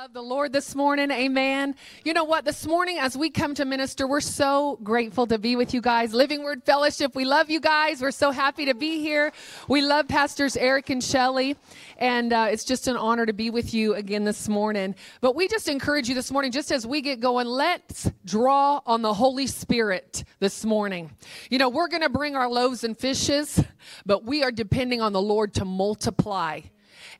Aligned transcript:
love 0.00 0.14
the 0.14 0.22
Lord 0.22 0.50
this 0.50 0.74
morning. 0.74 1.10
Amen. 1.10 1.74
You 2.06 2.14
know 2.14 2.24
what? 2.24 2.46
This 2.46 2.66
morning, 2.66 2.96
as 2.98 3.18
we 3.18 3.28
come 3.28 3.54
to 3.56 3.66
minister, 3.66 4.06
we're 4.06 4.22
so 4.22 4.78
grateful 4.82 5.26
to 5.26 5.36
be 5.36 5.56
with 5.56 5.74
you 5.74 5.82
guys. 5.82 6.14
Living 6.14 6.42
Word 6.42 6.64
Fellowship, 6.64 7.14
we 7.14 7.26
love 7.26 7.50
you 7.50 7.60
guys. 7.60 8.00
We're 8.00 8.10
so 8.10 8.30
happy 8.30 8.64
to 8.64 8.72
be 8.72 9.00
here. 9.00 9.30
We 9.68 9.82
love 9.82 10.08
Pastors 10.08 10.56
Eric 10.56 10.88
and 10.88 11.04
Shelley, 11.04 11.54
and 11.98 12.32
uh, 12.32 12.46
it's 12.50 12.64
just 12.64 12.88
an 12.88 12.96
honor 12.96 13.26
to 13.26 13.34
be 13.34 13.50
with 13.50 13.74
you 13.74 13.92
again 13.94 14.24
this 14.24 14.48
morning. 14.48 14.94
But 15.20 15.36
we 15.36 15.48
just 15.48 15.68
encourage 15.68 16.08
you 16.08 16.14
this 16.14 16.30
morning, 16.30 16.50
just 16.50 16.72
as 16.72 16.86
we 16.86 17.02
get 17.02 17.20
going, 17.20 17.46
let's 17.46 18.10
draw 18.24 18.80
on 18.86 19.02
the 19.02 19.12
Holy 19.12 19.48
Spirit 19.48 20.24
this 20.38 20.64
morning. 20.64 21.10
You 21.50 21.58
know, 21.58 21.68
we're 21.68 21.88
going 21.88 22.04
to 22.04 22.08
bring 22.08 22.36
our 22.36 22.48
loaves 22.48 22.84
and 22.84 22.96
fishes, 22.96 23.62
but 24.06 24.24
we 24.24 24.44
are 24.44 24.50
depending 24.50 25.02
on 25.02 25.12
the 25.12 25.20
Lord 25.20 25.52
to 25.54 25.66
multiply 25.66 26.60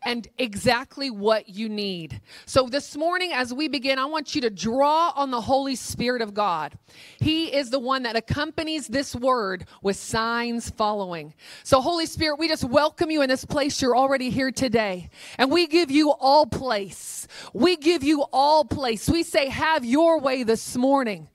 and 0.03 0.27
exactly 0.39 1.11
what 1.11 1.48
you 1.48 1.69
need. 1.69 2.21
So 2.46 2.69
this 2.69 2.96
morning, 2.96 3.32
as 3.35 3.53
we 3.53 3.69
begin, 3.69 3.99
I 3.99 4.07
want 4.07 4.35
you 4.35 4.41
to 4.43 4.50
draw 4.50 5.13
on 5.14 5.31
the 5.31 5.41
Holy 5.41 5.77
Spirit 5.77 6.22
of 6.22 6.32
God. 6.32 6.79
He 7.18 7.54
is 7.54 7.71
the 7.71 7.79
one 7.79 8.05
that 8.05 8.17
accompanies 8.17 8.86
this 8.86 9.14
word 9.14 9.67
with 9.82 9.96
signs 9.96 10.71
following. 10.71 11.35
So, 11.64 11.81
Holy 11.81 12.07
Spirit, 12.07 12.39
we 12.39 12.49
just 12.49 12.64
welcome 12.64 13.11
you 13.11 13.22
in 13.22 13.29
this 13.29 13.44
place. 13.44 13.81
You're 13.82 13.96
already 13.96 14.31
here 14.31 14.50
today. 14.50 15.11
And 15.36 15.50
we 15.50 15.67
give 15.67 15.91
you 15.91 16.13
all 16.13 16.46
place. 16.46 17.29
We 17.53 17.77
give 17.77 18.03
you 18.03 18.25
all 18.32 18.64
place. 18.64 19.08
We 19.08 19.22
say, 19.22 19.49
have 19.49 19.85
your 19.85 20.19
way 20.19 20.44
this 20.44 20.77
morning. 20.77 21.29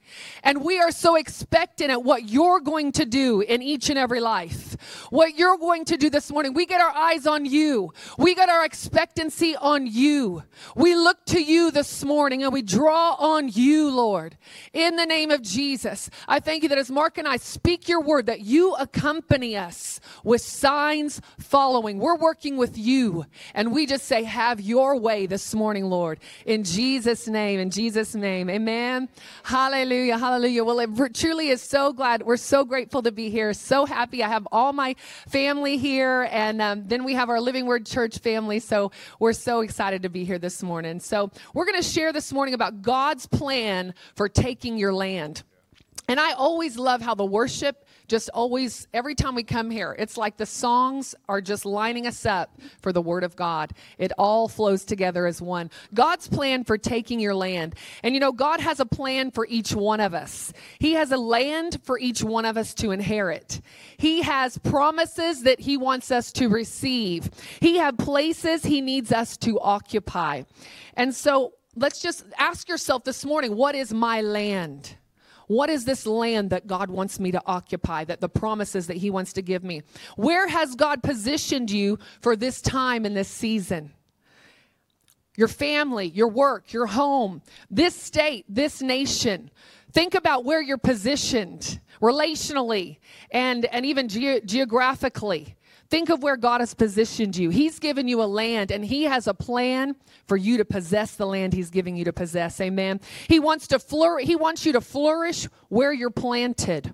And 0.43 0.63
we 0.63 0.79
are 0.79 0.91
so 0.91 1.15
expectant 1.15 1.91
at 1.91 2.03
what 2.03 2.29
you're 2.29 2.59
going 2.59 2.91
to 2.93 3.05
do 3.05 3.41
in 3.41 3.61
each 3.61 3.89
and 3.89 3.97
every 3.97 4.19
life. 4.19 4.77
What 5.09 5.37
you're 5.37 5.57
going 5.57 5.85
to 5.85 5.97
do 5.97 6.09
this 6.09 6.31
morning. 6.31 6.53
We 6.53 6.65
get 6.65 6.81
our 6.81 6.95
eyes 6.95 7.25
on 7.25 7.45
you. 7.45 7.93
We 8.17 8.35
get 8.35 8.49
our 8.49 8.63
expectancy 8.63 9.55
on 9.55 9.87
you. 9.87 10.43
We 10.75 10.95
look 10.95 11.25
to 11.27 11.41
you 11.41 11.71
this 11.71 12.03
morning 12.03 12.43
and 12.43 12.53
we 12.53 12.61
draw 12.61 13.15
on 13.15 13.49
you, 13.49 13.89
Lord. 13.89 14.37
In 14.73 14.95
the 14.95 15.05
name 15.05 15.31
of 15.31 15.41
Jesus, 15.41 16.09
I 16.27 16.39
thank 16.39 16.63
you 16.63 16.69
that 16.69 16.77
as 16.77 16.91
Marc 16.91 17.17
and 17.17 17.27
I 17.27 17.37
speak 17.37 17.87
your 17.89 18.01
word, 18.01 18.27
that 18.27 18.41
you 18.41 18.73
accompany 18.75 19.57
us 19.57 19.99
with 20.23 20.41
signs 20.41 21.21
following. 21.39 21.99
We're 21.99 22.17
working 22.17 22.57
with 22.57 22.77
you. 22.77 23.25
And 23.53 23.73
we 23.73 23.85
just 23.85 24.05
say, 24.05 24.23
have 24.23 24.61
your 24.61 24.97
way 24.97 25.25
this 25.25 25.53
morning, 25.55 25.85
Lord. 25.85 26.19
In 26.45 26.63
Jesus' 26.63 27.27
name, 27.27 27.59
in 27.59 27.69
Jesus' 27.69 28.15
name. 28.15 28.49
Amen. 28.49 29.09
Hallelujah. 29.43 30.04
Hallelujah. 30.05 30.35
Hallelujah. 30.35 30.63
Well, 30.63 30.79
it 30.81 31.15
truly 31.15 31.49
is 31.49 31.63
so 31.63 31.91
glad. 31.91 32.21
We're 32.21 32.37
so 32.37 32.63
grateful 32.63 33.01
to 33.01 33.11
be 33.11 33.31
here. 33.31 33.53
So 33.53 33.87
happy. 33.87 34.21
I 34.23 34.27
have 34.27 34.47
all 34.51 34.71
my 34.71 34.95
family 35.27 35.77
here. 35.77 36.27
And 36.31 36.61
um, 36.61 36.87
then 36.87 37.03
we 37.03 37.15
have 37.15 37.29
our 37.29 37.41
Living 37.41 37.65
Word 37.65 37.87
Church 37.87 38.19
family. 38.19 38.59
So 38.59 38.91
we're 39.19 39.33
so 39.33 39.61
excited 39.61 40.03
to 40.03 40.09
be 40.09 40.23
here 40.23 40.37
this 40.37 40.61
morning. 40.61 40.99
So 40.99 41.31
we're 41.55 41.65
going 41.65 41.81
to 41.81 41.87
share 41.87 42.13
this 42.13 42.31
morning 42.31 42.53
about 42.53 42.83
God's 42.83 43.25
plan 43.25 43.95
for 44.15 44.29
taking 44.29 44.77
your 44.77 44.93
land. 44.93 45.41
And 46.07 46.19
I 46.19 46.33
always 46.33 46.77
love 46.77 47.01
how 47.01 47.15
the 47.15 47.25
worship 47.25 47.84
just 48.07 48.29
always, 48.33 48.87
every 48.93 49.15
time 49.15 49.35
we 49.35 49.43
come 49.43 49.69
here, 49.69 49.95
it's 49.97 50.17
like 50.17 50.37
the 50.37 50.45
songs 50.45 51.15
are 51.27 51.41
just 51.41 51.65
lining 51.65 52.07
us 52.07 52.25
up 52.25 52.59
for 52.81 52.91
the 52.91 53.01
Word 53.01 53.23
of 53.23 53.35
God. 53.35 53.73
It 53.97 54.11
all 54.17 54.47
flows 54.47 54.85
together 54.85 55.25
as 55.25 55.41
one. 55.41 55.71
God's 55.93 56.27
plan 56.27 56.63
for 56.63 56.77
taking 56.77 57.19
your 57.19 57.35
land. 57.35 57.75
And 58.03 58.13
you 58.13 58.19
know, 58.19 58.31
God 58.31 58.59
has 58.59 58.79
a 58.79 58.85
plan 58.85 59.31
for 59.31 59.45
each 59.47 59.73
one 59.73 59.99
of 59.99 60.13
us. 60.13 60.53
He 60.79 60.93
has 60.93 61.11
a 61.11 61.17
land 61.17 61.79
for 61.83 61.97
each 61.97 62.23
one 62.23 62.45
of 62.45 62.57
us 62.57 62.73
to 62.75 62.91
inherit. 62.91 63.61
He 63.97 64.21
has 64.21 64.57
promises 64.59 65.43
that 65.43 65.59
He 65.59 65.77
wants 65.77 66.11
us 66.11 66.31
to 66.33 66.47
receive. 66.47 67.29
He 67.59 67.77
has 67.77 67.93
places 67.97 68.63
He 68.63 68.81
needs 68.81 69.11
us 69.11 69.37
to 69.37 69.59
occupy. 69.59 70.43
And 70.95 71.13
so 71.13 71.53
let's 71.75 72.01
just 72.01 72.25
ask 72.37 72.69
yourself 72.69 73.03
this 73.03 73.25
morning 73.25 73.55
what 73.55 73.75
is 73.75 73.93
my 73.93 74.21
land? 74.21 74.95
What 75.47 75.69
is 75.69 75.85
this 75.85 76.05
land 76.05 76.49
that 76.49 76.67
God 76.67 76.89
wants 76.89 77.19
me 77.19 77.31
to 77.31 77.41
occupy, 77.45 78.03
that 78.05 78.21
the 78.21 78.29
promises 78.29 78.87
that 78.87 78.97
He 78.97 79.09
wants 79.09 79.33
to 79.33 79.41
give 79.41 79.63
me? 79.63 79.83
Where 80.15 80.47
has 80.47 80.75
God 80.75 81.03
positioned 81.03 81.69
you 81.69 81.99
for 82.21 82.35
this 82.35 82.61
time 82.61 83.05
and 83.05 83.15
this 83.15 83.27
season? 83.27 83.93
Your 85.37 85.47
family, 85.47 86.07
your 86.07 86.29
work, 86.29 86.71
your 86.71 86.87
home, 86.87 87.41
this 87.69 87.95
state, 87.95 88.45
this 88.47 88.81
nation. 88.81 89.51
Think 89.91 90.15
about 90.15 90.45
where 90.45 90.61
you're 90.61 90.77
positioned 90.77 91.79
relationally 92.01 92.97
and, 93.31 93.65
and 93.65 93.85
even 93.85 94.07
ge- 94.07 94.43
geographically. 94.45 95.55
Think 95.89 96.09
of 96.09 96.23
where 96.23 96.37
God 96.37 96.61
has 96.61 96.73
positioned 96.73 97.37
you. 97.37 97.49
He's 97.49 97.79
given 97.79 98.07
you 98.07 98.21
a 98.21 98.25
land 98.25 98.71
and 98.71 98.83
He 98.83 99.03
has 99.03 99.27
a 99.27 99.33
plan 99.33 99.95
for 100.27 100.35
you 100.35 100.57
to 100.57 100.65
possess 100.65 101.15
the 101.15 101.27
land 101.27 101.53
He's 101.53 101.69
giving 101.69 101.95
you 101.95 102.05
to 102.05 102.13
possess. 102.13 102.59
Amen. 102.59 102.99
He 103.27 103.39
wants 103.39 103.67
to 103.67 103.79
flourish, 103.79 104.25
He 104.25 104.35
wants 104.35 104.65
you 104.65 104.73
to 104.73 104.81
flourish 104.81 105.47
where 105.69 105.93
you're 105.93 106.09
planted. 106.09 106.93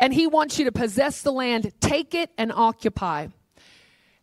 And 0.00 0.14
He 0.14 0.26
wants 0.26 0.58
you 0.58 0.64
to 0.64 0.72
possess 0.72 1.22
the 1.22 1.32
land, 1.32 1.72
take 1.80 2.14
it, 2.14 2.30
and 2.38 2.52
occupy. 2.52 3.28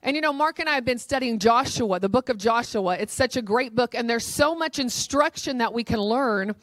And 0.06 0.16
you 0.16 0.22
know, 0.22 0.32
Marc 0.32 0.60
and 0.60 0.70
I 0.70 0.76
have 0.76 0.86
been 0.86 1.00
studying 1.00 1.40
Joshua, 1.40 2.00
the 2.00 2.08
book 2.08 2.30
of 2.30 2.38
Joshua. 2.38 2.96
It's 2.96 3.12
such 3.12 3.38
a 3.38 3.42
great 3.42 3.74
book, 3.74 3.96
and 3.96 4.08
there's 4.08 4.24
so 4.24 4.54
much 4.54 4.78
instruction 4.78 5.58
that 5.58 5.74
we 5.74 5.84
can 5.84 6.00
learn. 6.00 6.54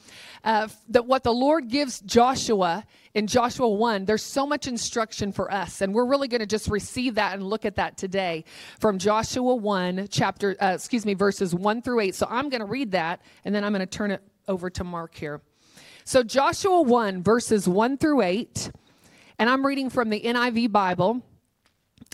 Uh, 0.45 0.69
that 0.91 1.07
what 1.07 1.25
the 1.25 1.33
Lord 1.35 1.67
gives 1.67 2.01
Joshua 2.03 2.85
in 3.15 3.27
Joshua 3.27 3.69
1, 3.69 4.05
there's 4.05 4.23
so 4.23 4.47
much 4.47 4.69
instruction 4.69 5.33
for 5.33 5.53
us. 5.53 5.81
And 5.81 5.93
we're 5.93 6.07
really 6.07 6.29
going 6.29 6.41
to 6.41 6.47
just 6.47 6.69
receive 6.69 7.17
that 7.17 7.35
and 7.35 7.43
look 7.43 7.65
at 7.65 7.75
that 7.75 7.97
today 7.97 8.45
from 8.79 8.97
Joshua 8.97 9.57
1, 9.57 10.07
chapter, 10.09 10.55
uh, 10.61 10.75
excuse 10.77 11.05
me, 11.05 11.15
verses 11.15 11.53
1 11.53 11.83
through 11.83 11.99
8. 11.99 12.15
So 12.15 12.29
I'm 12.31 12.49
going 12.49 12.61
to 12.61 12.67
read 12.67 12.93
that, 12.93 13.23
and 13.45 13.53
then 13.53 13.65
I'm 13.65 13.73
going 13.73 13.81
to 13.81 13.87
turn 13.87 14.13
it 14.13 14.23
over 14.47 14.71
to 14.71 14.85
Marc 14.85 15.17
here. 15.17 15.41
So 16.05 16.23
Joshua 16.23 16.81
1, 16.81 17.25
verses 17.25 17.69
1 17.69 17.99
through 17.99 18.23
8, 18.23 18.71
and 19.41 19.51
I'm 19.51 19.67
reading 19.67 19.91
from 19.91 20.11
the 20.11 20.21
NIV 20.21 20.71
Bible. 20.71 21.23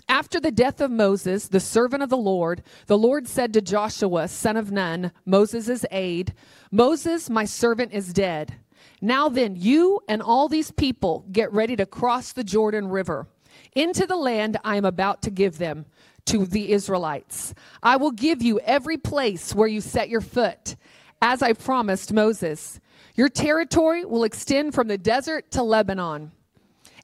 After 0.09 0.39
the 0.39 0.51
death 0.51 0.81
of 0.81 0.89
Moses, 0.89 1.47
the 1.47 1.59
servant 1.59 2.01
of 2.01 2.09
the 2.09 2.17
Lord, 2.17 2.63
the 2.87 2.97
Lord 2.97 3.27
said 3.27 3.53
to 3.53 3.61
Joshua, 3.61 4.27
son 4.27 4.57
of 4.57 4.71
Nun, 4.71 5.11
Moses' 5.23 5.85
aide, 5.91 6.33
Moses, 6.71 7.29
my 7.29 7.45
servant, 7.45 7.93
is 7.93 8.11
dead. 8.11 8.55
Now 9.01 9.29
then, 9.29 9.55
you 9.55 10.01
and 10.09 10.23
all 10.23 10.49
these 10.49 10.71
people 10.71 11.25
get 11.31 11.53
ready 11.53 11.75
to 11.75 11.85
cross 11.85 12.33
the 12.33 12.43
Jordan 12.43 12.87
River 12.87 13.27
into 13.73 14.07
the 14.07 14.15
land 14.15 14.57
I 14.63 14.77
am 14.77 14.85
about 14.85 15.21
to 15.21 15.29
give 15.29 15.59
them 15.59 15.85
to 16.25 16.43
the 16.43 16.71
Israelites. 16.71 17.53
I 17.83 17.97
will 17.97 18.11
give 18.11 18.41
you 18.41 18.59
every 18.61 18.97
place 18.97 19.53
where 19.53 19.67
you 19.67 19.79
set 19.79 20.09
your 20.09 20.21
foot, 20.21 20.75
as 21.21 21.43
I 21.43 21.53
promised 21.53 22.13
Moses. 22.13 22.79
Your 23.13 23.29
territory 23.29 24.05
will 24.05 24.23
extend 24.23 24.73
from 24.73 24.87
the 24.87 24.97
desert 24.97 25.51
to 25.51 25.61
Lebanon 25.61 26.31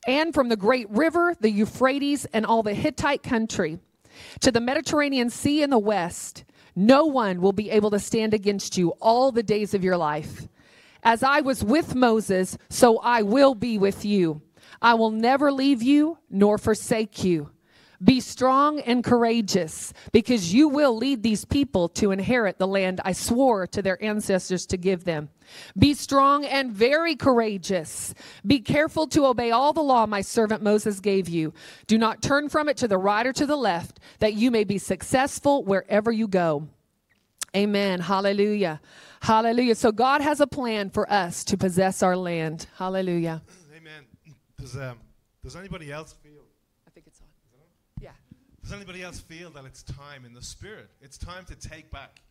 and 0.05 0.33
from 0.33 0.49
the 0.49 0.55
great 0.55 0.89
river, 0.89 1.35
the 1.39 1.49
Euphrates, 1.49 2.25
and 2.25 2.45
all 2.45 2.63
the 2.63 2.73
Hittite 2.73 3.23
country 3.23 3.79
to 4.41 4.51
the 4.51 4.61
Mediterranean 4.61 5.29
Sea 5.29 5.63
in 5.63 5.69
the 5.69 5.79
west. 5.79 6.43
No 6.75 7.05
one 7.05 7.41
will 7.41 7.53
be 7.53 7.69
able 7.69 7.91
to 7.91 7.99
stand 7.99 8.33
against 8.33 8.77
you 8.77 8.89
all 9.01 9.31
the 9.31 9.43
days 9.43 9.73
of 9.73 9.83
your 9.83 9.97
life. 9.97 10.47
As 11.03 11.23
I 11.23 11.41
was 11.41 11.63
with 11.63 11.95
Moses, 11.95 12.57
so 12.69 12.97
I 12.99 13.21
will 13.21 13.55
be 13.55 13.77
with 13.77 14.03
you. 14.03 14.41
I 14.81 14.95
will 14.95 15.11
never 15.11 15.51
leave 15.51 15.81
you 15.81 16.17
nor 16.29 16.57
forsake 16.57 17.23
you. 17.23 17.51
Be 18.03 18.19
strong 18.19 18.79
and 18.79 19.03
courageous, 19.03 19.93
because 20.11 20.53
you 20.53 20.67
will 20.67 20.95
lead 20.95 21.23
these 21.23 21.45
people 21.45 21.89
to 21.89 22.11
inherit 22.11 22.57
the 22.57 22.67
land 22.67 23.01
I 23.05 23.13
swore 23.13 23.67
to 23.67 23.81
their 23.81 24.03
ancestors 24.03 24.65
to 24.67 24.77
give 24.77 25.03
them. 25.03 25.29
Be 25.77 25.93
strong 25.93 26.45
and 26.45 26.71
very 26.71 27.15
courageous. 27.15 28.13
Be 28.45 28.59
careful 28.59 29.07
to 29.07 29.25
obey 29.25 29.51
all 29.51 29.73
the 29.73 29.81
law 29.81 30.05
my 30.05 30.21
servant 30.21 30.61
Moses 30.61 30.99
gave 30.99 31.29
you. 31.29 31.53
Do 31.87 31.97
not 31.97 32.21
turn 32.21 32.49
from 32.49 32.67
it 32.67 32.77
to 32.77 32.87
the 32.87 32.97
right 32.97 33.25
or 33.25 33.33
to 33.33 33.45
the 33.45 33.55
left, 33.55 33.99
that 34.19 34.33
you 34.33 34.51
may 34.51 34.63
be 34.63 34.77
successful 34.77 35.63
wherever 35.63 36.11
you 36.11 36.27
go. 36.27 36.67
Amen. 37.55 38.01
Hallelujah. 38.01 38.81
Hallelujah. 39.21 39.75
So 39.75 39.93
God 39.93 40.19
has 40.21 40.41
a 40.41 40.47
plan 40.47 40.89
for 40.89 41.09
us 41.11 41.45
to 41.45 41.55
possess 41.57 42.03
our 42.03 42.17
land. 42.17 42.67
Hallelujah. 42.77 43.41
Amen. 43.75 44.03
Does, 44.59 44.75
um, 44.75 44.97
does 45.41 45.55
anybody 45.55 45.91
else 45.91 46.13
feel? 46.21 46.43
I 46.85 46.89
think 46.89 47.07
it's 47.07 47.21
on. 47.21 47.27
Yeah. 48.65 48.71
Does 48.71 48.73
anybody 48.73 49.03
else 49.03 49.19
feel 49.19 49.49
that 49.51 49.65
it's 49.65 49.83
time 49.83 50.25
in 50.25 50.33
the 50.33 50.41
spirit? 50.41 50.89
It's 51.01 51.17
time 51.17 51.45
to 51.45 51.55
take 51.55 51.91
back. 51.91 52.21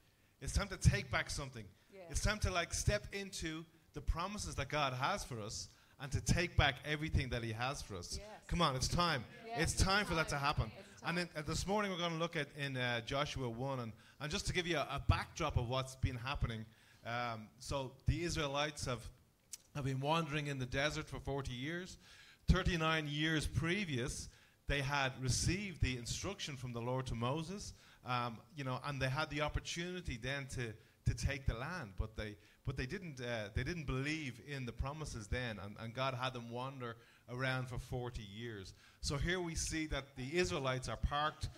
It's 0.40 0.52
time 0.52 0.68
to 0.68 0.76
take 0.76 1.10
back 1.10 1.30
something. 1.30 1.64
It's 2.10 2.20
time 2.20 2.38
to 2.40 2.50
like 2.50 2.74
step 2.74 3.06
into 3.12 3.64
the 3.94 4.00
promises 4.00 4.54
that 4.56 4.68
God 4.68 4.92
has 4.92 5.24
for 5.24 5.40
us 5.40 5.68
and 6.00 6.10
to 6.12 6.20
take 6.20 6.56
back 6.56 6.76
everything 6.84 7.28
that 7.30 7.42
He 7.42 7.52
has 7.52 7.80
for 7.80 7.96
us. 7.96 8.18
Yes. 8.18 8.26
Come 8.48 8.60
on, 8.60 8.76
it's 8.76 8.88
time. 8.88 9.24
Yes, 9.46 9.62
it's 9.62 9.82
time 9.82 10.02
it's 10.02 10.10
for 10.10 10.16
that 10.16 10.28
to 10.28 10.36
happen. 10.36 10.70
And 11.06 11.16
then, 11.16 11.28
uh, 11.36 11.42
this 11.42 11.66
morning 11.66 11.92
we're 11.92 11.98
going 11.98 12.12
to 12.12 12.18
look 12.18 12.36
at 12.36 12.48
in 12.58 12.76
uh, 12.76 13.00
Joshua 13.02 13.48
1 13.48 13.80
and, 13.80 13.92
and 14.20 14.30
just 14.30 14.46
to 14.48 14.52
give 14.52 14.66
you 14.66 14.76
a, 14.76 14.80
a 14.80 15.02
backdrop 15.08 15.56
of 15.56 15.68
what's 15.68 15.96
been 15.96 16.16
happening. 16.16 16.64
Um, 17.06 17.48
so 17.60 17.92
the 18.06 18.22
Israelites 18.22 18.86
have, 18.86 19.08
have 19.74 19.84
been 19.84 20.00
wandering 20.00 20.48
in 20.48 20.58
the 20.58 20.66
desert 20.66 21.08
for 21.08 21.20
40 21.20 21.52
years. 21.52 21.96
39 22.48 23.06
years 23.08 23.46
previous, 23.46 24.28
they 24.68 24.80
had 24.80 25.12
received 25.20 25.82
the 25.82 25.96
instruction 25.98 26.56
from 26.56 26.72
the 26.72 26.80
Lord 26.80 27.06
to 27.06 27.14
Moses 27.14 27.74
Um, 28.06 28.38
you 28.54 28.64
know, 28.64 28.80
and 28.84 29.00
they 29.00 29.08
had 29.08 29.30
the 29.30 29.40
opportunity 29.40 30.18
then 30.22 30.46
to, 30.56 30.74
to 31.06 31.26
take 31.26 31.46
the 31.46 31.54
land, 31.54 31.92
but 31.98 32.16
they, 32.16 32.36
but 32.66 32.76
they 32.76 32.84
didn't, 32.84 33.18
uh, 33.18 33.48
they 33.54 33.64
didn't 33.64 33.86
believe 33.86 34.40
in 34.46 34.66
the 34.66 34.72
promises 34.72 35.26
then, 35.26 35.58
and, 35.64 35.74
and 35.80 35.94
God 35.94 36.14
had 36.14 36.34
them 36.34 36.50
wander 36.50 36.96
around 37.30 37.68
for 37.68 37.78
40 37.78 38.20
years. 38.22 38.74
So 39.00 39.16
here 39.16 39.40
we 39.40 39.54
see 39.54 39.86
that 39.86 40.16
the 40.16 40.36
Israelites 40.36 40.88
are 40.88 40.98
parked 40.98 41.48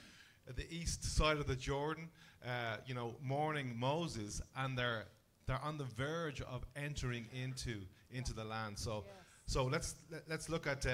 at 0.48 0.56
the 0.56 0.66
east 0.70 1.02
side 1.16 1.38
of 1.38 1.46
the 1.48 1.56
Jordan, 1.56 2.08
uh, 2.44 2.76
you 2.86 2.94
know, 2.94 3.16
mourning 3.22 3.76
Moses, 3.76 4.40
and 4.56 4.78
they're 4.78 5.06
they're 5.46 5.62
on 5.62 5.78
the 5.78 5.84
verge 5.84 6.40
of 6.40 6.64
entering 6.74 7.26
into 7.32 7.80
into 8.10 8.32
the 8.32 8.44
land. 8.44 8.78
So, 8.78 9.04
yes. 9.06 9.14
so 9.46 9.64
let's 9.64 9.94
let, 10.10 10.38
us 10.38 10.48
look 10.48 10.66
at 10.66 10.86
uh, 10.86 10.90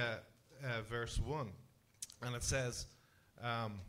uh, 0.64 0.82
verse 0.88 1.19
one, 1.19 1.53
and 2.22 2.34
it 2.34 2.42
says, 2.42 2.86
um, 3.42 3.80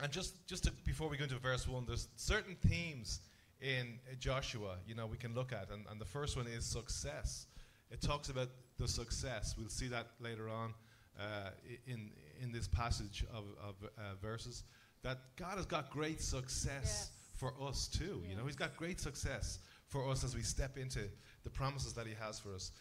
and 0.00 0.10
just 0.12 0.46
just 0.46 0.64
to, 0.64 0.72
before 0.84 1.08
we 1.08 1.16
go 1.16 1.24
into 1.24 1.38
verse 1.38 1.68
one, 1.68 1.84
there's 1.86 2.08
certain 2.16 2.56
themes 2.66 3.20
in 3.60 3.98
Joshua, 4.18 4.76
you 4.86 4.94
know, 4.94 5.06
we 5.06 5.18
can 5.18 5.34
look 5.34 5.52
at, 5.52 5.70
and, 5.70 5.84
and 5.90 6.00
the 6.00 6.06
first 6.06 6.36
one 6.36 6.46
is 6.46 6.64
success. 6.64 7.46
It 7.90 8.00
talks 8.00 8.28
about 8.28 8.48
the 8.78 8.88
success. 8.88 9.54
We'll 9.58 9.68
see 9.68 9.88
that 9.88 10.06
later 10.20 10.48
on 10.48 10.72
uh, 11.18 11.50
in 11.86 12.10
in 12.42 12.52
this 12.52 12.68
passage 12.68 13.24
of, 13.34 13.44
of 13.62 13.74
uh, 13.82 14.14
verses 14.22 14.64
that 15.02 15.18
God 15.36 15.56
has 15.56 15.66
got 15.66 15.90
great 15.90 16.20
success 16.22 16.70
yes. 16.72 17.10
for 17.36 17.52
us 17.60 17.88
too. 17.88 18.22
You 18.28 18.36
know, 18.36 18.46
He's 18.46 18.56
got 18.56 18.76
great 18.76 19.00
success 19.00 19.58
for 19.88 20.08
us 20.08 20.24
as 20.24 20.34
we 20.34 20.42
step 20.42 20.78
into 20.78 21.00
the 21.42 21.50
promises 21.50 21.92
that 21.94 22.06
He 22.06 22.14
has 22.20 22.38
for 22.38 22.54
us. 22.54 22.72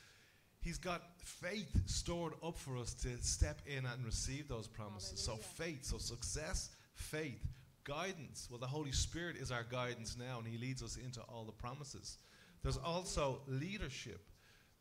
He's 0.62 0.78
got 0.78 1.02
faith 1.24 1.70
stored 1.86 2.34
up 2.44 2.58
for 2.58 2.78
us 2.78 2.94
to 2.96 3.10
step 3.22 3.60
in 3.66 3.86
and 3.86 4.06
receive 4.06 4.48
those 4.48 4.68
promises. 4.68 5.26
Hallelujah. 5.26 5.44
So, 5.46 5.64
faith, 5.64 5.86
so 5.86 5.98
success, 5.98 6.70
faith, 6.96 7.42
guidance. 7.86 8.48
Well, 8.50 8.60
the 8.60 8.68
Holy 8.68 8.92
Spirit 8.92 9.38
is 9.38 9.52
our 9.52 9.64
guidance 9.64 10.18
now, 10.20 10.40
and 10.40 10.48
He 10.48 10.58
leads 10.58 10.84
us 10.84 10.98
into 10.98 11.22
all 11.22 11.46
the 11.46 11.54
promises. 11.54 12.18
There's 12.62 12.78
also 12.78 13.42
leadership. 13.48 14.22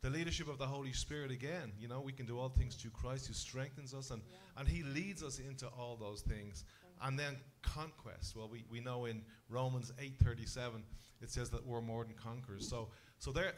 The 0.01 0.09
leadership 0.09 0.47
of 0.47 0.57
the 0.57 0.65
Holy 0.65 0.93
Spirit 0.93 1.31
again. 1.31 1.71
You 1.79 1.87
know, 1.87 2.01
we 2.01 2.11
can 2.11 2.25
do 2.25 2.39
all 2.39 2.49
things 2.49 2.75
through 2.75 2.91
Christ 2.91 3.27
who 3.27 3.33
strengthens 3.33 3.93
us, 3.93 4.11
and, 4.11 4.21
yeah. 4.29 4.59
and 4.59 4.67
He 4.67 4.83
leads 4.83 5.23
us 5.23 5.39
into 5.39 5.67
all 5.67 5.97
those 5.99 6.21
things. 6.21 6.65
And 7.01 7.17
then 7.17 7.37
conquest. 7.61 8.35
Well, 8.35 8.49
we, 8.49 8.65
we 8.69 8.81
know 8.81 9.05
in 9.05 9.21
Romans 9.49 9.93
8:37 9.97 10.81
it 11.21 11.29
says 11.29 11.49
that 11.49 11.65
we're 11.65 11.81
more 11.81 12.03
than 12.03 12.13
conquerors. 12.13 12.67
So 12.67 12.89
so 13.19 13.31
they're 13.31 13.53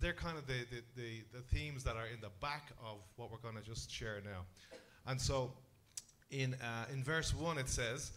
they're 0.00 0.12
kind 0.12 0.36
of 0.36 0.46
the, 0.46 0.66
the, 0.70 0.82
the, 0.96 1.22
the 1.32 1.40
themes 1.54 1.84
that 1.84 1.96
are 1.96 2.06
in 2.06 2.20
the 2.20 2.30
back 2.40 2.70
of 2.84 2.98
what 3.16 3.30
we're 3.30 3.38
going 3.38 3.54
to 3.54 3.62
just 3.62 3.90
share 3.90 4.20
now. 4.24 4.44
And 5.06 5.20
so 5.20 5.52
in 6.30 6.54
uh, 6.54 6.86
in 6.92 7.04
verse 7.04 7.34
one 7.34 7.58
it 7.58 7.68
says, 7.68 8.12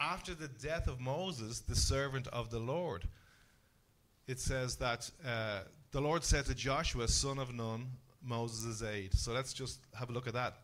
after 0.00 0.34
the 0.34 0.48
death 0.48 0.88
of 0.88 1.00
Moses, 1.00 1.60
the 1.60 1.74
servant 1.76 2.28
of 2.28 2.50
the 2.50 2.58
Lord, 2.58 3.04
it 4.26 4.40
says 4.40 4.76
that 4.76 5.10
uh, 5.26 5.60
the 5.90 6.00
Lord 6.00 6.24
said 6.24 6.46
to 6.46 6.54
Joshua, 6.54 7.08
son 7.08 7.38
of 7.38 7.52
Nun, 7.54 7.86
Moses' 8.22 8.82
aide. 8.82 9.14
So 9.14 9.32
let's 9.32 9.52
just 9.52 9.80
have 9.98 10.10
a 10.10 10.12
look 10.12 10.26
at 10.26 10.34
that. 10.34 10.58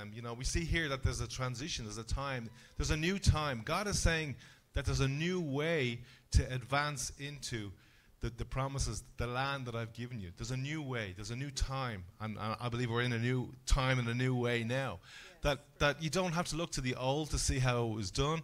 Um, 0.00 0.10
you 0.14 0.22
know, 0.22 0.32
we 0.32 0.44
see 0.44 0.64
here 0.64 0.88
that 0.88 1.02
there's 1.02 1.20
a 1.20 1.28
transition, 1.28 1.84
there's 1.84 1.98
a 1.98 2.04
time, 2.04 2.48
there's 2.76 2.90
a 2.90 2.96
new 2.96 3.18
time. 3.18 3.62
God 3.64 3.86
is 3.86 3.98
saying 3.98 4.36
that 4.74 4.86
there's 4.86 5.00
a 5.00 5.08
new 5.08 5.40
way 5.40 6.00
to 6.32 6.52
advance 6.52 7.12
into 7.18 7.72
the, 8.20 8.30
the 8.30 8.44
promises, 8.44 9.02
the 9.16 9.26
land 9.26 9.66
that 9.66 9.74
I've 9.74 9.92
given 9.92 10.20
you. 10.20 10.30
There's 10.36 10.50
a 10.50 10.56
new 10.56 10.82
way, 10.82 11.14
there's 11.16 11.30
a 11.30 11.36
new 11.36 11.50
time. 11.50 12.04
And 12.20 12.36
I 12.38 12.68
believe 12.68 12.90
we're 12.90 13.02
in 13.02 13.12
a 13.12 13.18
new 13.18 13.52
time 13.66 13.98
and 13.98 14.08
a 14.08 14.14
new 14.14 14.34
way 14.34 14.64
now. 14.64 14.98
that, 15.42 15.60
that 15.78 16.02
you 16.02 16.10
don't 16.10 16.32
have 16.32 16.48
to 16.48 16.56
look 16.56 16.70
to 16.72 16.80
the 16.80 16.94
old 16.96 17.30
to 17.30 17.38
see 17.38 17.58
how 17.58 17.86
it 17.86 17.94
was 17.94 18.10
done. 18.10 18.42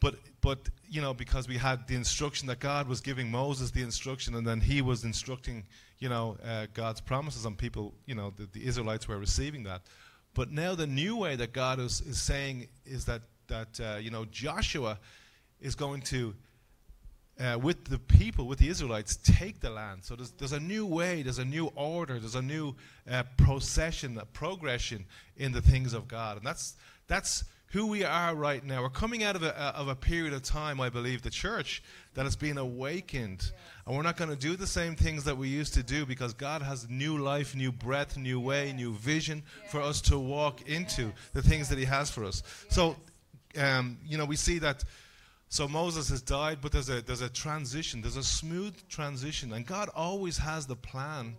But, 0.00 0.16
but, 0.40 0.58
you 0.90 1.00
know, 1.00 1.14
because 1.14 1.46
we 1.46 1.56
had 1.56 1.86
the 1.86 1.94
instruction 1.94 2.48
that 2.48 2.58
God 2.58 2.88
was 2.88 3.00
giving 3.00 3.30
Moses 3.30 3.70
the 3.70 3.82
instruction, 3.82 4.34
and 4.34 4.44
then 4.44 4.60
he 4.60 4.82
was 4.82 5.04
instructing 5.04 5.64
you 6.02 6.08
know, 6.08 6.36
uh, 6.44 6.66
God's 6.74 7.00
promises 7.00 7.46
on 7.46 7.54
people, 7.54 7.94
you 8.06 8.16
know, 8.16 8.32
the, 8.36 8.48
the, 8.52 8.66
Israelites 8.66 9.06
were 9.06 9.18
receiving 9.18 9.62
that. 9.62 9.82
But 10.34 10.50
now 10.50 10.74
the 10.74 10.86
new 10.86 11.16
way 11.16 11.36
that 11.36 11.52
God 11.52 11.78
is, 11.78 12.00
is 12.00 12.20
saying 12.20 12.66
is 12.84 13.04
that, 13.04 13.22
that 13.46 13.80
uh, 13.80 13.98
you 13.98 14.10
know, 14.10 14.24
Joshua 14.24 14.98
is 15.60 15.76
going 15.76 16.00
to, 16.02 16.34
uh, 17.42 17.58
with 17.58 17.84
the 17.86 17.98
people, 17.98 18.46
with 18.46 18.58
the 18.58 18.68
Israelites, 18.68 19.16
take 19.16 19.60
the 19.60 19.70
land. 19.70 20.04
So 20.04 20.14
there's, 20.14 20.30
there's 20.32 20.52
a 20.52 20.60
new 20.60 20.86
way, 20.86 21.22
there's 21.22 21.38
a 21.38 21.44
new 21.44 21.72
order, 21.74 22.18
there's 22.20 22.36
a 22.36 22.42
new 22.42 22.74
uh, 23.10 23.24
procession, 23.36 24.16
a 24.18 24.26
progression 24.26 25.06
in 25.36 25.52
the 25.52 25.60
things 25.60 25.92
of 25.92 26.06
God. 26.06 26.36
And 26.36 26.46
that's, 26.46 26.76
that's 27.08 27.44
who 27.72 27.86
we 27.86 28.04
are 28.04 28.34
right 28.34 28.62
now. 28.62 28.82
We're 28.82 28.90
coming 28.90 29.24
out 29.24 29.34
of 29.34 29.42
a, 29.42 29.56
of 29.74 29.88
a 29.88 29.96
period 29.96 30.34
of 30.34 30.42
time, 30.42 30.80
I 30.80 30.88
believe, 30.88 31.22
the 31.22 31.30
church, 31.30 31.82
that 32.14 32.24
has 32.24 32.36
been 32.36 32.58
awakened. 32.58 33.40
Yes. 33.42 33.52
And 33.86 33.96
we're 33.96 34.02
not 34.02 34.16
going 34.16 34.30
to 34.30 34.36
do 34.36 34.54
the 34.54 34.66
same 34.66 34.94
things 34.94 35.24
that 35.24 35.36
we 35.36 35.48
used 35.48 35.74
to 35.74 35.82
do 35.82 36.06
because 36.06 36.34
God 36.34 36.62
has 36.62 36.88
new 36.88 37.18
life, 37.18 37.56
new 37.56 37.72
breath, 37.72 38.16
new 38.16 38.38
way, 38.38 38.66
yes. 38.68 38.76
new 38.76 38.92
vision 38.92 39.42
yes. 39.62 39.72
for 39.72 39.80
us 39.80 40.00
to 40.02 40.18
walk 40.18 40.68
into 40.68 41.12
the 41.32 41.42
things 41.42 41.68
that 41.70 41.78
He 41.78 41.86
has 41.86 42.08
for 42.08 42.24
us. 42.24 42.42
So, 42.68 42.94
um, 43.58 43.98
you 44.04 44.16
know, 44.16 44.26
we 44.26 44.36
see 44.36 44.60
that. 44.60 44.84
So 45.52 45.68
Moses 45.68 46.08
has 46.08 46.22
died, 46.22 46.60
but 46.62 46.72
there's 46.72 46.88
a 46.88 47.02
there's 47.02 47.20
a 47.20 47.28
transition. 47.28 48.00
There's 48.00 48.16
a 48.16 48.22
smooth 48.22 48.74
transition, 48.88 49.52
and 49.52 49.66
God 49.66 49.90
always 49.94 50.38
has 50.38 50.66
the 50.66 50.76
plan. 50.76 51.36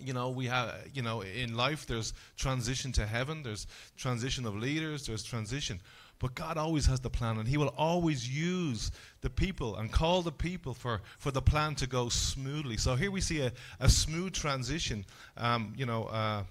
You 0.00 0.14
know 0.14 0.30
we 0.30 0.46
have 0.46 0.74
you 0.92 1.00
know 1.00 1.20
in 1.20 1.56
life 1.56 1.86
there's 1.86 2.12
transition 2.36 2.90
to 2.92 3.06
heaven 3.06 3.44
there's 3.44 3.68
transition 3.96 4.46
of 4.46 4.56
leaders 4.56 5.06
there's 5.06 5.22
transition. 5.22 5.80
But 6.18 6.34
god 6.34 6.58
always 6.58 6.86
has 6.86 6.98
the 6.98 7.08
plan 7.08 7.38
and 7.38 7.46
he 7.46 7.56
will 7.56 7.72
always 7.78 8.28
use 8.28 8.90
the 9.20 9.30
people 9.30 9.76
and 9.76 9.92
call 9.92 10.22
the 10.22 10.32
people 10.32 10.74
for 10.74 11.00
for 11.18 11.30
the 11.30 11.40
plan 11.40 11.76
to 11.76 11.86
go 11.86 12.08
smoothly. 12.08 12.76
So 12.76 12.96
here 12.96 13.12
we 13.12 13.20
see 13.20 13.42
a, 13.42 13.52
a 13.78 13.88
smooth 13.88 14.32
transition 14.32 15.06
um, 15.36 15.72
you 15.76 15.86
know 15.86 16.06
uh, 16.06 16.42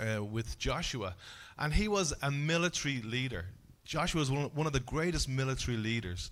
uh, 0.00 0.22
with 0.22 0.60
joshua. 0.60 1.16
And 1.58 1.74
he 1.74 1.88
was 1.88 2.14
a 2.22 2.30
military 2.30 3.02
leader 3.02 3.46
joshua 3.84 4.20
was 4.20 4.30
one, 4.30 4.50
one 4.54 4.66
of 4.66 4.72
the 4.72 4.80
greatest 4.80 5.28
military 5.28 5.76
leaders 5.76 6.30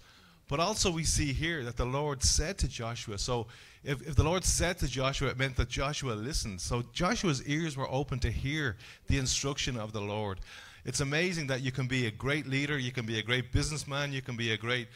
but 0.48 0.60
also 0.60 0.90
we 0.90 1.04
see 1.04 1.32
here 1.32 1.64
that 1.64 1.76
the 1.76 1.84
lord 1.84 2.22
said 2.22 2.58
to 2.58 2.68
joshua 2.68 3.18
so 3.18 3.46
if, 3.84 4.06
if 4.06 4.14
the 4.14 4.22
Lord 4.22 4.44
said 4.44 4.78
to 4.78 4.86
Joshua, 4.86 5.30
it 5.30 5.38
meant 5.38 5.56
that 5.56 5.68
Joshua 5.68 6.12
listened. 6.12 6.60
So 6.60 6.84
Joshua's 6.92 7.42
ears 7.46 7.76
were 7.76 7.90
open 7.90 8.20
to 8.20 8.30
hear 8.30 8.76
the 9.08 9.18
instruction 9.18 9.76
of 9.76 9.92
the 9.92 10.00
Lord. 10.00 10.38
It's 10.84 11.00
amazing 11.00 11.48
that 11.48 11.62
you 11.62 11.72
can 11.72 11.86
be 11.86 12.06
a 12.06 12.10
great 12.10 12.46
leader, 12.46 12.78
you 12.78 12.92
can 12.92 13.06
be 13.06 13.18
a 13.18 13.22
great 13.22 13.52
businessman, 13.52 14.12
you 14.12 14.22
can 14.22 14.36
be 14.36 14.52
a 14.52 14.56
great, 14.56 14.88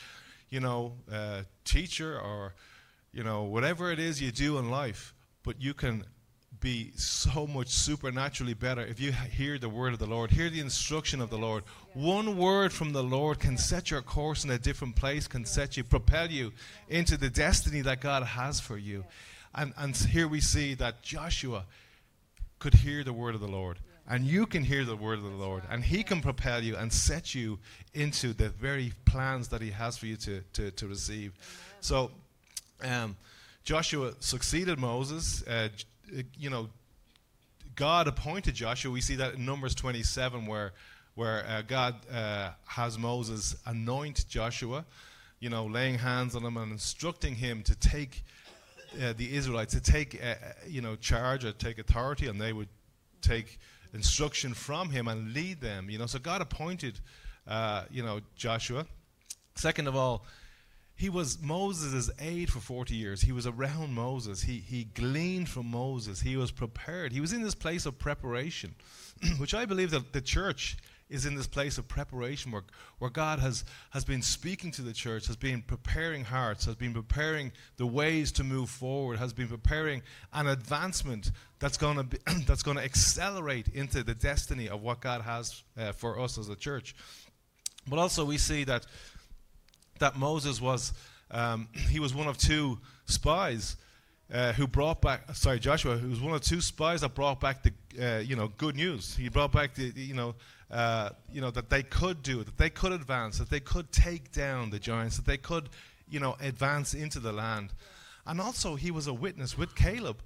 you 0.50 0.61
know, 0.61 0.94
uh, 1.12 1.43
teacher 1.64 2.20
or, 2.20 2.55
you 3.12 3.25
know, 3.25 3.43
whatever 3.43 3.90
it 3.90 3.99
is 3.99 4.21
you 4.21 4.31
do 4.31 4.59
in 4.59 4.71
life, 4.71 5.14
but 5.42 5.61
you 5.61 5.75
can 5.75 6.04
be 6.66 6.90
so 6.96 7.46
much 7.46 7.68
supernaturally 7.68 8.52
better 8.52 8.85
if 8.85 8.99
you 8.99 9.12
hear 9.12 9.56
the 9.56 9.68
word 9.68 9.92
of 9.92 10.00
the 10.00 10.06
Lord, 10.06 10.32
hear 10.32 10.50
the 10.50 10.58
instruction 10.58 11.20
of 11.20 11.30
the 11.30 11.38
Lord. 11.38 11.62
One 11.94 12.37
word 12.37 12.73
from 12.73 12.92
the 12.92 13.04
Lord 13.04 13.38
can 13.38 13.56
set 13.56 13.92
your 13.92 14.02
course 14.02 14.42
in 14.42 14.50
a 14.50 14.58
different 14.58 14.96
place, 14.96 15.28
can 15.28 15.44
set 15.44 15.76
you, 15.76 15.85
propel 15.85 16.28
you 16.28 16.52
into 16.88 17.16
the 17.16 17.30
destiny 17.30 17.82
that 17.82 18.00
God 18.00 18.25
has 18.25 18.58
for 18.58 18.76
you. 18.76 19.04
And, 19.54 19.75
and 19.76 19.94
here 19.94 20.26
we 20.26 20.40
see 20.40 20.75
that 20.75 21.02
Joshua 21.02 21.66
could 22.58 22.75
hear 22.75 23.04
the 23.04 23.12
word 23.12 23.37
of 23.37 23.40
the 23.40 23.46
Lord. 23.46 23.78
And 24.08 24.25
you 24.25 24.44
can 24.44 24.64
hear 24.64 24.85
the 24.85 24.96
word 24.96 25.18
of 25.18 25.25
the 25.25 25.30
Lord, 25.30 25.62
and 25.70 25.85
He 25.85 26.02
can 26.02 26.20
propel 26.20 26.64
you 26.64 26.75
and 26.75 26.92
set 26.92 27.32
you 27.32 27.61
into 27.94 28.32
the 28.32 28.49
very 28.49 28.92
plans 29.04 29.46
that 29.49 29.62
He 29.62 29.70
has 29.70 29.96
for 29.96 30.06
you 30.06 30.16
to, 30.16 30.40
to, 30.54 30.73
to 30.73 30.88
receive. 30.88 31.32
So, 31.80 32.11
um, 32.82 33.16
Joshua 33.62 34.14
succeeded 34.20 34.80
Moses. 34.80 35.44
Uh, 35.46 35.68
you 36.39 36.51
know, 36.51 36.69
God 37.75 38.09
appointed 38.09 38.55
Joshua. 38.55 38.91
We 38.91 39.01
see 39.01 39.17
that 39.17 39.35
in 39.35 39.45
Numbers 39.45 39.75
27, 39.75 40.47
where 40.47 40.73
where 41.15 41.47
uh, 41.49 41.63
God 41.63 41.95
uh, 42.13 42.51
has 42.67 42.99
Moses 42.99 43.57
anoint 43.65 44.29
Joshua, 44.29 44.85
you 45.41 45.49
know, 45.49 45.65
laying 45.65 45.99
hands 45.99 46.37
on 46.37 46.43
him 46.43 46.59
and 46.59 46.71
instructing 46.73 47.35
him 47.35 47.63
to 47.63 47.75
take 47.75 48.23
uh, 49.03 49.15
the 49.17 49.35
Israelites 49.35 49.73
to 49.73 49.81
take, 49.81 50.23
uh, 50.23 50.27
uh, 50.27 50.35
you 50.67 50.83
know, 50.83 50.95
charge 50.97 51.45
or 51.45 51.53
take 51.53 51.79
authority, 51.79 52.29
and 52.29 52.39
they 52.39 52.53
would 52.53 52.69
take 53.23 53.59
instruction 53.95 54.53
from 54.53 54.91
him 54.91 55.09
and 55.09 55.33
lead 55.33 55.61
them. 55.61 55.89
You 55.89 55.99
know, 55.99 56.07
so 56.07 56.19
God 56.19 56.43
appointed, 56.43 57.01
you 57.91 58.03
know, 58.03 58.21
Joshua. 58.37 58.87
Second 59.55 59.89
of 59.89 59.97
all, 59.97 60.27
he 60.97 61.11
was 61.11 61.43
Moses' 61.43 62.11
aide 62.19 62.50
for 62.50 62.59
40 62.59 62.95
years. 62.95 63.21
He 63.21 63.33
was 63.33 63.47
around 63.47 63.93
Moses. 63.93 64.43
He, 64.43 64.59
he 64.59 64.85
gleaned 64.85 65.49
from 65.50 65.71
Moses. 65.71 66.23
He 66.23 66.38
was 66.38 66.50
prepared. 66.50 67.12
He 67.12 67.21
was 67.21 67.35
in 67.35 67.43
this 67.43 67.55
place 67.55 67.85
of 67.85 67.99
preparation, 67.99 68.75
which 69.38 69.53
I 69.53 69.67
believe 69.67 69.91
that 69.91 70.15
the 70.15 70.23
church 70.23 70.79
is 71.11 71.26
in 71.26 71.35
this 71.35 71.47
place 71.47 71.76
of 71.76 71.87
preparation 71.87 72.50
where, 72.50 72.65
where 72.99 73.11
God 73.11 73.38
has, 73.41 73.65
has 73.91 74.07
been 74.07 74.23
speaking 74.23 74.71
to 74.73 74.83
the 74.83 74.95
church, 74.95 75.26
has 75.26 75.37
been 75.37 75.62
preparing 75.62 76.25
hearts, 76.25 76.65
has 76.65 76.75
been 76.75 76.95
preparing 76.95 77.53
the 77.76 77.87
ways 77.87 78.33
to 78.33 78.43
move 78.43 78.71
forward, 78.71 79.19
has 79.19 79.35
been 79.35 79.49
preparing 79.49 80.03
an 80.33 80.47
advancement 80.47 81.31
that's 81.59 81.76
going 81.76 82.09
to 82.09 82.19
that's 82.47 82.62
going 82.62 82.79
to 82.79 82.83
accelerate 82.83 83.69
into 83.69 84.03
the 84.03 84.15
destiny 84.15 84.69
of 84.69 84.83
what 84.83 85.00
God 85.00 85.21
has 85.21 85.62
uh, 85.79 85.93
for 85.93 86.19
us 86.19 86.38
as 86.38 86.49
a 86.49 86.57
church. 86.57 86.97
But 87.87 87.99
also 87.99 88.25
we 88.25 88.38
see 88.38 88.65
that 88.65 88.87
that 89.99 90.17
Moses 90.17 90.61
was 90.61 90.93
um, 91.31 91.69
he 91.91 92.00
was 92.00 92.15
one 92.15 92.26
of 92.26 92.38
two 92.38 92.79
spies 93.07 93.76
uh, 94.33 94.53
who 94.55 94.67
brought 94.67 95.00
back 95.00 95.35
sorry 95.35 95.59
Joshua 95.59 95.97
who 95.97 96.09
was 96.11 96.21
one 96.21 96.35
of 96.35 96.41
two 96.41 96.61
spies 96.61 97.03
that 97.03 97.15
brought 97.15 97.41
back 97.41 97.62
the 97.62 97.73
uh, 98.03 98.19
you 98.19 98.37
know 98.37 98.49
good 98.59 98.76
news. 98.76 99.17
He 99.17 99.29
brought 99.29 99.53
back 99.53 99.75
the 99.75 99.93
you 99.95 100.15
know 100.15 100.35
uh, 100.71 101.11
you 101.33 101.41
know 101.41 101.50
that 101.50 101.71
they 101.71 101.83
could 101.83 102.23
do 102.23 102.43
that 102.43 102.59
they 102.59 102.71
could 102.71 102.93
advance 102.93 103.38
that 103.38 103.50
they 103.50 103.61
could 103.61 103.91
take 103.93 104.33
down 104.33 104.71
the 104.71 104.79
giants 104.79 105.17
that 105.17 105.26
they 105.26 105.37
could 105.37 105.69
you 106.09 106.21
know 106.21 106.37
advance 106.41 106.95
into 106.95 107.21
the 107.21 107.33
land. 107.33 107.73
And 108.26 108.41
also 108.41 108.75
he 108.75 108.91
was 108.91 109.07
a 109.07 109.15
witness 109.15 109.57
with 109.57 109.75
Caleb 109.76 110.19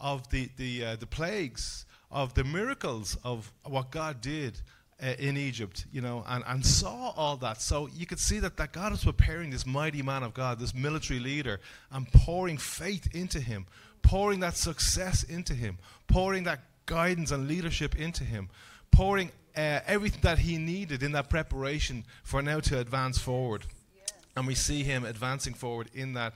of 0.00 0.28
the 0.30 0.50
the 0.56 0.84
uh, 0.84 0.96
the 0.96 1.06
plagues 1.06 1.86
of 2.10 2.34
the 2.34 2.44
miracles 2.44 3.16
of 3.24 3.52
what 3.64 3.90
God 3.90 4.20
did 4.20 4.60
uh, 5.02 5.14
in 5.18 5.36
Egypt, 5.36 5.86
you 5.92 6.00
know, 6.00 6.24
and, 6.26 6.42
and 6.46 6.64
saw 6.64 7.12
all 7.16 7.36
that. 7.36 7.60
So 7.60 7.88
you 7.88 8.06
could 8.06 8.18
see 8.18 8.40
that, 8.40 8.56
that 8.56 8.72
God 8.72 8.92
was 8.92 9.04
preparing 9.04 9.50
this 9.50 9.64
mighty 9.64 10.02
man 10.02 10.22
of 10.22 10.34
God, 10.34 10.58
this 10.58 10.74
military 10.74 11.20
leader, 11.20 11.60
and 11.92 12.10
pouring 12.12 12.58
faith 12.58 13.14
into 13.14 13.40
him, 13.40 13.66
pouring 14.02 14.40
that 14.40 14.56
success 14.56 15.22
into 15.22 15.54
him, 15.54 15.78
pouring 16.08 16.44
that 16.44 16.60
guidance 16.86 17.30
and 17.30 17.46
leadership 17.46 17.96
into 17.96 18.24
him, 18.24 18.48
pouring 18.90 19.30
uh, 19.56 19.80
everything 19.86 20.20
that 20.22 20.38
he 20.38 20.58
needed 20.58 21.02
in 21.02 21.12
that 21.12 21.30
preparation 21.30 22.04
for 22.24 22.42
now 22.42 22.60
to 22.60 22.78
advance 22.78 23.18
forward. 23.18 23.66
Yes. 23.96 24.12
And 24.36 24.46
we 24.46 24.54
see 24.54 24.82
him 24.82 25.04
advancing 25.04 25.54
forward 25.54 25.90
in 25.94 26.14
that 26.14 26.34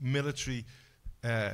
military, 0.00 0.64
uh, 1.22 1.50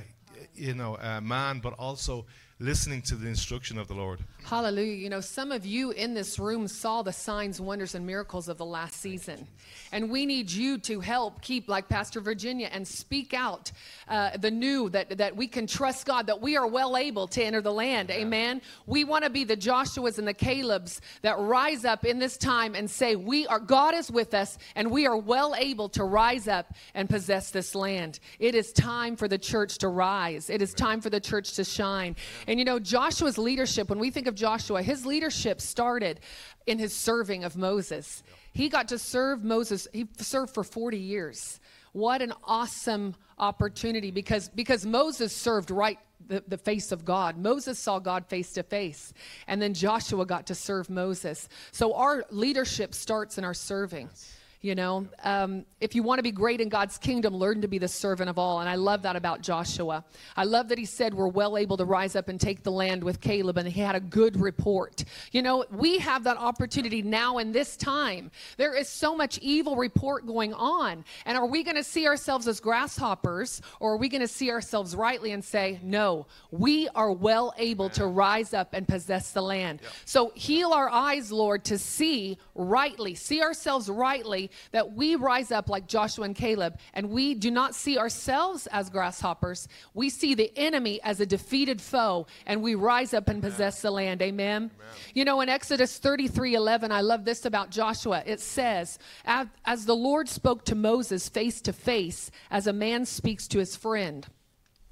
you 0.55 0.75
know, 0.75 0.97
uh, 0.97 1.21
man, 1.21 1.61
but 1.61 1.75
also 1.75 2.26
listening 2.61 3.00
to 3.00 3.14
the 3.14 3.26
instruction 3.26 3.79
of 3.79 3.88
the 3.88 3.95
Lord. 3.95 4.21
Hallelujah. 4.45 4.95
You 4.95 5.09
know, 5.09 5.23
some 5.23 5.50
of 5.50 5.64
you 5.64 5.93
in 5.93 6.12
this 6.12 6.38
room 6.38 6.69
saw 6.69 7.02
the 7.02 7.12
signs, 7.12 7.59
wonders, 7.59 7.95
and 7.95 8.07
miracles 8.07 8.49
of 8.49 8.59
the 8.59 8.67
last 8.67 9.00
season. 9.00 9.47
And 9.93 10.11
we 10.11 10.26
need 10.26 10.50
you 10.50 10.76
to 10.79 11.00
help 11.00 11.40
keep, 11.40 11.69
like 11.69 11.88
Pastor 11.88 12.21
Virginia, 12.21 12.69
and 12.71 12.87
speak 12.87 13.33
out 13.33 13.73
uh, 14.09 14.37
the 14.37 14.50
new 14.50 14.90
that, 14.90 15.17
that 15.17 15.35
we 15.35 15.47
can 15.47 15.67
trust 15.67 16.07
God, 16.07 16.26
that 16.26 16.40
we 16.40 16.57
are 16.57 16.67
well 16.67 16.99
able 16.99 17.26
to 17.29 17.43
enter 17.43 17.62
the 17.62 17.73
land. 17.73 18.11
Yeah. 18.11 18.17
Amen. 18.17 18.61
We 18.87 19.05
want 19.05 19.25
to 19.25 19.31
be 19.31 19.45
the 19.45 19.57
Joshuas 19.57 20.19
and 20.19 20.29
the 20.29 20.35
Calebs 20.35 21.00
that 21.23 21.38
rise 21.38 21.87
up 21.87 22.05
in 22.05 22.19
this 22.19 22.37
time 22.37 22.75
and 22.75 22.90
say, 22.90 23.17
We 23.17 23.47
are, 23.47 23.59
God 23.59 23.95
is 23.95 24.11
with 24.11 24.35
us, 24.35 24.59
and 24.75 24.90
we 24.90 25.07
are 25.07 25.17
well 25.17 25.55
able 25.57 25.88
to 25.90 26.05
rise 26.05 26.47
up 26.47 26.75
and 26.95 27.09
possess 27.09 27.50
this 27.50 27.75
land. 27.75 28.21
It 28.38 28.55
is 28.55 28.73
time 28.73 29.17
for 29.17 29.29
the 29.29 29.38
church 29.38 29.79
to 29.79 29.88
rise, 29.88 30.50
it 30.50 30.61
is 30.61 30.75
time 30.75 31.00
for 31.00 31.09
the 31.09 31.21
church 31.21 31.55
to 31.55 31.64
shine. 31.64 32.17
And 32.50 32.59
you 32.59 32.64
know, 32.64 32.80
Joshua's 32.80 33.38
leadership, 33.38 33.88
when 33.88 34.00
we 34.00 34.11
think 34.11 34.26
of 34.26 34.35
Joshua, 34.35 34.83
his 34.83 35.07
leadership 35.07 35.61
started 35.61 36.19
in 36.66 36.80
his 36.80 36.92
serving 36.92 37.45
of 37.45 37.57
Moses. 37.57 38.25
He 38.52 38.69
got 38.69 38.88
to 38.88 38.99
serve 38.99 39.45
Moses, 39.45 39.87
he 39.92 40.09
served 40.16 40.52
for 40.52 40.64
40 40.64 40.99
years. 40.99 41.61
What 41.92 42.23
an 42.23 42.33
awesome 42.42 43.14
opportunity 43.38 44.11
because 44.11 44.49
because 44.49 44.85
Moses 44.85 45.33
served 45.33 45.71
right 45.71 46.00
the, 46.26 46.42
the 46.49 46.59
face 46.59 46.90
of 46.90 47.04
God. 47.04 47.38
Moses 47.38 47.78
saw 47.78 48.00
God 48.00 48.26
face 48.26 48.52
to 48.54 48.64
face. 48.64 49.14
And 49.47 49.62
then 49.62 49.73
Joshua 49.73 50.26
got 50.26 50.49
to 50.49 50.57
serve 50.57 50.90
Moses. 50.90 51.49
So 51.71 51.95
our 51.95 52.25
leadership 52.30 52.97
starts 52.97 53.38
in 53.38 53.45
our 53.45 53.54
serving. 53.54 54.09
Yes. 54.11 54.40
You 54.62 54.75
know, 54.75 55.07
um, 55.25 55.64
if 55.81 55.95
you 55.95 56.02
want 56.02 56.19
to 56.19 56.23
be 56.23 56.33
great 56.33 56.61
in 56.61 56.69
God's 56.69 56.99
kingdom, 56.99 57.35
learn 57.35 57.62
to 57.62 57.69
be 57.69 57.79
the 57.79 57.88
servant 57.88 58.29
of 58.29 58.38
all. 58.38 58.61
And 58.61 58.69
I 58.69 58.75
love 58.75 59.00
that 59.02 59.17
about 59.17 59.40
Joshua. 59.40 60.05
I 60.37 60.45
love 60.45 60.69
that 60.69 60.76
he 60.76 60.85
said 60.85 61.14
we're 61.14 61.29
well 61.29 61.57
able 61.57 61.79
to 61.79 61.87
rise 61.87 62.14
up 62.14 62.29
and 62.29 62.38
take 62.38 62.62
the 62.62 62.71
land 62.71 63.02
with 63.02 63.23
Caleb, 63.23 63.57
and 63.57 63.67
he 63.67 63.81
had 63.81 63.95
a 63.95 64.00
good 64.00 64.38
report. 64.38 65.02
You 65.33 65.40
know, 65.40 65.64
we 65.71 65.99
have 66.00 66.25
that 66.25 66.37
opportunity 66.37 67.00
now 67.00 67.38
in 67.38 67.52
this 67.52 67.75
time. 67.75 68.31
There 68.59 68.76
is 68.76 68.87
so 68.90 69.17
much 69.17 69.38
evil 69.38 69.76
report 69.76 70.26
going 70.26 70.52
on. 70.52 71.07
And 71.25 71.38
are 71.38 71.47
we 71.47 71.62
going 71.62 71.76
to 71.76 71.85
see 71.85 72.07
ourselves 72.07 72.47
as 72.47 72.61
grasshoppers, 72.61 73.62
or 73.81 73.95
are 73.95 73.97
we 73.97 74.11
going 74.11 74.21
to 74.21 74.29
see 74.29 74.50
ourselves 74.50 74.95
rightly 74.95 75.33
and 75.33 75.43
say, 75.43 75.81
no, 75.83 76.26
we 76.50 76.87
are 76.95 77.12
well 77.12 77.55
able 77.57 77.88
to 77.90 78.07
rise 78.07 78.52
up 78.52 78.75
and 78.75 78.87
possess 78.87 79.31
the 79.31 79.40
land? 79.40 79.81
Yep. 79.83 79.93
So 80.05 80.33
heal 80.35 80.75
our 80.75 80.90
eyes, 80.90 81.33
Lord, 81.33 81.64
to 81.64 81.79
see 81.79 82.37
rightly, 82.55 83.14
see 83.14 83.40
ourselves 83.40 83.88
rightly 83.88 84.50
that 84.73 84.92
we 84.92 85.16
rise 85.16 85.50
up 85.50 85.69
like 85.69 85.87
Joshua 85.87 86.25
and 86.25 86.35
Caleb 86.35 86.78
and 86.95 87.11
we 87.11 87.35
do 87.35 87.50
not 87.50 87.75
see 87.75 87.99
ourselves 87.99 88.66
as 88.69 88.90
grasshoppers. 88.90 89.69
We 89.95 90.11
see 90.11 90.35
the 90.35 90.52
enemy 90.57 91.00
as 91.02 91.21
a 91.21 91.26
defeated 91.26 91.80
foe 91.80 92.26
and 92.47 92.62
we 92.62 92.75
rise 92.75 93.14
up 93.14 93.28
and 93.28 93.42
possess 93.42 93.83
the 93.83 93.90
land. 93.90 94.23
Amen. 94.23 94.40
Amen. 94.40 94.71
You 95.14 95.25
know, 95.25 95.40
in 95.40 95.49
Exodus 95.49 95.99
33 95.99 96.54
11, 96.54 96.92
I 96.92 97.00
love 97.00 97.25
this 97.25 97.45
about 97.45 97.71
Joshua. 97.71 98.23
It 98.26 98.40
says, 98.40 98.99
As 99.25 99.87
the 99.87 99.97
Lord 99.97 100.28
spoke 100.28 100.64
to 100.66 100.75
Moses 100.75 101.28
face 101.28 101.61
to 101.62 101.73
face, 101.73 102.30
as 102.50 102.66
a 102.66 102.73
man 102.73 103.04
speaks 103.04 103.47
to 103.49 103.59
his 103.59 103.76
friend. 103.76 104.26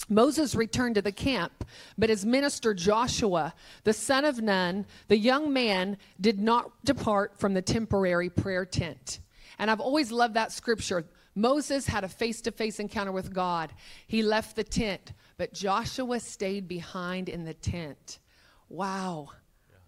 Moses 0.09 0.55
returned 0.55 0.95
to 0.95 1.03
the 1.03 1.13
camp, 1.13 1.65
but 1.99 2.09
his 2.09 2.25
minister 2.25 2.73
Joshua, 2.73 3.55
the 3.85 3.93
son 3.93 4.25
of 4.25 4.41
Nun, 4.41 4.87
the 5.09 5.19
young 5.19 5.53
man, 5.53 5.99
did 6.21 6.41
not 6.41 6.73
depart 6.85 7.39
from 7.39 7.55
the 7.55 7.63
temporary 7.63 8.31
prayer 8.31 8.65
tent. 8.65 9.21
And 9.59 9.71
I've 9.71 9.81
always 9.81 10.13
loved 10.13 10.35
that 10.35 10.53
scripture. 10.53 11.05
Moses 11.35 11.87
had 11.87 12.05
a 12.05 12.09
face 12.09 12.41
to 12.43 12.53
face 12.53 12.81
encounter 12.81 13.13
with 13.13 13.33
God. 13.33 13.73
He 14.07 14.23
left 14.23 14.57
the 14.57 14.65
tent, 14.65 15.13
but 15.37 15.53
Joshua 15.53 16.21
stayed 16.21 16.69
behind 16.69 17.29
in 17.29 17.45
the 17.45 17.55
tent. 17.55 18.19
Wow 18.69 19.31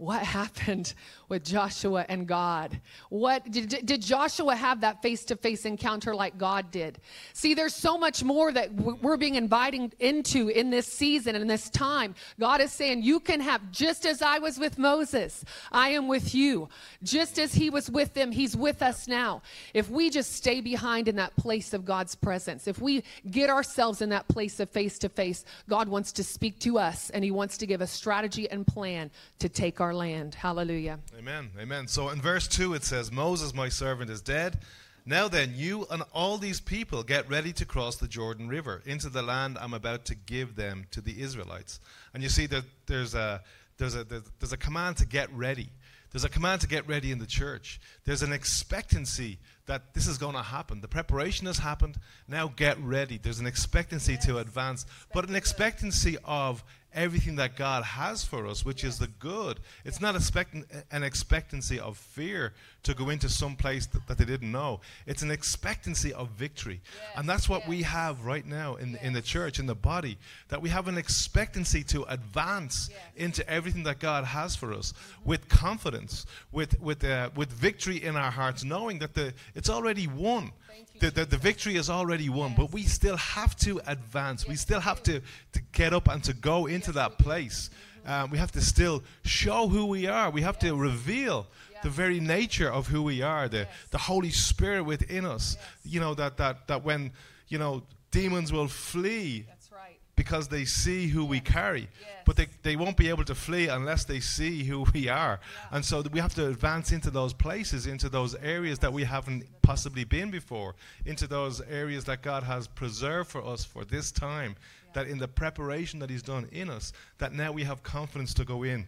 what 0.01 0.23
happened 0.23 0.95
with 1.29 1.45
Joshua 1.45 2.07
and 2.09 2.27
God? 2.27 2.81
What 3.11 3.51
did, 3.51 3.85
did 3.85 4.01
Joshua 4.01 4.57
have 4.57 4.81
that 4.81 5.03
face-to-face 5.03 5.67
encounter 5.67 6.15
like 6.15 6.39
God 6.39 6.71
did? 6.71 6.99
See, 7.35 7.53
there's 7.53 7.75
so 7.75 7.99
much 7.99 8.25
more 8.25 8.51
that 8.51 8.73
we're 8.73 9.19
being 9.19 9.35
invited 9.35 9.95
into 10.01 10.49
in 10.49 10.71
this 10.71 10.87
season 10.87 11.37
and 11.37 11.51
this 11.51 11.69
time. 11.69 12.15
God 12.39 12.63
is 12.63 12.73
saying, 12.73 13.03
you 13.03 13.21
can 13.21 13.41
have 13.41 13.71
just 13.71 14.07
as 14.07 14.23
I 14.23 14.39
was 14.39 14.59
with 14.59 14.79
Moses, 14.79 15.45
I 15.71 15.91
am 15.91 16.09
with 16.09 16.35
you. 16.35 16.71
Just 17.03 17.39
as 17.39 17.53
he 17.53 17.69
was 17.69 17.91
with 17.91 18.15
them, 18.15 18.33
he's 18.33 18.57
with 18.57 18.81
us 18.81 19.07
now. 19.07 19.43
If 19.75 19.91
we 19.91 20.09
just 20.09 20.33
stay 20.33 20.63
behind 20.63 21.09
in 21.09 21.17
that 21.17 21.37
place 21.37 21.75
of 21.75 21.85
God's 21.85 22.15
presence, 22.15 22.67
if 22.67 22.81
we 22.81 23.05
get 23.31 23.51
ourselves 23.51 24.01
in 24.01 24.09
that 24.09 24.29
place 24.29 24.61
of 24.61 24.71
face-to-face, 24.71 25.45
God 25.69 25.91
wants 25.91 26.11
to 26.13 26.25
speak 26.25 26.59
to 26.61 26.79
us 26.79 27.11
and 27.11 27.23
he 27.23 27.31
wants 27.31 27.59
to 27.59 27.67
give 27.67 27.83
a 27.83 27.87
strategy 27.87 28.51
and 28.51 28.67
plan 28.67 29.11
to 29.41 29.49
take 29.51 29.79
our 29.81 29.90
our 29.91 29.95
land. 29.95 30.37
Hallelujah. 30.37 31.01
Amen. 31.19 31.51
Amen. 31.59 31.89
So 31.89 32.11
in 32.11 32.21
verse 32.21 32.47
2 32.47 32.75
it 32.75 32.85
says, 32.85 33.11
Moses, 33.11 33.53
my 33.53 33.69
servant, 33.69 34.09
is 34.09 34.21
dead. 34.21 34.61
Now 35.05 35.27
then, 35.27 35.55
you 35.57 35.85
and 35.91 36.05
all 36.13 36.39
these 36.39 36.61
people 36.61 37.03
get 37.03 37.29
ready 37.29 37.53
to 37.55 37.65
cross 37.65 37.97
the 37.97 38.07
Jordan 38.07 38.49
River 38.49 38.83
into 38.87 39.09
the 39.09 39.23
land 39.23 39.59
I'm 39.61 39.75
about 39.75 40.05
to 40.05 40.15
give 40.15 40.55
them 40.55 40.87
to 40.93 41.01
the 41.01 41.21
Israelites. 41.21 41.81
And 42.15 42.23
you 42.23 42.29
see 42.29 42.47
that 42.47 42.63
there's 42.87 43.17
a, 43.17 43.43
there's 43.79 43.97
a, 43.97 44.05
there's 44.05 44.53
a 44.53 44.57
command 44.57 44.99
to 44.99 45.07
get 45.07 45.33
ready. 45.33 45.71
There's 46.13 46.25
a 46.25 46.29
command 46.29 46.61
to 46.61 46.69
get 46.69 46.87
ready 46.87 47.11
in 47.11 47.19
the 47.19 47.27
church. 47.27 47.81
There's 48.05 48.23
an 48.23 48.33
expectancy 48.33 49.39
that 49.67 49.95
this 49.95 50.07
is 50.07 50.19
going 50.19 50.35
to 50.35 50.43
happen. 50.43 50.81
The 50.81 50.89
preparation 50.89 51.47
has 51.47 51.59
happened. 51.59 51.97
Now 52.29 52.53
get 52.55 52.79
ready. 52.81 53.19
There's 53.19 53.41
an 53.41 53.47
expectancy 53.47 54.13
yes. 54.13 54.27
to 54.27 54.39
advance, 54.39 54.87
but 55.13 55.29
an 55.29 55.35
expectancy 55.35 56.17
of 56.25 56.63
everything 56.95 57.37
that 57.37 57.57
God 57.57 57.85
has 57.85 58.25
for 58.25 58.47
us, 58.47 58.65
which 58.65 58.85
is 58.85 58.99
the 58.99 59.07
good. 59.07 59.61
It's 59.85 60.01
not 60.01 60.17
expecting 60.17 60.65
an 60.91 61.03
expectancy 61.03 61.79
of 61.79 61.97
fear 61.97 62.55
to 62.83 62.95
go 62.95 63.11
into 63.11 63.29
some 63.29 63.57
place 63.57 63.87
that, 63.87 64.07
that 64.07 64.19
they 64.19 64.25
didn't 64.25 64.51
know. 64.51 64.81
It's 65.07 65.23
an 65.23 65.31
expectancy 65.31 66.13
of 66.13 66.29
victory. 66.31 66.81
Yes, 66.85 67.19
and 67.19 67.29
that's 67.29 67.49
what 67.49 67.61
yes. 67.61 67.69
we 67.69 67.83
have 67.83 68.25
right 68.25 68.47
now 68.47 68.77
in, 68.77 68.93
yes. 68.93 69.03
in 69.03 69.13
the 69.13 69.23
church, 69.23 69.59
in 69.59 69.67
the 69.67 69.75
body, 69.75 70.19
that 70.49 70.63
we 70.63 70.69
have 70.71 70.89
an 70.89 70.97
expectancy 70.97 71.83
to 71.85 72.05
advance 72.05 72.91
into 73.17 73.49
everything 73.49 73.83
that 73.85 73.99
God 73.99 74.25
has 74.25 74.57
for 74.57 74.73
us 74.73 74.93
mm-hmm. 74.93 75.29
with 75.29 75.49
confidence, 75.49 76.27
with, 76.53 76.81
with, 76.81 77.05
uh, 77.05 77.31
with 77.37 77.51
victory 77.51 78.03
in 78.03 78.17
our 78.17 78.31
hearts, 78.31 78.65
knowing 78.65 78.99
that 79.01 79.15
the, 79.15 79.35
it's 79.55 79.71
already 79.71 80.07
won. 80.07 80.53
The, 81.01 81.11
the, 81.11 81.25
the, 81.25 81.39
victory 81.39 81.77
is 81.77 81.89
already 81.89 82.29
won, 82.29 82.55
but 82.57 82.73
we 82.73 82.83
still 82.83 83.17
have 83.17 83.57
to 83.57 83.81
advance. 83.87 84.47
we 84.47 84.55
still 84.55 84.81
have 84.81 85.03
to, 85.05 85.21
to 85.53 85.61
get 85.73 85.95
up 85.95 86.09
and 86.09 86.23
to 86.25 86.35
go 86.35 86.67
into 86.67 86.93
that 86.93 87.19
place. 87.19 87.71
Um, 88.07 88.31
we 88.31 88.39
have 88.39 88.53
to 88.53 88.61
still 88.61 89.03
show 89.25 89.69
who 89.69 89.87
we 89.87 90.07
are. 90.07 90.31
We 90.31 90.43
have 90.43 90.59
to 90.61 90.75
reveal 90.75 91.47
the 91.83 91.91
very 91.91 92.21
nature 92.21 92.71
of 92.71 92.89
who 92.89 93.03
we 93.03 93.23
are, 93.23 93.49
the, 93.49 93.59
yes. 93.59 93.69
the 93.91 93.99
Holy 93.99 94.31
Spirit 94.31 94.85
within 94.85 95.25
us. 95.25 95.57
Yes. 95.59 95.95
You 95.95 96.01
know, 96.01 96.15
that, 96.15 96.37
that, 96.37 96.69
that 96.69 96.85
when, 96.85 97.13
you 97.49 97.59
know, 97.59 97.83
demons 98.11 98.53
will 98.53 98.69
flee 98.69 99.47
right. 99.73 99.99
because 100.17 100.49
they 100.49 100.65
see 100.65 101.09
who 101.09 101.23
yes. 101.23 101.31
we 101.31 101.41
carry. 101.41 101.89
But 102.27 102.37
they, 102.37 102.47
they 102.63 102.77
won't 102.77 102.97
be 102.97 103.09
able 103.09 103.25
to 103.25 103.35
flee 103.35 103.69
unless 103.69 104.05
they 104.05 104.21
see 104.21 104.65
who 104.65 104.87
we 104.95 105.09
are. 105.09 105.41
Yeah. 105.41 105.77
And 105.77 105.85
so 105.85 106.03
we 106.13 106.21
have 106.21 106.35
to 106.35 106.47
advance 106.49 106.93
into 106.93 107.11
those 107.11 107.33
places, 107.33 107.87
into 107.87 108.09
those 108.09 108.35
areas 108.37 108.79
that 108.81 108.93
we 108.93 109.05
haven't 109.05 109.45
possibly 109.63 110.05
been 110.05 110.31
before, 110.31 110.75
into 111.07 111.27
those 111.27 111.61
areas 111.63 112.05
that 112.05 112.23
God 112.23 112.43
has 112.43 112.69
preserved 112.69 113.31
for 113.31 113.45
us 113.45 113.65
for 113.65 113.85
this 113.85 114.13
time, 114.13 114.57
yeah. 114.59 114.93
that 115.03 115.11
in 115.11 115.19
the 115.19 115.29
preparation 115.29 115.99
that 116.01 116.11
He's 116.11 116.23
done 116.23 116.49
in 116.53 116.71
us, 116.71 116.93
that 117.19 117.33
now 117.33 117.53
we 117.53 117.65
have 117.65 117.83
confidence 117.83 118.35
to 118.35 118.45
go 118.45 118.63
in. 118.63 118.87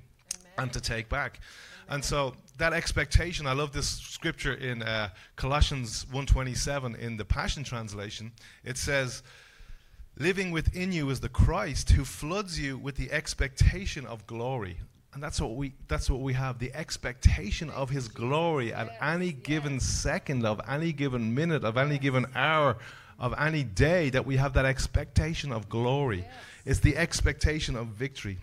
and 0.58 0.72
to 0.72 0.80
take 0.80 1.08
back. 1.08 1.40
And 1.88 2.04
so 2.04 2.34
that 2.58 2.72
expectation, 2.72 3.46
I 3.46 3.52
love 3.52 3.72
this 3.72 3.88
scripture 3.88 4.54
in 4.54 4.82
uh, 4.82 5.10
Colossians 5.36 6.06
1:27 6.12 6.98
in 6.98 7.16
the 7.16 7.24
Passion 7.24 7.64
Translation. 7.64 8.32
It 8.64 8.78
says, 8.78 9.22
"Living 10.16 10.50
within 10.50 10.92
you 10.92 11.10
is 11.10 11.20
the 11.20 11.28
Christ 11.28 11.90
who 11.90 12.04
floods 12.04 12.58
you 12.58 12.78
with 12.78 12.96
the 12.96 13.10
expectation 13.10 14.06
of 14.06 14.26
glory." 14.26 14.78
And 15.14 15.22
that's 15.22 15.40
what 15.40 15.56
we 15.56 15.74
that's 15.88 16.08
what 16.08 16.20
we 16.20 16.32
have, 16.32 16.58
the 16.58 16.72
expectation 16.74 17.68
of 17.70 17.90
his 17.90 18.08
glory 18.08 18.72
at 18.72 18.96
any 19.02 19.32
given 19.32 19.78
second 19.78 20.46
of 20.46 20.60
any 20.66 20.92
given 20.92 21.34
minute 21.34 21.64
of 21.64 21.76
any 21.76 21.98
given 21.98 22.26
hour 22.34 22.78
of 23.18 23.34
any 23.38 23.62
day 23.62 24.08
that 24.10 24.24
we 24.24 24.36
have 24.36 24.54
that 24.54 24.64
expectation 24.64 25.52
of 25.52 25.68
glory. 25.68 26.24
It's 26.64 26.80
the 26.80 26.96
expectation 26.96 27.76
of 27.76 27.88
victory. 27.88 28.38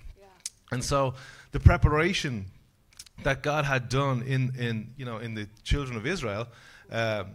And 0.71 0.83
so 0.83 1.15
the 1.51 1.59
preparation 1.59 2.45
that 3.23 3.43
God 3.43 3.65
had 3.65 3.89
done 3.89 4.21
in, 4.23 4.53
in, 4.57 4.93
you 4.97 5.05
know, 5.05 5.17
in 5.17 5.33
the 5.33 5.47
children 5.63 5.97
of 5.97 6.05
Israel 6.05 6.47
um, 6.91 7.27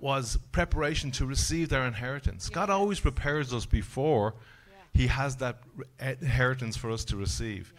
was 0.00 0.38
preparation 0.50 1.10
to 1.12 1.26
receive 1.26 1.68
their 1.68 1.86
inheritance. 1.86 2.48
God 2.48 2.70
always 2.70 3.00
prepares 3.00 3.52
us 3.52 3.64
before 3.64 4.34
He 4.92 5.06
has 5.06 5.36
that 5.36 5.58
inheritance 6.00 6.76
for 6.76 6.90
us 6.90 7.04
to 7.06 7.16
receive. 7.16 7.72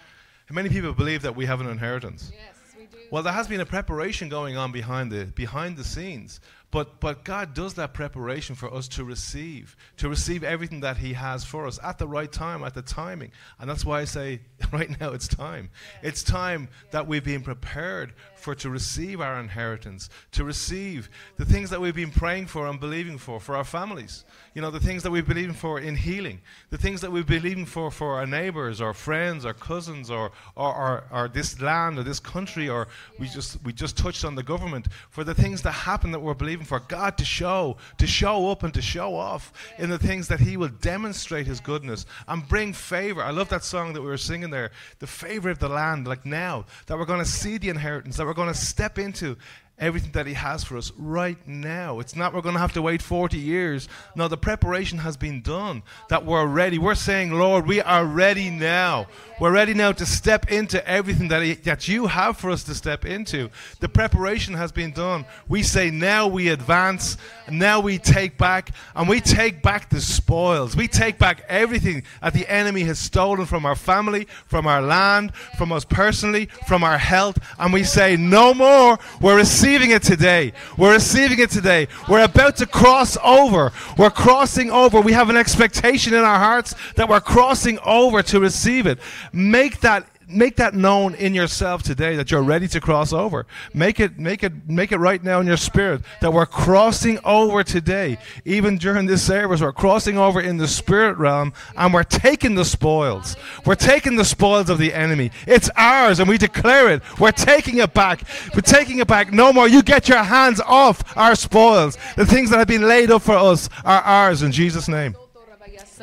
Many 0.50 0.70
people 0.70 0.94
believe 0.94 1.24
that 1.24 1.36
we 1.36 1.46
have 1.46 1.62
an 1.62 1.68
inheritance. 1.68 2.32
Yes, 2.32 2.76
we 2.78 2.86
do. 2.86 2.98
Well, 3.10 3.24
there 3.24 3.34
has 3.34 3.48
been 3.48 3.62
a 3.62 3.66
preparation 3.66 4.30
going 4.30 4.56
on 4.56 4.72
behind 4.72 5.12
the 5.12 5.26
behind 5.26 5.78
the 5.78 5.84
scenes, 5.84 6.40
but 6.74 7.00
but 7.00 7.24
God 7.24 7.54
does 7.54 7.76
that 7.76 7.94
preparation 7.94 8.56
for 8.56 8.74
us 8.74 8.88
to 8.90 9.04
receive, 9.04 9.78
to 9.98 10.10
receive 10.10 10.44
everything 10.44 10.80
that 10.80 10.98
He 10.98 11.14
has 11.14 11.46
for 11.46 11.68
us 11.68 11.80
at 11.84 12.00
the 12.00 12.08
right 12.08 12.32
time, 12.32 12.64
at 12.64 12.74
the 12.74 12.82
timing, 12.82 13.32
and 13.60 13.70
that's 13.70 13.86
why 13.86 14.02
I 14.02 14.06
say 14.06 14.42
right 14.72 15.00
now 15.00 15.12
it's 15.12 15.28
time. 15.28 15.70
It's 16.02 16.24
time 16.24 16.70
that 16.90 17.08
we've 17.08 17.24
been 17.24 17.44
prepared 17.44 18.14
for 18.44 18.54
to 18.56 18.70
receive 18.70 19.22
our 19.22 19.40
inheritance, 19.40 20.10
to 20.34 20.44
receive 20.44 21.10
the 21.38 21.46
things 21.46 21.70
that 21.70 21.80
we've 21.80 21.96
been 21.96 22.12
praying 22.12 22.48
for 22.48 22.68
and 22.68 22.80
believing 22.80 23.18
for 23.18 23.40
for 23.40 23.56
our 23.56 23.64
families. 23.64 24.26
You 24.54 24.62
know, 24.62 24.70
the 24.70 24.80
things 24.80 25.02
that 25.04 25.12
we've 25.12 25.26
been 25.26 25.36
believing 25.36 25.56
for 25.56 25.80
in 25.80 25.96
healing, 25.96 26.42
the 26.70 26.78
things 26.78 27.02
that 27.02 27.12
we've 27.12 27.26
been 27.26 27.42
believing 27.42 27.66
for 27.66 27.90
for 27.90 28.16
our 28.16 28.28
neighbors, 28.28 28.82
or 28.82 28.94
friends, 28.94 29.46
or 29.46 29.54
cousins, 29.54 30.12
or 30.12 30.32
or, 30.56 30.76
or, 30.76 31.04
or 31.12 31.28
this 31.28 31.60
land 31.62 31.98
or 31.98 32.04
this 32.04 32.20
country, 32.20 32.68
or 32.68 32.88
we 33.18 33.28
just 33.28 33.64
we 33.64 33.72
just 33.72 33.98
touched 33.98 34.26
on 34.26 34.36
the 34.36 34.44
government 34.44 34.88
for 35.10 35.24
the 35.24 35.34
things 35.34 35.62
that 35.62 35.72
happen 35.72 36.12
that 36.12 36.20
we're 36.20 36.34
believing 36.34 36.66
for 36.66 36.82
God 36.82 37.18
to 37.18 37.26
show, 37.26 37.78
to 37.98 38.06
show 38.06 38.52
up 38.52 38.64
and 38.64 38.74
to 38.74 38.82
show 38.82 39.16
off 39.16 39.54
in 39.80 39.90
the 39.90 39.98
things 39.98 40.28
that 40.28 40.42
He 40.42 40.58
will 40.58 40.68
demonstrate 40.68 41.48
His 41.48 41.62
goodness 41.62 42.06
and 42.28 42.48
bring 42.48 42.74
favor. 42.74 43.24
I 43.24 43.32
love 43.32 43.50
that 43.50 43.64
song 43.64 43.94
that 43.94 44.02
we 44.02 44.08
were 44.08 44.18
singing 44.18 44.50
there, 44.50 44.72
the 45.00 45.08
favor 45.08 45.50
of 45.50 45.60
the 45.60 45.70
land, 45.70 46.08
like 46.08 46.26
now 46.26 46.66
that 46.88 46.98
we're 46.98 47.06
going 47.06 47.24
to 47.24 47.26
see 47.26 47.58
the 47.58 47.70
inheritance, 47.70 48.18
that 48.18 48.26
we're 48.26 48.33
going 48.34 48.48
to 48.52 48.58
step 48.58 48.98
into 49.00 49.38
everything 49.80 50.12
that 50.12 50.28
he 50.28 50.34
has 50.34 50.64
for 50.64 50.78
us 50.78 50.92
right 50.98 51.38
now. 51.48 52.00
It's 52.00 52.16
not 52.16 52.34
we're 52.34 52.42
going 52.42 52.56
to 52.56 52.62
have 52.62 52.74
to 52.74 52.82
wait 52.82 53.02
40 53.02 53.38
years. 53.38 53.90
No, 54.16 54.28
the 54.28 54.38
preparation 54.38 55.00
has 55.00 55.18
been 55.18 55.42
done. 55.42 55.84
That 56.10 56.26
we're 56.26 56.46
ready. 56.46 56.78
We're 56.78 56.96
saying, 56.96 57.32
Lord, 57.32 57.66
we 57.68 57.82
are 57.82 58.06
ready 58.06 58.50
now. 58.50 59.08
We're 59.40 59.52
ready 59.52 59.74
now 59.74 59.92
to 59.92 60.06
step 60.06 60.52
into 60.52 60.88
everything 60.88 61.28
that, 61.30 61.42
he, 61.42 61.56
that 61.56 61.88
you 61.88 62.08
have 62.08 62.38
for 62.38 62.52
us 62.52 62.64
to 62.66 62.76
step 62.76 63.04
into. 63.04 63.50
The 63.80 63.90
preparation 63.90 64.54
has 64.54 64.72
been 64.72 64.92
done. 64.92 65.26
We 65.48 65.64
say 65.64 65.90
now 65.90 66.28
we 66.28 66.50
advance, 66.50 67.18
now 67.50 67.80
we 67.80 67.98
take 67.98 68.38
back, 68.38 68.70
and 68.96 69.10
we 69.10 69.20
take 69.20 69.62
back 69.62 69.90
the 69.90 70.00
spoils. 70.00 70.76
We 70.76 70.88
take 70.88 71.18
back 71.18 71.44
everything 71.50 72.04
that 72.22 72.34
the 72.34 72.50
enemy 72.50 72.84
has 72.84 73.00
stolen 73.00 73.46
from 73.46 73.66
our 73.66 73.76
family, 73.76 74.28
from 74.46 74.68
our 74.68 74.82
land, 74.82 75.36
from 75.58 75.72
us 75.72 75.84
personally, 75.84 76.46
from 76.68 76.84
our 76.84 76.98
health, 76.98 77.40
and 77.60 77.74
we 77.74 77.84
say 77.84 78.16
no 78.16 78.54
more. 78.54 79.00
We're 79.20 79.40
receiving 79.64 79.92
it 79.92 80.04
today. 80.04 80.52
We're 80.78 80.92
receiving 80.92 81.40
it 81.40 81.50
today. 81.50 81.88
We're 82.10 82.26
about 82.26 82.58
to 82.58 82.66
cross 82.66 83.18
over. 83.24 83.72
We're 83.98 84.10
crossing 84.10 84.70
over. 84.70 85.00
We 85.00 85.14
have 85.14 85.30
an 85.30 85.38
expectation 85.38 86.14
in 86.14 86.20
our 86.20 86.38
hearts 86.38 86.76
that 86.96 87.08
we're 87.08 87.22
crossing 87.22 87.80
over 87.86 88.22
to 88.24 88.42
receive 88.42 88.88
it. 88.88 89.00
Make 89.32 89.80
that 89.80 90.06
make 90.34 90.56
that 90.58 90.74
known 90.74 91.16
in 91.16 91.34
yourself 91.34 91.84
today 91.84 92.16
that 92.16 92.32
you're 92.32 92.44
ready 92.44 92.68
to 92.70 92.80
cross 92.80 93.14
over. 93.14 93.46
Make 93.74 94.00
it 94.00 94.18
make 94.20 94.44
it 94.44 94.68
make 94.68 94.92
it 94.92 94.98
right 94.98 95.24
now 95.24 95.40
in 95.40 95.48
your 95.48 95.58
spirit 95.58 96.02
that 96.22 96.34
we're 96.34 96.46
crossing 96.46 97.20
over 97.24 97.64
today. 97.64 98.18
Even 98.46 98.78
during 98.78 99.06
this 99.06 99.24
service, 99.24 99.62
we're 99.62 99.72
crossing 99.72 100.18
over 100.18 100.42
in 100.42 100.58
the 100.58 100.68
spirit 100.68 101.18
realm 101.18 101.54
and 101.78 101.94
we're 101.94 102.04
taking 102.04 102.56
the 102.56 102.66
spoils. 102.66 103.36
We're 103.66 103.76
taking 103.76 104.16
the 104.16 104.26
spoils 104.26 104.70
of 104.70 104.78
the 104.78 104.94
enemy. 104.94 105.32
It's 105.48 105.70
ours 105.76 106.20
and 106.20 106.28
we 106.28 106.38
declare 106.38 106.92
it. 106.92 107.02
We're 107.20 107.32
taking 107.32 107.78
it 107.78 107.94
back. 107.94 108.24
We're 108.54 108.62
taking 108.62 109.00
it 109.00 109.08
back. 109.08 109.32
No 109.32 109.54
more. 109.54 109.68
You 109.68 109.84
get 109.84 110.10
your 110.10 110.24
hands 110.24 110.62
off 110.62 111.16
our 111.18 111.36
spoils. 111.36 111.98
The 112.16 112.26
things 112.26 112.50
that 112.50 112.58
have 112.58 112.68
been 112.68 112.88
laid 112.88 113.12
up 113.12 113.22
for 113.22 113.36
us 113.36 113.70
are 113.84 114.02
ours 114.02 114.44
in 114.44 114.52
Jesus' 114.52 114.88
name. 114.88 115.16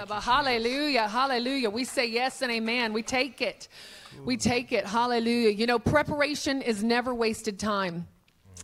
Hallelujah. 0.09 1.09
Hallelujah. 1.09 1.71
We 1.71 1.85
say 1.85 2.07
yes 2.07 2.43
and 2.43 2.51
amen. 2.51 2.93
We 2.93 3.03
take 3.03 3.43
it. 3.43 3.69
We 4.25 4.37
take 4.37 4.73
it. 4.73 4.87
Hallelujah. 4.87 5.51
You 5.51 5.67
know, 5.67 5.79
preparation 5.79 6.63
is 6.63 6.83
never 6.83 7.15
wasted 7.15 7.59
time. 7.59 8.07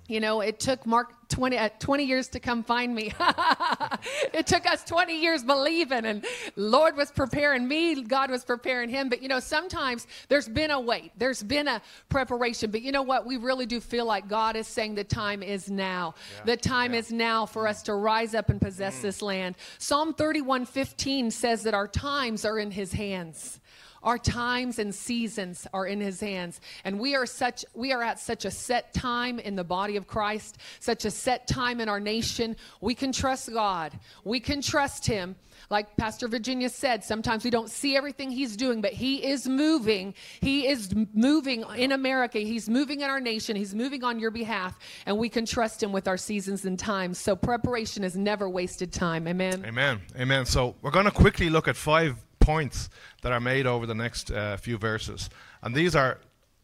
You 0.08 0.20
know, 0.20 0.40
it 0.40 0.60
took 0.60 0.86
Marc 0.86 1.28
20, 1.30 1.58
uh, 1.58 1.68
20 1.80 2.04
years 2.04 2.28
to 2.28 2.38
come 2.38 2.62
find 2.62 2.94
me. 2.94 3.12
it 4.32 4.46
took 4.46 4.64
us 4.70 4.84
20 4.84 5.20
years 5.20 5.42
believing, 5.42 6.04
and 6.04 6.24
Lord 6.54 6.96
was 6.96 7.10
preparing 7.10 7.66
me, 7.66 8.02
God 8.02 8.30
was 8.30 8.44
preparing 8.44 8.88
him. 8.88 9.08
But 9.08 9.20
you 9.20 9.28
know, 9.28 9.40
sometimes 9.40 10.06
there's 10.28 10.48
been 10.48 10.70
a 10.70 10.78
wait, 10.78 11.10
there's 11.16 11.42
been 11.42 11.66
a 11.66 11.82
preparation. 12.08 12.70
But 12.70 12.82
you 12.82 12.92
know 12.92 13.02
what? 13.02 13.26
We 13.26 13.36
really 13.36 13.66
do 13.66 13.80
feel 13.80 14.06
like 14.06 14.28
God 14.28 14.54
is 14.54 14.68
saying 14.68 14.94
the 14.94 15.02
time 15.02 15.42
is 15.42 15.68
now. 15.68 16.14
The 16.44 16.56
time 16.56 16.94
is 16.94 17.10
now 17.10 17.44
for 17.44 17.66
us 17.66 17.82
to 17.84 17.94
rise 17.94 18.34
up 18.34 18.48
and 18.48 18.60
possess 18.60 19.00
this 19.00 19.22
land. 19.22 19.56
Psalm 19.78 20.14
31 20.14 20.66
15 20.66 21.32
says 21.32 21.64
that 21.64 21.74
our 21.74 21.88
times 21.88 22.44
are 22.44 22.60
in 22.60 22.70
his 22.70 22.92
hands. 22.92 23.60
Our 24.06 24.18
times 24.18 24.78
and 24.78 24.94
seasons 24.94 25.66
are 25.74 25.84
in 25.84 26.00
his 26.00 26.20
hands. 26.20 26.60
And 26.84 27.00
we 27.00 27.16
are 27.16 27.26
such 27.26 27.64
we 27.74 27.92
are 27.92 28.02
at 28.02 28.20
such 28.20 28.44
a 28.44 28.50
set 28.52 28.94
time 28.94 29.40
in 29.40 29.56
the 29.56 29.64
body 29.64 29.96
of 29.96 30.06
Christ, 30.06 30.58
such 30.78 31.04
a 31.04 31.10
set 31.10 31.48
time 31.48 31.80
in 31.80 31.88
our 31.88 31.98
nation. 32.00 32.56
We 32.80 32.94
can 32.94 33.10
trust 33.10 33.52
God. 33.52 33.92
We 34.24 34.38
can 34.38 34.62
trust 34.62 35.06
him. 35.06 35.34
Like 35.70 35.96
Pastor 35.96 36.28
Virginia 36.28 36.68
said, 36.68 37.02
sometimes 37.02 37.42
we 37.42 37.50
don't 37.50 37.70
see 37.70 37.96
everything 37.96 38.30
he's 38.30 38.56
doing, 38.56 38.80
but 38.80 38.92
he 38.92 39.24
is 39.24 39.48
moving. 39.48 40.14
He 40.40 40.68
is 40.68 40.94
moving 41.12 41.64
in 41.76 41.92
America. 41.92 42.38
He's 42.38 42.68
moving 42.68 43.00
in 43.00 43.10
our 43.10 43.20
nation. 43.20 43.56
He's 43.56 43.74
moving 43.74 44.04
on 44.04 44.20
your 44.20 44.30
behalf, 44.30 44.78
and 45.06 45.18
we 45.18 45.28
can 45.28 45.44
trust 45.46 45.82
him 45.82 45.92
with 45.92 46.06
our 46.06 46.16
seasons 46.16 46.64
and 46.64 46.78
times. 46.78 47.18
So 47.18 47.34
preparation 47.34 48.04
is 48.04 48.16
never 48.16 48.48
wasted 48.48 48.92
time. 48.92 49.26
Amen. 49.26 49.64
Amen. 49.66 50.00
Amen. 50.16 50.46
So 50.46 50.76
we're 50.82 50.92
going 50.92 51.06
to 51.06 51.10
quickly 51.10 51.50
look 51.50 51.66
at 51.66 51.74
five 51.74 52.16
points 52.46 52.88
that 53.22 53.32
are 53.32 53.40
made 53.40 53.66
over 53.66 53.86
the 53.86 53.98
next 54.04 54.30
uh, 54.30 54.56
few 54.56 54.78
verses, 54.78 55.30
and 55.62 55.74
these 55.74 55.94
are. 55.96 56.12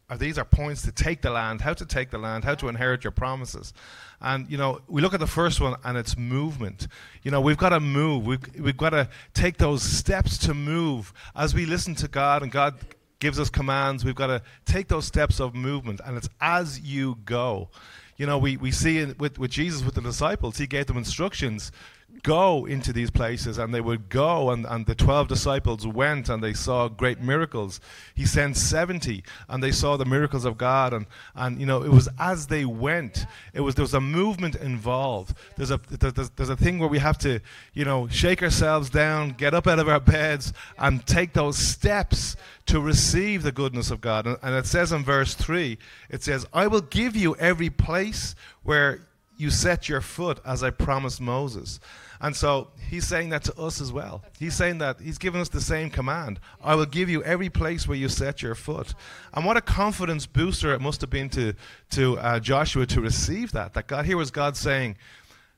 are 0.09 0.17
these 0.17 0.37
are 0.41 0.45
points 0.45 0.81
to 0.83 0.91
take 0.91 1.19
the 1.21 1.29
land, 1.39 1.61
how 1.61 1.73
to 1.73 1.85
take 1.85 2.09
the 2.11 2.19
land, 2.19 2.43
how 2.43 2.55
to 2.55 2.67
inherit 2.69 3.03
your 3.03 3.15
promises. 3.23 3.73
And, 4.21 4.39
you 4.51 4.57
know, 4.61 4.71
we 4.87 5.01
look 5.01 5.13
at 5.13 5.19
the 5.19 5.33
first 5.41 5.59
one 5.59 5.75
and 5.83 5.97
it's 5.97 6.15
movement. 6.17 6.87
You 7.23 7.31
know, 7.31 7.41
we've 7.47 7.61
got 7.65 7.69
to 7.69 7.79
move. 7.79 8.19
We've, 8.29 8.45
we've 8.65 8.81
got 8.85 8.91
to 8.91 9.07
take 9.33 9.55
those 9.57 9.81
steps 9.81 10.37
to 10.45 10.53
move. 10.53 11.13
As 11.35 11.55
we 11.55 11.65
listen 11.65 11.95
to 11.95 12.07
God 12.07 12.43
and 12.43 12.51
God 12.51 12.73
gives 13.19 13.39
us 13.39 13.49
commands, 13.49 14.05
we've 14.05 14.21
got 14.23 14.31
to 14.35 14.41
take 14.65 14.87
those 14.87 15.05
steps 15.07 15.39
of 15.39 15.55
movement. 15.55 15.99
And 16.05 16.15
it's 16.17 16.29
as 16.39 16.79
you 16.81 17.17
go. 17.25 17.69
You 18.17 18.27
know, 18.27 18.37
we, 18.37 18.57
we 18.57 18.71
see 18.71 18.99
it 18.99 19.17
with, 19.19 19.39
with 19.39 19.51
Jesus, 19.51 19.83
with 19.83 19.95
the 19.95 20.01
disciples, 20.01 20.57
he 20.57 20.67
gave 20.67 20.85
them 20.85 20.97
instructions 20.97 21.71
go 22.21 22.65
into 22.65 22.93
these 22.93 23.09
places 23.09 23.57
and 23.57 23.73
they 23.73 23.81
would 23.81 24.09
go 24.09 24.51
and, 24.51 24.65
and 24.65 24.85
the 24.85 24.93
12 24.93 25.27
disciples 25.27 25.87
went 25.87 26.29
and 26.29 26.43
they 26.43 26.53
saw 26.53 26.87
great 26.87 27.19
miracles. 27.19 27.81
He 28.13 28.25
sent 28.25 28.55
70 28.55 29.23
and 29.49 29.63
they 29.63 29.71
saw 29.71 29.97
the 29.97 30.05
miracles 30.05 30.45
of 30.45 30.57
god 30.57 30.93
and, 30.93 31.07
and 31.35 31.59
you 31.59 31.65
know 31.65 31.83
it 31.83 31.89
was 31.89 32.07
as 32.19 32.47
they 32.47 32.65
went. 32.65 33.25
It 33.53 33.61
was 33.61 33.75
there 33.75 33.83
was 33.83 33.93
a 33.93 34.01
movement 34.01 34.55
involved. 34.55 35.35
There's 35.57 35.71
a 35.71 35.79
there's, 35.89 36.29
there's 36.31 36.49
a 36.49 36.55
thing 36.55 36.79
where 36.79 36.89
we 36.89 36.99
have 36.99 37.17
to 37.19 37.39
you 37.73 37.85
know 37.85 38.07
shake 38.07 38.43
ourselves 38.43 38.89
down 38.89 39.31
get 39.31 39.53
up 39.53 39.67
out 39.67 39.79
of 39.79 39.89
our 39.89 39.99
beds 39.99 40.53
and 40.77 41.05
take 41.07 41.33
those 41.33 41.57
steps 41.57 42.35
to 42.67 42.79
receive 42.79 43.43
the 43.43 43.51
goodness 43.51 43.91
of 43.91 44.01
god. 44.01 44.27
And, 44.27 44.37
and 44.43 44.55
it 44.55 44.67
says 44.67 44.91
in 44.91 45.03
verse 45.03 45.33
3 45.33 45.77
it 46.09 46.23
says 46.23 46.45
i 46.53 46.67
will 46.67 46.81
give 46.81 47.15
you 47.15 47.35
every 47.35 47.69
place 47.69 48.35
where 48.63 49.01
you 49.37 49.49
set 49.49 49.89
your 49.89 50.01
foot 50.01 50.39
as 50.45 50.63
I 50.63 50.69
promised 50.69 51.19
Moses. 51.19 51.79
And 52.21 52.35
so 52.35 52.69
he's 52.89 53.05
saying 53.05 53.29
that 53.29 53.43
to 53.43 53.59
us 53.59 53.81
as 53.81 53.91
well. 53.91 54.23
He's 54.39 54.55
saying 54.55 54.77
that 54.77 55.01
he's 55.01 55.17
given 55.17 55.41
us 55.41 55.49
the 55.49 55.59
same 55.59 55.89
command. 55.89 56.39
I 56.63 56.75
will 56.75 56.85
give 56.85 57.09
you 57.09 57.21
every 57.23 57.49
place 57.49 57.85
where 57.85 57.97
you 57.97 58.07
set 58.07 58.41
your 58.41 58.55
foot. 58.55 58.93
And 59.33 59.45
what 59.45 59.57
a 59.57 59.61
confidence 59.61 60.25
booster 60.25 60.73
it 60.73 60.79
must 60.79 61.01
have 61.01 61.09
been 61.09 61.29
to, 61.31 61.53
to 61.91 62.17
uh, 62.19 62.39
Joshua 62.39 62.85
to 62.85 63.01
receive 63.01 63.51
that. 63.51 63.73
That 63.73 63.87
God, 63.87 64.05
here 64.05 64.15
was 64.15 64.31
God 64.31 64.55
saying, 64.55 64.95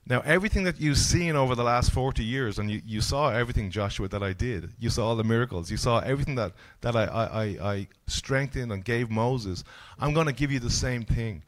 Now, 0.07 0.21
everything 0.25 0.63
that 0.63 0.81
you've 0.81 0.97
seen 0.97 1.35
over 1.35 1.53
the 1.53 1.63
last 1.63 1.91
40 1.91 2.23
years, 2.23 2.57
and 2.57 2.71
you, 2.71 2.81
you 2.83 3.01
saw 3.01 3.29
everything, 3.29 3.69
Joshua, 3.69 4.07
that 4.07 4.23
I 4.23 4.33
did. 4.33 4.71
You 4.79 4.89
saw 4.89 5.09
all 5.09 5.15
the 5.15 5.23
miracles. 5.23 5.69
You 5.69 5.77
saw 5.77 5.99
everything 5.99 6.33
that, 6.35 6.53
that 6.81 6.95
I, 6.95 7.03
I, 7.03 7.43
I 7.73 7.87
strengthened 8.07 8.71
and 8.71 8.83
gave 8.83 9.11
Moses. 9.11 9.63
I'm 9.99 10.15
going 10.15 10.27
to 10.27 10.33
give 10.33 10.51
you 10.51 10.59
the 10.59 10.71
same 10.71 11.03
thing 11.03 11.43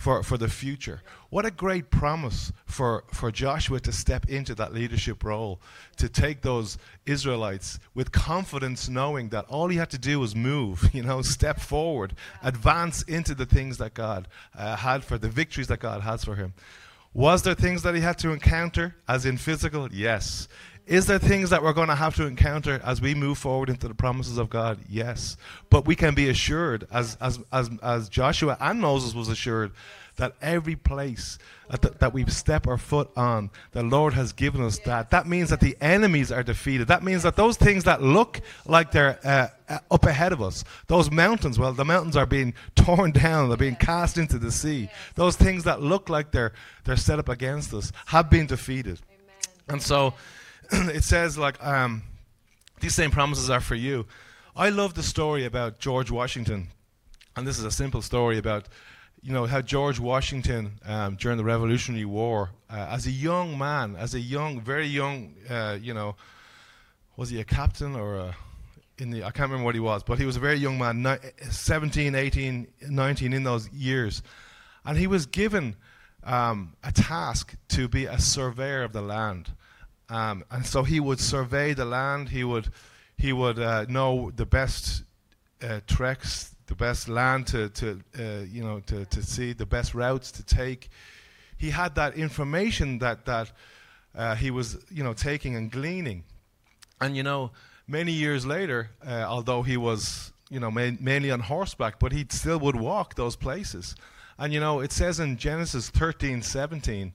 for, 0.00 0.22
for 0.22 0.38
the 0.38 0.48
future. 0.48 1.02
What 1.28 1.44
a 1.44 1.50
great 1.50 1.90
promise 1.90 2.54
for, 2.64 3.04
for 3.12 3.30
Joshua 3.30 3.80
to 3.80 3.92
step 3.92 4.30
into 4.30 4.54
that 4.54 4.72
leadership 4.72 5.22
role, 5.22 5.60
to 5.98 6.08
take 6.08 6.40
those 6.40 6.78
Israelites 7.04 7.78
with 7.94 8.10
confidence, 8.10 8.88
knowing 8.88 9.28
that 9.28 9.44
all 9.50 9.68
he 9.68 9.76
had 9.76 9.90
to 9.90 9.98
do 9.98 10.18
was 10.18 10.34
move, 10.34 10.88
you 10.94 11.02
know, 11.02 11.20
step 11.20 11.60
forward, 11.60 12.14
advance 12.42 13.02
into 13.02 13.34
the 13.34 13.44
things 13.44 13.76
that 13.76 13.92
God 13.92 14.26
uh, 14.56 14.74
had 14.74 15.04
for 15.04 15.18
the 15.18 15.28
victories 15.28 15.66
that 15.66 15.80
God 15.80 16.00
has 16.00 16.24
for 16.24 16.34
him. 16.34 16.54
Was 17.12 17.42
there 17.42 17.54
things 17.54 17.82
that 17.82 17.94
he 17.94 18.00
had 18.00 18.16
to 18.20 18.30
encounter, 18.30 18.96
as 19.06 19.26
in 19.26 19.36
physical? 19.36 19.92
Yes. 19.92 20.48
Is 20.90 21.06
there 21.06 21.20
things 21.20 21.50
that 21.50 21.62
we're 21.62 21.72
going 21.72 21.86
to 21.86 21.94
have 21.94 22.16
to 22.16 22.26
encounter 22.26 22.80
as 22.84 23.00
we 23.00 23.14
move 23.14 23.38
forward 23.38 23.70
into 23.70 23.86
the 23.86 23.94
promises 23.94 24.38
of 24.38 24.50
God? 24.50 24.76
Yes. 24.88 25.36
But 25.70 25.86
we 25.86 25.94
can 25.94 26.16
be 26.16 26.28
assured, 26.28 26.88
as, 26.90 27.16
as, 27.20 27.38
as, 27.52 27.70
as 27.80 28.08
Joshua 28.08 28.56
and 28.60 28.80
Moses 28.80 29.14
was 29.14 29.28
assured, 29.28 29.70
that 30.16 30.34
every 30.42 30.74
place 30.74 31.38
that, 31.70 32.00
that 32.00 32.12
we 32.12 32.26
step 32.26 32.66
our 32.66 32.76
foot 32.76 33.08
on, 33.16 33.50
the 33.70 33.84
Lord 33.84 34.14
has 34.14 34.32
given 34.32 34.64
us 34.64 34.80
that. 34.80 35.10
That 35.10 35.28
means 35.28 35.50
that 35.50 35.60
the 35.60 35.76
enemies 35.80 36.32
are 36.32 36.42
defeated. 36.42 36.88
That 36.88 37.04
means 37.04 37.22
that 37.22 37.36
those 37.36 37.56
things 37.56 37.84
that 37.84 38.02
look 38.02 38.40
like 38.66 38.90
they're 38.90 39.20
uh, 39.22 39.46
uh, 39.68 39.78
up 39.92 40.04
ahead 40.06 40.32
of 40.32 40.42
us, 40.42 40.64
those 40.88 41.08
mountains, 41.08 41.56
well, 41.56 41.72
the 41.72 41.84
mountains 41.84 42.16
are 42.16 42.26
being 42.26 42.52
torn 42.74 43.12
down, 43.12 43.46
they're 43.46 43.56
being 43.56 43.76
cast 43.76 44.18
into 44.18 44.40
the 44.40 44.50
sea. 44.50 44.90
Those 45.14 45.36
things 45.36 45.62
that 45.62 45.80
look 45.80 46.08
like 46.08 46.32
they're, 46.32 46.52
they're 46.82 46.96
set 46.96 47.20
up 47.20 47.28
against 47.28 47.72
us 47.74 47.92
have 48.06 48.28
been 48.28 48.48
defeated. 48.48 48.98
And 49.68 49.80
so 49.80 50.14
it 50.94 51.04
says, 51.04 51.36
like, 51.36 51.62
um, 51.64 52.02
these 52.80 52.94
same 52.94 53.10
promises 53.10 53.50
are 53.50 53.60
for 53.60 53.74
you. 53.74 54.06
I 54.56 54.70
love 54.70 54.94
the 54.94 55.02
story 55.02 55.44
about 55.44 55.78
George 55.78 56.10
Washington. 56.10 56.68
And 57.36 57.46
this 57.46 57.58
is 57.58 57.64
a 57.64 57.70
simple 57.70 58.02
story 58.02 58.38
about 58.38 58.68
you 59.22 59.32
know, 59.32 59.46
how 59.46 59.60
George 59.60 60.00
Washington 60.00 60.72
um, 60.86 61.16
during 61.16 61.36
the 61.36 61.44
Revolutionary 61.44 62.04
War, 62.04 62.50
uh, 62.70 62.86
as 62.90 63.06
a 63.06 63.10
young 63.10 63.58
man, 63.58 63.96
as 63.96 64.14
a 64.14 64.20
young, 64.20 64.60
very 64.60 64.86
young, 64.86 65.34
uh, 65.48 65.76
you 65.80 65.92
know, 65.92 66.16
was 67.16 67.28
he 67.28 67.40
a 67.40 67.44
captain 67.44 67.96
or 67.96 68.16
a, 68.16 68.36
in 68.98 69.10
the, 69.10 69.24
I 69.24 69.30
can't 69.30 69.50
remember 69.50 69.64
what 69.64 69.74
he 69.74 69.80
was, 69.80 70.02
but 70.02 70.18
he 70.18 70.24
was 70.24 70.36
a 70.36 70.40
very 70.40 70.56
young 70.56 70.78
man, 70.78 71.02
ni- 71.02 71.30
17, 71.50 72.14
18, 72.14 72.66
19 72.88 73.32
in 73.32 73.42
those 73.44 73.70
years. 73.70 74.22
And 74.86 74.96
he 74.96 75.06
was 75.06 75.26
given 75.26 75.76
um, 76.24 76.74
a 76.82 76.92
task 76.92 77.54
to 77.68 77.88
be 77.88 78.06
a 78.06 78.18
surveyor 78.18 78.84
of 78.84 78.92
the 78.92 79.02
land. 79.02 79.52
Um, 80.10 80.44
and 80.50 80.66
so 80.66 80.82
he 80.82 80.98
would 80.98 81.20
survey 81.20 81.72
the 81.72 81.84
land, 81.84 82.30
he 82.30 82.42
would, 82.42 82.68
he 83.16 83.32
would 83.32 83.58
uh, 83.58 83.86
know 83.88 84.32
the 84.34 84.44
best 84.44 85.04
uh, 85.62 85.80
treks, 85.86 86.56
the 86.66 86.74
best 86.74 87.08
land 87.08 87.46
to, 87.48 87.68
to 87.70 88.00
uh, 88.18 88.44
you 88.50 88.64
know, 88.64 88.80
to, 88.86 89.04
to 89.06 89.22
see, 89.22 89.52
the 89.52 89.66
best 89.66 89.94
routes 89.94 90.32
to 90.32 90.42
take. 90.42 90.88
He 91.56 91.70
had 91.70 91.94
that 91.94 92.14
information 92.14 92.98
that, 92.98 93.24
that 93.26 93.52
uh, 94.14 94.34
he 94.34 94.50
was, 94.50 94.78
you 94.90 95.04
know, 95.04 95.12
taking 95.12 95.54
and 95.54 95.70
gleaning. 95.70 96.24
And, 97.00 97.16
you 97.16 97.22
know, 97.22 97.52
many 97.86 98.12
years 98.12 98.44
later, 98.44 98.90
uh, 99.06 99.24
although 99.28 99.62
he 99.62 99.76
was, 99.76 100.32
you 100.48 100.58
know, 100.58 100.70
ma- 100.70 100.90
mainly 100.98 101.30
on 101.30 101.40
horseback, 101.40 102.00
but 102.00 102.12
he 102.12 102.26
still 102.30 102.58
would 102.58 102.76
walk 102.76 103.14
those 103.14 103.36
places. 103.36 103.94
And, 104.38 104.52
you 104.52 104.58
know, 104.58 104.80
it 104.80 104.90
says 104.90 105.20
in 105.20 105.36
Genesis 105.36 105.90
13, 105.90 106.42
17, 106.42 107.12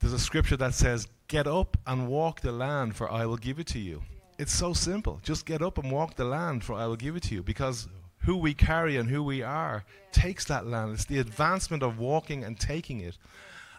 there's 0.00 0.12
a 0.12 0.18
scripture 0.18 0.56
that 0.58 0.74
says, 0.74 1.08
Get 1.28 1.46
up 1.46 1.76
and 1.86 2.06
walk 2.06 2.40
the 2.40 2.52
land, 2.52 2.94
for 2.94 3.10
I 3.10 3.26
will 3.26 3.36
give 3.36 3.58
it 3.58 3.66
to 3.68 3.78
you. 3.78 4.02
It's 4.38 4.52
so 4.52 4.72
simple. 4.72 5.18
Just 5.22 5.44
get 5.46 5.62
up 5.62 5.78
and 5.78 5.90
walk 5.90 6.14
the 6.14 6.24
land, 6.24 6.62
for 6.62 6.74
I 6.74 6.86
will 6.86 6.96
give 6.96 7.16
it 7.16 7.24
to 7.24 7.34
you. 7.34 7.42
Because 7.42 7.88
who 8.18 8.36
we 8.36 8.54
carry 8.54 8.96
and 8.96 9.08
who 9.08 9.22
we 9.22 9.42
are 9.42 9.84
takes 10.12 10.44
that 10.46 10.66
land. 10.66 10.92
It's 10.92 11.04
the 11.04 11.18
advancement 11.18 11.82
of 11.82 11.98
walking 11.98 12.44
and 12.44 12.58
taking 12.58 13.00
it. 13.00 13.16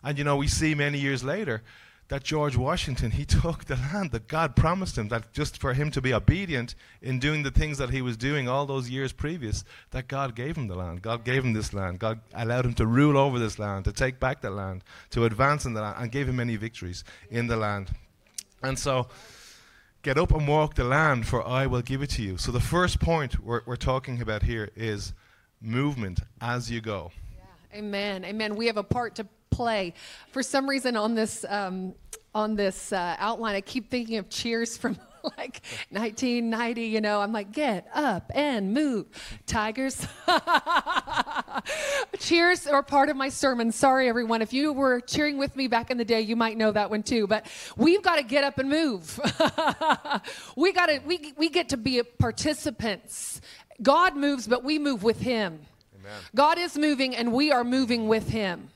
And 0.04 0.18
you 0.18 0.24
know, 0.24 0.36
we 0.36 0.48
see 0.48 0.74
many 0.74 1.00
years 1.00 1.24
later 1.24 1.64
that 2.10 2.24
George 2.24 2.56
Washington, 2.56 3.12
he 3.12 3.26
took 3.42 3.66
the 3.66 3.76
land 3.76 4.12
that 4.12 4.28
God 4.28 4.56
promised 4.56 4.98
him, 4.98 5.10
that 5.10 5.34
just 5.34 5.60
for 5.60 5.74
him 5.74 5.92
to 5.92 6.02
be 6.02 6.14
obedient 6.14 6.76
in 7.02 7.20
doing 7.20 7.44
the 7.44 7.52
things 7.52 7.78
that 7.78 7.90
he 7.90 8.02
was 8.02 8.18
doing 8.18 8.48
all 8.48 8.66
those 8.66 8.90
years 8.90 9.12
previous, 9.12 9.64
that 9.92 10.08
God 10.08 10.36
gave 10.36 10.58
him 10.58 10.68
the 10.68 10.76
land. 10.76 11.02
God 11.02 11.24
gave 11.24 11.44
him 11.44 11.54
this 11.54 11.74
land. 11.74 12.00
God 12.00 12.20
allowed 12.34 12.66
him 12.66 12.74
to 12.76 12.86
rule 12.86 13.18
over 13.18 13.40
this 13.40 13.60
land, 13.60 13.86
to 13.86 13.92
take 13.92 14.20
back 14.20 14.42
the 14.42 14.50
land, 14.50 14.84
to 15.12 15.26
advance 15.26 15.66
in 15.66 15.74
the 15.74 15.82
land, 15.82 15.98
and 16.00 16.12
gave 16.12 16.30
him 16.30 16.38
many 16.38 16.56
victories 16.56 17.04
in 17.30 17.48
the 17.48 17.58
land. 17.58 17.90
And 18.64 18.78
so, 18.78 19.08
Get 20.08 20.18
up 20.18 20.32
and 20.32 20.48
walk 20.48 20.76
the 20.76 20.86
land, 20.86 21.28
for 21.28 21.46
I 21.46 21.66
will 21.66 21.82
give 21.82 22.02
it 22.02 22.12
to 22.12 22.22
you. 22.22 22.38
So, 22.38 22.54
the 22.54 22.62
first 22.62 23.02
point 23.02 23.44
we're, 23.44 23.62
we're 23.66 23.76
talking 23.76 24.22
about 24.22 24.44
here 24.44 24.70
is 24.74 25.12
movement 25.60 26.22
as 26.40 26.72
you 26.72 26.80
go. 26.80 27.12
Amen. 27.74 28.24
Amen. 28.24 28.56
We 28.56 28.68
have 28.68 28.78
a 28.78 28.84
part 28.84 29.16
to 29.16 29.28
play. 29.58 29.94
For 30.32 30.44
some 30.44 30.70
reason, 30.70 30.96
on 30.96 31.16
this 31.16 31.44
um, 31.50 31.96
on 32.36 32.56
this 32.56 32.94
uh, 32.94 33.16
outline, 33.18 33.56
I 33.56 33.62
keep 33.62 33.90
thinking 33.90 34.18
of 34.18 34.30
Cheers 34.30 34.78
from 34.78 34.98
like 35.38 35.62
1990, 35.90 36.84
you 36.84 37.02
know, 37.02 37.20
I'm 37.20 37.34
like, 37.34 37.52
get 37.52 37.88
up 37.94 38.32
and 38.36 38.74
move. 38.74 39.08
Tigers. 39.48 40.06
Cheers 42.20 42.68
are 42.68 42.84
part 42.84 43.10
of 43.10 43.18
my 43.18 43.30
sermon. 43.30 43.72
Sorry, 43.72 44.08
everyone. 44.08 44.42
If 44.42 44.54
you 44.54 44.74
were 44.74 45.02
cheering 45.02 45.38
with 45.38 45.56
me 45.56 45.68
back 45.68 45.90
in 45.90 45.98
the 45.98 46.06
day, 46.06 46.22
you 46.22 46.36
might 46.36 46.56
know 46.56 46.72
that 46.72 46.90
one 46.90 47.04
too. 47.04 47.26
But 47.28 47.48
we've 47.76 48.04
got 48.04 48.18
to 48.18 48.24
get 48.24 48.44
up 48.44 48.60
and 48.60 48.70
move. 48.70 49.20
we 50.56 50.72
got 50.72 50.86
to, 50.86 51.00
we, 51.06 51.34
we 51.36 51.50
get 51.50 51.70
to 51.70 51.78
be 51.78 52.02
participants. 52.04 53.42
God 53.82 54.16
moves, 54.16 54.48
but 54.48 54.64
we 54.64 54.80
move 54.80 55.04
with 55.04 55.20
Him. 55.20 55.60
Amen. 56.00 56.20
God 56.36 56.58
is 56.58 56.78
moving, 56.78 57.16
and 57.16 57.34
we 57.34 57.52
are 57.52 57.64
moving 57.64 58.08
with 58.08 58.30
Him. 58.30 58.70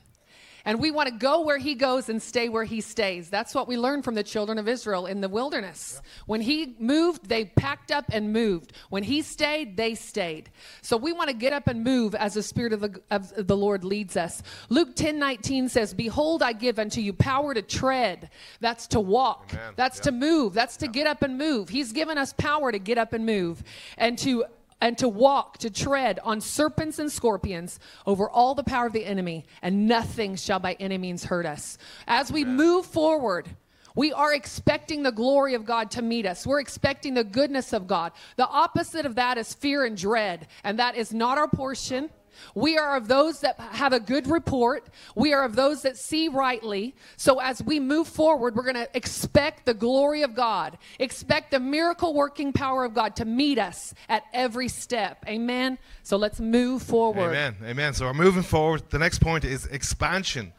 And 0.64 0.80
we 0.80 0.90
want 0.90 1.08
to 1.08 1.14
go 1.14 1.42
where 1.42 1.58
he 1.58 1.74
goes 1.74 2.08
and 2.08 2.22
stay 2.22 2.48
where 2.48 2.64
he 2.64 2.80
stays. 2.80 3.28
That's 3.28 3.54
what 3.54 3.66
we 3.68 3.76
learned 3.76 4.04
from 4.04 4.14
the 4.14 4.22
children 4.22 4.58
of 4.58 4.68
Israel 4.68 5.06
in 5.06 5.20
the 5.20 5.28
wilderness. 5.28 5.94
Yeah. 5.94 6.10
When 6.26 6.40
he 6.40 6.74
moved, 6.78 7.28
they 7.28 7.46
packed 7.46 7.90
up 7.90 8.06
and 8.12 8.32
moved. 8.32 8.72
When 8.90 9.02
he 9.02 9.22
stayed, 9.22 9.76
they 9.76 9.94
stayed. 9.94 10.50
So 10.80 10.96
we 10.96 11.12
want 11.12 11.30
to 11.30 11.36
get 11.36 11.52
up 11.52 11.68
and 11.68 11.82
move 11.82 12.14
as 12.14 12.34
the 12.34 12.42
Spirit 12.42 12.72
of 12.72 12.80
the, 12.80 13.00
of 13.10 13.46
the 13.46 13.56
Lord 13.56 13.84
leads 13.84 14.16
us. 14.16 14.42
Luke 14.68 14.94
10 14.94 15.18
19 15.18 15.68
says, 15.68 15.94
Behold, 15.94 16.42
I 16.42 16.52
give 16.52 16.78
unto 16.78 17.00
you 17.00 17.12
power 17.12 17.54
to 17.54 17.62
tread. 17.62 18.30
That's 18.60 18.86
to 18.88 19.00
walk. 19.00 19.50
Amen. 19.52 19.74
That's 19.76 19.98
yeah. 19.98 20.04
to 20.04 20.12
move. 20.12 20.54
That's 20.54 20.76
to 20.78 20.86
yeah. 20.86 20.92
get 20.92 21.06
up 21.06 21.22
and 21.22 21.38
move. 21.38 21.68
He's 21.68 21.92
given 21.92 22.18
us 22.18 22.32
power 22.32 22.72
to 22.72 22.78
get 22.78 22.98
up 22.98 23.12
and 23.12 23.26
move 23.26 23.62
and 23.96 24.18
to 24.18 24.44
and 24.82 24.98
to 24.98 25.08
walk, 25.08 25.58
to 25.58 25.70
tread 25.70 26.18
on 26.24 26.40
serpents 26.40 26.98
and 26.98 27.10
scorpions 27.10 27.78
over 28.04 28.28
all 28.28 28.54
the 28.56 28.64
power 28.64 28.86
of 28.86 28.92
the 28.92 29.06
enemy, 29.06 29.44
and 29.62 29.86
nothing 29.86 30.34
shall 30.34 30.58
by 30.58 30.76
any 30.80 30.98
means 30.98 31.24
hurt 31.24 31.46
us. 31.46 31.78
As 32.08 32.32
we 32.32 32.44
move 32.44 32.84
forward, 32.84 33.48
we 33.94 34.12
are 34.12 34.34
expecting 34.34 35.04
the 35.04 35.12
glory 35.12 35.54
of 35.54 35.64
God 35.64 35.92
to 35.92 36.02
meet 36.02 36.26
us. 36.26 36.44
We're 36.44 36.58
expecting 36.58 37.14
the 37.14 37.22
goodness 37.22 37.72
of 37.72 37.86
God. 37.86 38.10
The 38.34 38.48
opposite 38.48 39.06
of 39.06 39.14
that 39.14 39.38
is 39.38 39.54
fear 39.54 39.84
and 39.84 39.96
dread, 39.96 40.48
and 40.64 40.80
that 40.80 40.96
is 40.96 41.14
not 41.14 41.38
our 41.38 41.48
portion. 41.48 42.10
We 42.54 42.78
are 42.78 42.96
of 42.96 43.08
those 43.08 43.40
that 43.40 43.58
have 43.58 43.92
a 43.92 44.00
good 44.00 44.26
report. 44.26 44.88
We 45.14 45.32
are 45.32 45.44
of 45.44 45.56
those 45.56 45.82
that 45.82 45.96
see 45.96 46.28
rightly. 46.28 46.94
So 47.16 47.38
as 47.40 47.62
we 47.62 47.80
move 47.80 48.08
forward, 48.08 48.54
we're 48.54 48.62
going 48.62 48.74
to 48.74 48.88
expect 48.96 49.66
the 49.66 49.74
glory 49.74 50.22
of 50.22 50.34
God, 50.34 50.78
expect 50.98 51.50
the 51.50 51.60
miracle 51.60 52.14
working 52.14 52.52
power 52.52 52.84
of 52.84 52.94
God 52.94 53.16
to 53.16 53.24
meet 53.24 53.58
us 53.58 53.94
at 54.08 54.24
every 54.32 54.68
step. 54.68 55.24
Amen. 55.26 55.78
So 56.02 56.16
let's 56.16 56.40
move 56.40 56.82
forward. 56.82 57.30
Amen. 57.30 57.56
Amen. 57.64 57.94
So 57.94 58.06
we're 58.06 58.14
moving 58.14 58.42
forward. 58.42 58.82
The 58.90 58.98
next 58.98 59.20
point 59.20 59.44
is 59.44 59.66
expansion. 59.66 60.52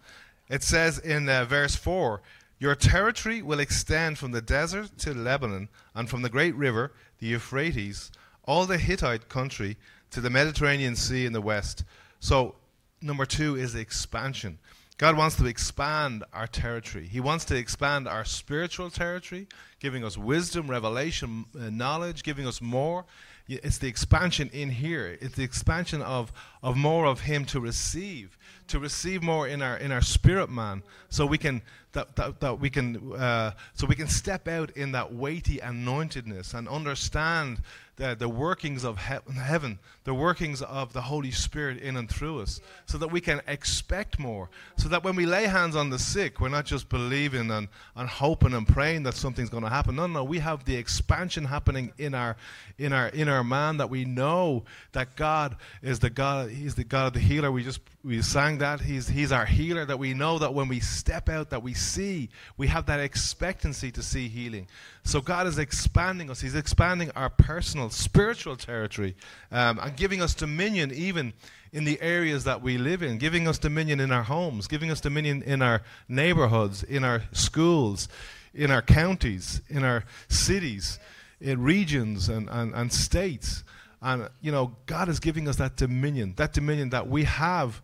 It 0.50 0.64
says 0.64 1.00
in 1.00 1.30
uh, 1.30 1.46
verse 1.46 1.76
4 1.76 2.22
Your 2.60 2.76
territory 2.76 3.42
will 3.42 3.60
extend 3.60 4.18
from 4.18 4.32
the 4.32 4.42
desert 4.42 4.98
to 5.00 5.14
Lebanon 5.14 5.70
and 5.96 6.10
from 6.10 6.22
the 6.22 6.30
great 6.30 6.56
river, 6.56 6.94
the 7.20 7.28
Euphrates, 7.28 8.12
all 8.46 8.66
the 8.66 8.78
Hittite 8.78 9.30
country 9.30 9.78
to 10.14 10.22
the 10.22 10.30
Mediterranean 10.30 10.96
Sea 10.96 11.26
in 11.26 11.34
the 11.34 11.42
west. 11.42 11.84
So, 12.20 12.56
number 13.02 13.26
two 13.26 13.56
is 13.56 13.76
expansion. 13.76 14.60
God 14.98 15.18
wants 15.18 15.36
to 15.38 15.46
expand 15.46 16.24
our 16.32 16.46
territory. 16.46 17.08
He 17.08 17.20
wants 17.20 17.46
to 17.46 17.58
expand 17.58 18.08
our 18.08 18.24
spiritual 18.24 18.92
territory, 18.92 19.48
giving 19.80 20.04
us 20.04 20.18
wisdom, 20.18 20.70
revelation, 20.70 21.46
uh, 21.60 21.70
knowledge, 21.72 22.24
giving 22.24 22.48
us 22.48 22.62
more. 22.62 23.06
It's 23.48 23.80
the 23.80 23.88
expansion 23.88 24.50
in 24.54 24.70
here. 24.70 25.18
It's 25.20 25.36
the 25.36 25.44
expansion 25.44 26.02
of, 26.02 26.32
of 26.62 26.78
more 26.78 27.06
of 27.06 27.22
Him 27.22 27.44
to 27.46 27.60
receive, 27.60 28.38
to 28.68 28.80
receive 28.80 29.22
more 29.22 29.48
in 29.48 29.62
our 29.62 29.76
in 29.76 29.92
our 29.92 30.02
spirit 30.02 30.50
man, 30.50 30.84
so 31.10 31.26
we 31.26 31.38
can 31.38 31.62
that, 31.92 32.16
that, 32.16 32.40
that 32.40 32.60
we 32.60 32.70
can 32.70 33.14
uh, 33.14 33.52
so 33.74 33.86
we 33.86 33.96
can 33.96 34.08
step 34.08 34.48
out 34.48 34.72
in 34.72 34.94
that 34.94 35.14
weighty 35.14 35.58
anointedness 35.58 36.54
and 36.54 36.70
understand 36.70 37.62
the, 37.96 38.16
the 38.16 38.28
workings 38.30 38.84
of 38.84 38.98
he- 38.98 39.34
heaven, 39.40 39.80
the 40.04 40.14
workings 40.14 40.62
of 40.62 40.94
the 40.94 41.02
Holy 41.02 41.30
Spirit 41.32 41.78
in 41.78 41.96
and 41.96 42.10
through 42.10 42.42
us, 42.42 42.60
so 42.88 42.98
that 42.98 43.10
we 43.10 43.22
can 43.22 43.42
expect 43.48 44.18
more. 44.20 44.50
So 44.78 44.90
that 44.90 45.04
when 45.04 45.16
we 45.16 45.26
lay 45.26 45.46
hands 45.46 45.76
on 45.76 45.92
the 45.92 46.00
sick, 46.00 46.42
we're 46.42 46.50
not 46.50 46.66
just 46.66 46.90
believing 46.90 47.52
and, 47.52 47.68
and 47.96 48.10
hoping 48.10 48.54
and 48.54 48.68
praying 48.68 49.04
that 49.04 49.14
something's 49.14 49.50
going 49.50 49.64
to 49.64 49.70
happen. 49.70 49.96
No, 49.96 50.08
no, 50.08 50.24
we 50.24 50.40
have 50.40 50.66
the 50.66 50.76
expansion 50.76 51.46
happening 51.46 51.94
in 51.98 52.16
our 52.16 52.36
in 52.80 52.94
our 52.94 53.10
in 53.10 53.30
our 53.30 53.44
man 53.44 53.78
that 53.78 53.90
we 53.90 54.06
know 54.06 54.64
that 54.94 55.16
God 55.16 55.56
is 55.82 56.00
the 56.00 56.10
God. 56.10 56.50
He's 56.50 56.76
the 56.76 56.84
God 56.84 57.08
of 57.08 57.14
the 57.14 57.20
healer. 57.20 57.52
We 57.52 57.64
just 57.64 57.80
we 58.04 58.22
sang 58.22 58.58
that 58.58 58.82
he's 58.82 59.08
he's 59.08 59.32
our 59.32 59.46
healer. 59.46 59.86
That 59.86 60.00
we 60.00 60.14
know 60.14 60.40
that 60.40 60.54
when 60.54 60.68
we 60.68 60.80
step 60.80 61.30
out, 61.30 61.52
that 61.52 61.62
we 61.62 61.76
see, 61.76 62.30
we 62.58 62.68
have 62.68 62.88
that 62.88 63.00
expectancy 63.00 63.92
to 63.92 64.02
see 64.02 64.28
healing. 64.28 64.68
So 65.04 65.22
God 65.22 65.48
is 65.48 65.60
expanding 65.60 66.32
us. 66.32 66.42
He's 66.42 66.56
expanding 66.56 67.12
our 67.12 67.30
personal 67.30 67.83
spiritual 67.90 68.56
territory 68.56 69.16
um, 69.52 69.80
and 69.80 69.96
giving 69.96 70.22
us 70.22 70.34
dominion 70.34 70.92
even 70.94 71.34
in 71.72 71.86
the 71.86 72.00
areas 72.02 72.44
that 72.44 72.62
we 72.62 72.78
live 72.78 73.02
in, 73.02 73.18
giving 73.18 73.48
us 73.48 73.58
dominion 73.58 74.00
in 74.00 74.12
our 74.12 74.24
homes, 74.24 74.68
giving 74.68 74.92
us 74.92 75.02
dominion 75.02 75.42
in 75.42 75.62
our 75.62 75.82
neighborhoods, 76.08 76.84
in 76.84 77.04
our 77.04 77.24
schools, 77.32 78.08
in 78.54 78.70
our 78.70 78.82
counties, 78.82 79.62
in 79.70 79.84
our 79.84 80.04
cities, 80.28 81.00
in 81.42 81.62
regions 81.62 82.30
and, 82.30 82.48
and, 82.50 82.74
and 82.76 82.94
states. 82.94 83.64
And, 84.02 84.30
you 84.42 84.52
know, 84.52 84.76
God 84.86 85.10
is 85.10 85.20
giving 85.20 85.48
us 85.48 85.56
that 85.56 85.76
dominion, 85.76 86.34
that 86.38 86.54
dominion 86.54 86.92
that 86.92 87.08
we 87.08 87.24
have, 87.24 87.82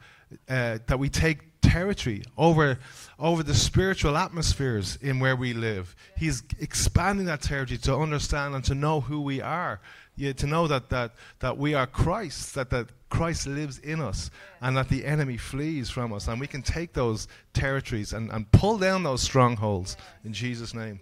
uh, 0.48 0.78
that 0.86 1.00
we 1.00 1.10
take 1.10 1.49
territory 1.62 2.24
over, 2.38 2.80
over 3.18 3.44
the 3.44 3.54
spiritual 3.54 4.18
atmospheres 4.18 4.98
in 5.02 5.20
where 5.20 5.36
we 5.36 5.54
live. 5.54 5.96
He's 6.18 6.44
expanding 6.60 7.26
that 7.26 7.42
territory 7.42 7.78
to 7.80 7.96
understand 7.96 8.56
and 8.56 8.64
to 8.66 8.76
know 8.76 9.02
who 9.02 9.22
we 9.22 9.42
are. 9.42 9.80
Yeah, 10.16 10.34
to 10.34 10.48
know 10.48 10.68
that, 10.68 10.90
that, 10.90 11.14
that 11.40 11.58
we 11.58 11.74
are 11.76 11.88
Christ, 11.88 12.54
that, 12.56 12.70
that 12.72 12.88
Christ 13.10 13.48
lives 13.48 13.80
in 13.80 14.02
us, 14.02 14.30
and 14.60 14.76
that 14.76 14.90
the 14.90 15.06
enemy 15.06 15.38
flees 15.38 15.90
from 15.90 16.12
us. 16.12 16.28
And 16.28 16.42
we 16.42 16.48
can 16.48 16.62
take 16.62 16.92
those 16.92 17.30
territories 17.54 18.12
and, 18.12 18.30
and 18.30 18.52
pull 18.52 18.78
down 18.78 19.04
those 19.04 19.22
strongholds 19.22 19.96
in 20.26 20.34
Jesus' 20.34 20.74
name. 20.74 21.00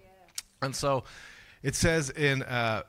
And 0.62 0.76
so 0.76 1.04
it 1.64 1.74
says 1.74 2.12
in 2.12 2.44
uh, 2.44 2.84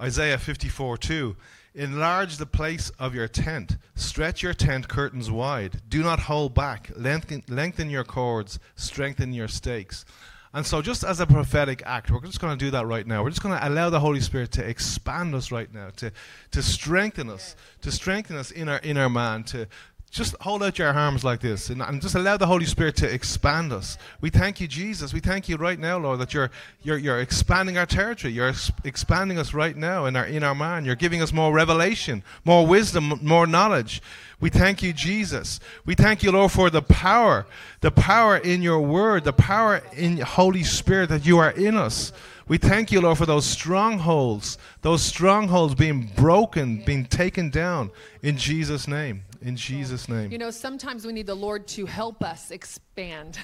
Isaiah 0.00 0.38
54 0.38 0.98
2, 0.98 1.36
Enlarge 1.74 2.36
the 2.36 2.46
place 2.46 2.90
of 2.98 3.14
your 3.14 3.28
tent. 3.28 3.76
Stretch 3.94 4.42
your 4.42 4.54
tent 4.54 4.88
curtains 4.88 5.30
wide. 5.30 5.80
Do 5.88 6.02
not 6.02 6.20
hold 6.20 6.54
back. 6.54 6.90
Lengthen, 6.96 7.44
lengthen 7.48 7.88
your 7.90 8.04
cords. 8.04 8.58
Strengthen 8.74 9.32
your 9.32 9.48
stakes. 9.48 10.04
And 10.52 10.66
so, 10.66 10.82
just 10.82 11.04
as 11.04 11.20
a 11.20 11.26
prophetic 11.26 11.80
act, 11.86 12.10
we're 12.10 12.20
just 12.22 12.40
going 12.40 12.58
to 12.58 12.64
do 12.64 12.72
that 12.72 12.84
right 12.84 13.06
now. 13.06 13.22
We're 13.22 13.30
just 13.30 13.42
going 13.42 13.56
to 13.56 13.68
allow 13.68 13.88
the 13.88 14.00
Holy 14.00 14.20
Spirit 14.20 14.50
to 14.52 14.68
expand 14.68 15.32
us 15.32 15.52
right 15.52 15.72
now, 15.72 15.90
to, 15.96 16.10
to 16.50 16.60
strengthen 16.60 17.30
us, 17.30 17.54
to 17.82 17.92
strengthen 17.92 18.36
us 18.36 18.50
in 18.50 18.68
our 18.68 18.80
inner 18.82 19.08
man, 19.08 19.44
to, 19.44 19.68
just 20.10 20.34
hold 20.40 20.60
out 20.60 20.76
your 20.76 20.88
arms 20.88 21.22
like 21.22 21.40
this 21.40 21.70
and, 21.70 21.80
and, 21.80 22.02
just 22.02 22.16
allow 22.16 22.36
the 22.36 22.46
Holy 22.46 22.64
Spirit 22.64 22.96
to 22.96 23.12
expand 23.12 23.72
us. 23.72 23.96
We 24.20 24.28
thank 24.28 24.60
you, 24.60 24.66
Jesus. 24.66 25.12
We 25.14 25.20
thank 25.20 25.48
you 25.48 25.56
right 25.56 25.78
now, 25.78 25.98
Lord, 25.98 26.18
that 26.18 26.34
you're, 26.34 26.50
you're, 26.82 26.98
you're 26.98 27.20
expanding 27.20 27.78
our 27.78 27.86
territory. 27.86 28.32
You're 28.32 28.48
ex- 28.48 28.72
expanding 28.82 29.38
us 29.38 29.54
right 29.54 29.76
now 29.76 30.06
in 30.06 30.16
our, 30.16 30.24
in 30.24 30.42
our 30.42 30.54
mind. 30.54 30.84
You're 30.84 30.96
giving 30.96 31.22
us 31.22 31.32
more 31.32 31.52
revelation, 31.52 32.24
more 32.44 32.66
wisdom, 32.66 33.20
more 33.22 33.46
knowledge. 33.46 34.02
We 34.40 34.50
thank 34.50 34.82
you, 34.82 34.92
Jesus. 34.92 35.60
We 35.84 35.94
thank 35.94 36.24
you, 36.24 36.32
Lord, 36.32 36.50
for 36.50 36.70
the 36.70 36.82
power, 36.82 37.46
the 37.80 37.92
power 37.92 38.36
in 38.36 38.62
your 38.62 38.80
word, 38.80 39.22
the 39.22 39.32
power 39.32 39.80
in 39.96 40.18
Holy 40.18 40.64
Spirit 40.64 41.10
that 41.10 41.24
you 41.24 41.38
are 41.38 41.52
in 41.52 41.76
us. 41.76 42.12
We 42.48 42.58
thank 42.58 42.90
you, 42.90 43.00
Lord, 43.00 43.16
for 43.16 43.26
those 43.26 43.46
strongholds, 43.46 44.58
those 44.82 45.02
strongholds 45.02 45.76
being 45.76 46.10
broken, 46.16 46.82
being 46.84 47.06
taken 47.06 47.50
down 47.50 47.92
in 48.22 48.36
Jesus' 48.36 48.88
name. 48.88 49.22
In 49.42 49.56
Jesus' 49.56 50.06
name. 50.06 50.30
You 50.30 50.36
know, 50.36 50.50
sometimes 50.50 51.06
we 51.06 51.14
need 51.14 51.26
the 51.26 51.34
Lord 51.34 51.66
to 51.68 51.86
help 51.86 52.22
us 52.22 52.50
expand. 52.50 53.38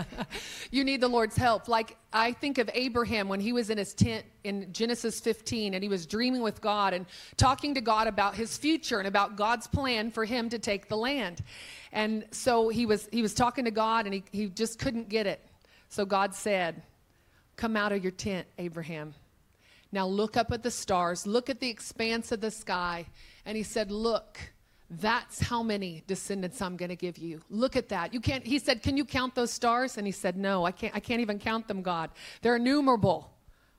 you 0.72 0.82
need 0.82 1.00
the 1.00 1.08
Lord's 1.08 1.36
help. 1.36 1.68
Like 1.68 1.96
I 2.12 2.32
think 2.32 2.58
of 2.58 2.68
Abraham 2.74 3.28
when 3.28 3.38
he 3.38 3.52
was 3.52 3.70
in 3.70 3.78
his 3.78 3.94
tent 3.94 4.26
in 4.42 4.72
Genesis 4.72 5.20
15 5.20 5.74
and 5.74 5.82
he 5.82 5.88
was 5.88 6.06
dreaming 6.06 6.42
with 6.42 6.60
God 6.60 6.92
and 6.92 7.06
talking 7.36 7.74
to 7.74 7.80
God 7.80 8.08
about 8.08 8.34
his 8.34 8.56
future 8.56 8.98
and 8.98 9.06
about 9.06 9.36
God's 9.36 9.68
plan 9.68 10.10
for 10.10 10.24
him 10.24 10.48
to 10.48 10.58
take 10.58 10.88
the 10.88 10.96
land. 10.96 11.40
And 11.92 12.24
so 12.32 12.68
he 12.68 12.84
was 12.84 13.08
he 13.12 13.22
was 13.22 13.32
talking 13.32 13.64
to 13.64 13.70
God 13.70 14.06
and 14.06 14.14
he, 14.14 14.24
he 14.32 14.48
just 14.48 14.80
couldn't 14.80 15.08
get 15.08 15.28
it. 15.28 15.40
So 15.88 16.04
God 16.04 16.34
said, 16.34 16.82
Come 17.56 17.76
out 17.76 17.92
of 17.92 18.02
your 18.02 18.12
tent, 18.12 18.48
Abraham. 18.58 19.14
Now 19.92 20.06
look 20.06 20.36
up 20.36 20.52
at 20.52 20.64
the 20.64 20.70
stars, 20.70 21.26
look 21.26 21.48
at 21.48 21.60
the 21.60 21.70
expanse 21.70 22.32
of 22.32 22.40
the 22.40 22.50
sky. 22.50 23.06
And 23.46 23.56
he 23.56 23.62
said, 23.62 23.92
Look 23.92 24.38
that's 24.90 25.40
how 25.40 25.62
many 25.62 26.02
descendants 26.06 26.62
I'm 26.62 26.76
going 26.76 26.88
to 26.88 26.96
give 26.96 27.18
you. 27.18 27.40
Look 27.50 27.76
at 27.76 27.88
that. 27.90 28.14
You 28.14 28.20
can't 28.20 28.44
he 28.44 28.58
said, 28.58 28.82
"Can 28.82 28.96
you 28.96 29.04
count 29.04 29.34
those 29.34 29.52
stars?" 29.52 29.98
And 29.98 30.06
he 30.06 30.12
said, 30.12 30.36
"No, 30.36 30.64
I 30.64 30.72
can't 30.72 30.94
I 30.94 31.00
can't 31.00 31.20
even 31.20 31.38
count 31.38 31.68
them, 31.68 31.82
God. 31.82 32.10
They're 32.40 32.56
innumerable." 32.56 33.30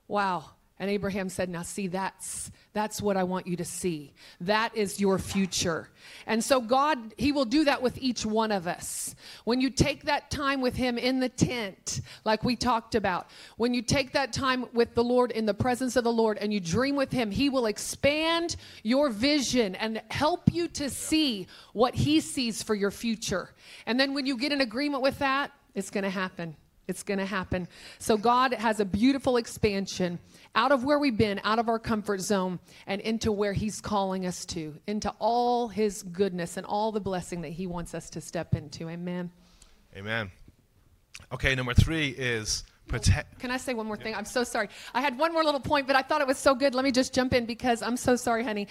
Wow. 0.08 0.52
And 0.82 0.89
Abraham 0.89 1.28
said, 1.28 1.50
Now, 1.50 1.62
see, 1.63 1.88
that's, 1.88 2.52
that's 2.72 3.02
what 3.02 3.18
I 3.18 3.24
want 3.24 3.48
you 3.48 3.58
to 3.58 3.65
see. 3.65 4.13
That 4.39 4.76
is 4.78 4.98
your 4.98 5.20
future. 5.20 5.89
And 6.26 6.42
so, 6.42 6.62
God, 6.62 7.13
He 7.18 7.34
will 7.34 7.44
do 7.44 7.65
that 7.65 7.82
with 7.82 7.98
each 7.98 8.26
one 8.26 8.54
of 8.54 8.65
us. 8.65 9.13
When 9.44 9.60
you 9.60 9.72
take 9.72 10.04
that 10.04 10.32
time 10.32 10.62
with 10.62 10.78
Him 10.78 10.98
in 10.98 11.20
the 11.20 11.28
tent, 11.28 12.00
like 12.24 12.46
we 12.46 12.56
talked 12.56 12.96
about, 12.96 13.30
when 13.58 13.74
you 13.74 13.82
take 13.82 14.13
that 14.13 14.32
time 14.32 14.68
with 14.74 14.96
the 14.96 15.04
Lord 15.04 15.32
in 15.32 15.46
the 15.46 15.54
presence 15.54 15.98
of 15.98 16.06
the 16.06 16.13
Lord 16.13 16.38
and 16.38 16.54
you 16.54 16.62
dream 16.62 16.96
with 16.96 17.12
Him, 17.12 17.30
He 17.30 17.50
will 17.50 17.65
expand 17.65 18.56
your 18.82 19.10
vision 19.10 19.76
and 19.76 20.02
help 20.10 20.54
you 20.54 20.70
to 20.70 20.89
see 20.89 21.48
what 21.74 21.94
He 21.94 22.22
sees 22.22 22.63
for 22.63 22.74
your 22.74 22.92
future. 22.92 23.54
And 23.86 24.00
then, 24.00 24.13
when 24.13 24.26
you 24.26 24.38
get 24.38 24.54
in 24.54 24.62
agreement 24.62 25.04
with 25.04 25.20
that, 25.20 25.52
it's 25.76 25.89
going 25.89 26.06
to 26.06 26.10
happen. 26.10 26.56
It's 26.89 27.04
going 27.04 27.19
to 27.19 27.25
happen. 27.25 27.67
So, 27.99 28.17
God 28.17 28.54
has 28.54 28.80
a 28.80 28.86
beautiful 28.86 29.38
expansion 29.38 30.19
out 30.56 30.71
of 30.71 30.84
where 30.84 30.99
we've 30.99 31.17
been, 31.17 31.39
out 31.43 31.60
of 31.60 31.69
our 31.69 31.80
comfort 31.80 32.21
zone, 32.21 32.60
and 32.88 32.99
into 33.02 33.32
where 33.32 33.54
He's 33.54 33.80
calling 33.80 34.25
us 34.25 34.45
to, 34.47 34.75
into 34.88 35.13
all 35.19 35.67
His 35.67 36.04
goodness 36.04 36.58
and 36.58 36.65
all 36.65 36.91
the 36.91 36.99
blessing 36.99 37.41
that 37.41 37.52
He 37.52 37.67
wants 37.67 37.93
us 37.93 38.10
to 38.12 38.21
step 38.21 38.56
into. 38.56 38.89
Amen. 38.89 39.32
Amen. 39.95 40.32
Okay, 41.32 41.56
number 41.56 41.73
three 41.73 42.10
is 42.10 42.63
protect. 42.88 43.39
Can 43.39 43.52
I 43.52 43.58
say 43.58 43.73
one 43.73 43.86
more 43.86 43.97
thing? 43.97 44.15
I'm 44.15 44.25
so 44.25 44.43
sorry. 44.43 44.69
I 44.93 45.02
had 45.02 45.17
one 45.17 45.32
more 45.32 45.43
little 45.43 45.60
point, 45.60 45.88
but 45.88 45.95
I 45.95 46.02
thought 46.02 46.21
it 46.21 46.28
was 46.28 46.38
so 46.38 46.56
good. 46.56 46.75
Let 46.75 46.84
me 46.84 46.91
just 46.91 47.13
jump 47.13 47.34
in 47.34 47.45
because 47.45 47.82
I'm 47.82 47.97
so 47.97 48.15
sorry, 48.15 48.43
honey. 48.43 48.67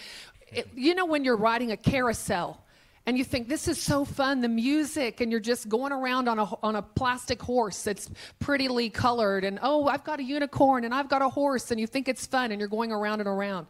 It, 0.51 0.69
you 0.75 0.95
know, 0.95 1.07
when 1.07 1.25
you're 1.25 1.37
riding 1.37 1.73
a 1.73 1.77
carousel, 1.77 2.65
and 3.09 3.17
you 3.17 3.25
think 3.25 3.49
this 3.49 3.69
is 3.69 3.81
so 3.81 4.05
fun 4.05 4.43
the 4.43 4.51
music 4.51 5.23
and 5.23 5.31
you're 5.31 5.41
just 5.41 5.67
going 5.67 5.93
around 5.93 6.29
on 6.29 6.39
a 6.39 6.45
on 6.63 6.77
a 6.77 6.83
plastic 6.83 7.41
horse 7.41 7.83
that's 7.83 8.11
prettily 8.39 8.91
colored 8.91 9.45
and 9.45 9.59
oh 9.63 9.87
I've 9.87 10.05
got 10.05 10.21
a 10.21 10.23
unicorn 10.23 10.85
and 10.85 10.93
I've 10.95 11.09
got 11.09 11.23
a 11.23 11.29
horse 11.31 11.71
and 11.71 11.81
you 11.81 11.87
think 11.87 12.07
it's 12.07 12.27
fun 12.27 12.53
and 12.53 12.61
you're 12.61 12.69
going 12.69 12.93
around 12.93 13.21
and 13.21 13.29
around. 13.29 13.67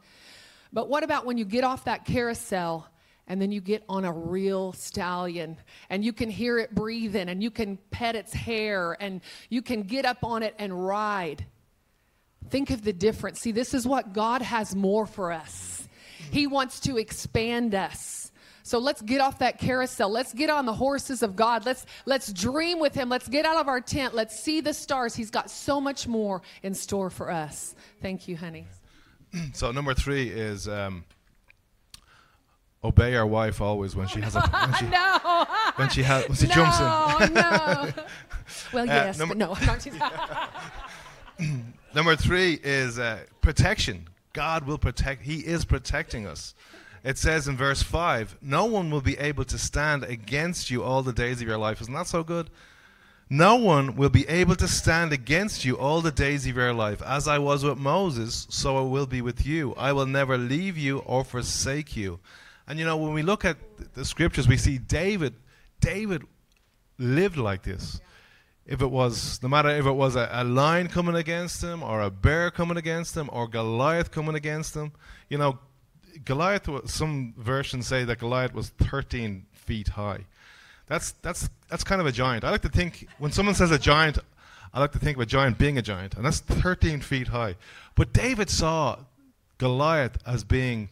But 0.73 0.89
what 0.89 1.05
about 1.05 1.25
when 1.25 1.39
you 1.39 1.45
get 1.45 1.63
off 1.63 1.85
that 1.85 2.05
carousel 2.05 2.89
and 3.29 3.41
then 3.41 3.53
you 3.53 3.61
get 3.61 3.85
on 3.89 4.05
a 4.05 4.13
real 4.13 4.73
stallion 4.73 5.57
and 5.89 6.05
you 6.05 6.13
can 6.13 6.31
hear 6.31 6.59
it 6.59 6.75
breathing 6.75 7.29
and 7.29 7.41
you 7.41 7.53
can 7.53 7.79
pet 7.93 8.17
its 8.17 8.33
hair 8.33 8.97
and 8.99 9.21
you 9.51 9.63
can 9.63 9.85
get 9.85 10.05
up 10.05 10.25
on 10.25 10.43
it 10.43 10.57
and 10.59 10.85
ride? 10.85 11.47
Think 12.51 12.71
of 12.71 12.83
the 12.83 12.93
difference. 12.93 13.39
See 13.39 13.53
this 13.53 13.73
is 13.73 13.87
what 13.87 14.13
God 14.13 14.43
has 14.43 14.75
more 14.75 15.07
for 15.07 15.31
us. 15.31 15.87
He 16.33 16.49
wants 16.49 16.81
to 16.81 16.99
expand 16.99 17.77
us 17.77 18.28
so 18.69 18.79
let's 18.79 19.01
get 19.01 19.23
off 19.23 19.39
that 19.39 19.59
carousel. 19.59 20.11
Let's 20.11 20.35
get 20.35 20.51
on 20.51 20.67
the 20.67 20.75
horses 20.75 21.23
of 21.23 21.35
God. 21.37 21.65
Let's 21.65 21.87
let's 22.05 22.31
dream 22.35 22.81
with 22.81 22.95
him. 22.95 23.09
Let's 23.09 23.27
get 23.27 23.47
out 23.47 23.57
of 23.57 23.67
our 23.67 23.81
tent. 23.81 24.15
Let's 24.15 24.39
see 24.39 24.61
the 24.61 24.75
stars. 24.75 25.15
He's 25.15 25.31
got 25.31 25.51
so 25.51 25.81
much 25.81 26.07
more 26.07 26.43
in 26.63 26.75
store 26.75 27.09
for 27.09 27.31
us. 27.31 27.75
Thank 28.03 28.29
you, 28.29 28.37
honey. 28.37 28.67
So 29.53 29.73
number 29.73 29.93
3 29.93 30.31
is 30.31 30.69
um, 30.69 31.05
obey 32.83 33.15
our 33.15 33.27
wife 33.27 33.61
always 33.61 33.95
when 33.95 34.07
she 34.09 34.21
has 34.23 34.37
a 34.37 34.41
when 34.41 34.75
she, 34.79 34.87
no. 34.87 35.47
when 35.77 35.89
she 35.91 36.03
has 36.03 36.27
when 36.29 36.37
she 36.37 36.47
no, 36.47 36.55
jumps 36.55 37.29
in. 37.29 37.35
no. 37.35 37.91
Well, 38.73 38.87
yes, 38.87 39.19
number- 39.19 39.35
no. 39.35 39.55
Number 41.95 42.17
3 42.17 42.61
is 42.63 42.99
uh, 42.99 43.19
protection. 43.43 44.09
God 44.33 44.67
will 44.67 44.79
protect. 44.79 45.23
He 45.23 45.41
is 45.41 45.67
protecting 45.67 46.27
us. 46.27 46.55
It 47.05 47.19
says 47.19 47.49
in 47.49 47.57
verse 47.57 47.83
5 47.83 48.39
No 48.41 48.65
one 48.65 48.91
will 48.91 49.01
be 49.01 49.19
able 49.19 49.45
to 49.45 49.59
stand 49.59 50.05
against 50.05 50.71
you 50.71 50.83
all 50.83 51.03
the 51.03 51.13
days 51.13 51.41
of 51.41 51.49
your 51.49 51.59
life. 51.59 51.81
Isn't 51.81 51.95
that 51.95 52.07
so 52.07 52.23
good? 52.23 52.51
No 53.31 53.57
one 53.57 53.97
will 53.97 54.09
be 54.09 54.27
able 54.27 54.57
to 54.57 54.67
stand 54.67 55.13
against 55.13 55.65
you 55.65 55.77
all 55.77 56.01
the 56.01 56.11
days 56.11 56.47
of 56.47 56.57
your 56.57 56.73
life. 56.73 57.03
As 57.03 57.29
I 57.29 57.39
was 57.39 57.63
with 57.63 57.77
Moses, 57.77 58.47
so 58.49 58.79
I 58.79 58.81
will 58.81 59.07
be 59.07 59.21
with 59.21 59.47
you. 59.47 59.75
I 59.77 59.93
will 59.93 60.07
never 60.07 60.39
leave 60.39 60.79
you 60.79 61.01
or 61.01 61.25
forsake 61.25 61.95
you. 61.95 62.21
And 62.67 62.79
you 62.79 62.87
know, 62.87 62.97
when 62.97 63.13
we 63.13 63.23
look 63.23 63.45
at 63.45 63.59
the 63.95 64.05
scriptures, 64.05 64.49
we 64.49 64.57
see 64.57 64.79
David 64.79 65.35
David 65.81 66.23
lived 66.99 67.37
like 67.37 67.63
this. 67.63 68.01
If 68.67 68.83
it 68.83 68.91
was, 68.91 69.43
no 69.43 69.49
matter 69.49 69.71
if 69.71 69.87
it 69.87 69.93
was 69.93 70.15
a, 70.15 70.29
a 70.31 70.45
lion 70.45 70.89
coming 70.89 71.15
against 71.15 71.63
him, 71.63 71.83
or 71.83 72.03
a 72.03 72.11
bear 72.11 72.51
coming 72.51 72.77
against 72.77 73.17
him, 73.17 73.31
or 73.33 73.49
Goliath 73.49 74.11
coming 74.11 74.35
against 74.35 74.77
him, 74.77 74.93
you 75.31 75.39
know, 75.39 75.59
Goliath. 76.25 76.69
Was, 76.69 76.93
Some 76.93 77.35
versions 77.37 77.87
say 77.87 78.05
that 78.05 78.19
Goliath 78.19 78.55
was 78.55 78.71
13 78.71 79.47
feet 79.53 79.89
high. 79.89 80.27
That's 80.87 81.13
that's 81.23 81.51
that's 81.69 81.85
kind 81.85 82.01
of 82.01 82.07
a 82.07 82.13
giant. 82.13 82.45
I 82.45 82.51
like 82.51 82.63
to 82.63 82.69
think 82.69 83.07
when 83.19 83.31
someone 83.31 83.55
says 83.55 83.71
a 83.71 83.79
giant, 83.79 84.19
I 84.73 84.81
like 84.81 84.93
to 84.93 84.99
think 84.99 85.17
of 85.17 85.23
a 85.23 85.27
giant 85.27 85.59
being 85.59 85.77
a 85.79 85.83
giant, 85.83 86.15
and 86.15 86.25
that's 86.25 86.41
13 86.41 87.01
feet 87.01 87.29
high. 87.29 87.57
But 87.95 88.13
David 88.13 88.49
saw 88.49 88.99
Goliath 89.59 90.19
as 90.27 90.45
being, 90.45 90.89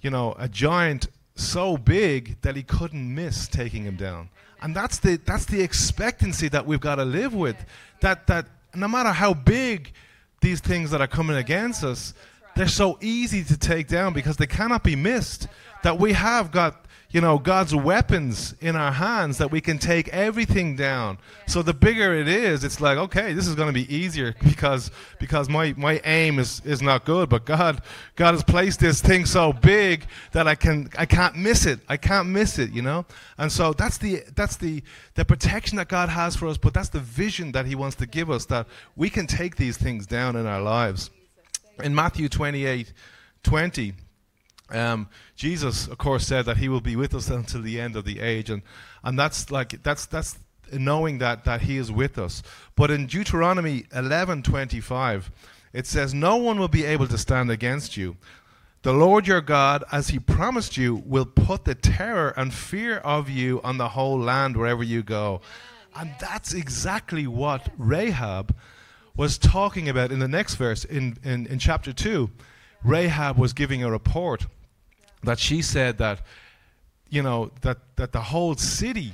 you 0.00 0.10
know, 0.10 0.36
a 0.38 0.48
giant 0.48 1.08
so 1.34 1.76
big 1.76 2.40
that 2.42 2.56
he 2.56 2.62
couldn't 2.62 3.14
miss 3.14 3.48
taking 3.48 3.84
him 3.84 3.96
down. 3.96 4.28
And 4.60 4.74
that's 4.74 4.98
the 4.98 5.16
that's 5.24 5.46
the 5.46 5.62
expectancy 5.62 6.48
that 6.48 6.66
we've 6.66 6.80
got 6.80 6.96
to 6.96 7.04
live 7.04 7.34
with. 7.34 7.56
That 8.00 8.26
that 8.28 8.46
no 8.74 8.88
matter 8.88 9.10
how 9.10 9.34
big 9.34 9.92
these 10.40 10.60
things 10.60 10.90
that 10.90 11.00
are 11.00 11.08
coming 11.08 11.36
against 11.36 11.82
us, 11.82 12.14
they're 12.58 12.66
so 12.66 12.98
easy 13.00 13.44
to 13.44 13.56
take 13.56 13.86
down 13.86 14.12
because 14.12 14.36
they 14.36 14.46
cannot 14.46 14.82
be 14.82 14.96
missed. 14.96 15.46
That 15.84 16.00
we 16.00 16.12
have 16.12 16.50
got 16.50 16.86
you 17.10 17.22
know, 17.22 17.38
God's 17.38 17.74
weapons 17.74 18.54
in 18.60 18.76
our 18.76 18.92
hands 18.92 19.38
that 19.38 19.50
we 19.50 19.62
can 19.62 19.78
take 19.78 20.08
everything 20.08 20.76
down. 20.76 21.16
So 21.46 21.62
the 21.62 21.72
bigger 21.72 22.12
it 22.12 22.28
is, 22.28 22.64
it's 22.64 22.82
like, 22.82 22.98
okay, 22.98 23.32
this 23.32 23.46
is 23.46 23.54
going 23.54 23.68
to 23.68 23.72
be 23.72 23.94
easier 23.94 24.34
because 24.44 24.90
because 25.18 25.48
my, 25.48 25.72
my 25.76 26.02
aim 26.04 26.38
is, 26.38 26.60
is 26.66 26.82
not 26.82 27.06
good, 27.06 27.30
but 27.30 27.46
God 27.46 27.80
God 28.16 28.32
has 28.32 28.42
placed 28.42 28.80
this 28.80 29.00
thing 29.00 29.24
so 29.24 29.52
big 29.54 30.04
that 30.32 30.46
I 30.46 30.54
can 30.54 30.90
I 30.98 31.06
can't 31.06 31.36
miss 31.36 31.64
it. 31.64 31.80
I 31.88 31.96
can't 31.96 32.28
miss 32.28 32.58
it, 32.58 32.72
you 32.72 32.82
know? 32.82 33.06
And 33.38 33.50
so 33.50 33.72
that's 33.72 33.96
the 33.96 34.22
that's 34.34 34.56
the 34.56 34.82
the 35.14 35.24
protection 35.24 35.76
that 35.76 35.88
God 35.88 36.10
has 36.10 36.36
for 36.36 36.46
us, 36.48 36.58
but 36.58 36.74
that's 36.74 36.90
the 36.90 37.00
vision 37.00 37.52
that 37.52 37.64
he 37.64 37.74
wants 37.74 37.96
to 37.96 38.06
give 38.06 38.30
us 38.30 38.44
that 38.46 38.66
we 38.96 39.08
can 39.08 39.26
take 39.26 39.56
these 39.56 39.78
things 39.78 40.06
down 40.06 40.36
in 40.36 40.46
our 40.46 40.60
lives. 40.60 41.10
In 41.82 41.94
Matthew 41.94 42.28
28 42.28 42.92
20 43.42 43.94
um, 44.70 45.08
Jesus, 45.34 45.86
of 45.86 45.98
course, 45.98 46.26
said 46.26 46.44
that 46.44 46.58
He 46.58 46.68
will 46.68 46.80
be 46.80 46.96
with 46.96 47.14
us 47.14 47.30
until 47.30 47.62
the 47.62 47.80
end 47.80 47.96
of 47.96 48.04
the 48.04 48.20
age, 48.20 48.50
and 48.50 48.62
and 49.02 49.18
that's 49.18 49.50
like 49.50 49.82
that's 49.82 50.06
that's 50.06 50.38
knowing 50.72 51.18
that 51.18 51.44
that 51.44 51.62
He 51.62 51.78
is 51.78 51.90
with 51.90 52.18
us. 52.18 52.42
But 52.76 52.90
in 52.90 53.06
Deuteronomy 53.06 53.84
eleven 53.94 54.42
twenty 54.42 54.80
five, 54.80 55.30
it 55.72 55.86
says, 55.86 56.12
"No 56.12 56.36
one 56.36 56.58
will 56.58 56.68
be 56.68 56.84
able 56.84 57.06
to 57.06 57.18
stand 57.18 57.50
against 57.50 57.96
you." 57.96 58.16
The 58.82 58.92
Lord 58.92 59.26
your 59.26 59.40
God, 59.40 59.82
as 59.90 60.08
He 60.08 60.18
promised 60.18 60.76
you, 60.76 61.02
will 61.04 61.26
put 61.26 61.64
the 61.64 61.74
terror 61.74 62.32
and 62.36 62.52
fear 62.52 62.98
of 62.98 63.28
you 63.28 63.60
on 63.64 63.78
the 63.78 63.88
whole 63.88 64.18
land 64.18 64.56
wherever 64.56 64.84
you 64.84 65.02
go. 65.02 65.40
And 65.96 66.14
that's 66.20 66.54
exactly 66.54 67.26
what 67.26 67.70
Rahab 67.76 68.54
was 69.18 69.36
talking 69.36 69.88
about 69.88 70.12
in 70.12 70.20
the 70.20 70.28
next 70.28 70.54
verse 70.54 70.84
in, 70.84 71.18
in, 71.24 71.44
in 71.48 71.58
chapter 71.58 71.92
2. 71.92 72.30
Rahab 72.84 73.36
was 73.36 73.52
giving 73.52 73.82
a 73.82 73.90
report 73.90 74.46
that 75.24 75.40
she 75.40 75.60
said 75.60 75.98
that, 75.98 76.20
you 77.10 77.20
know, 77.20 77.50
that, 77.62 77.78
that 77.96 78.12
the 78.12 78.20
whole 78.20 78.54
city 78.54 79.12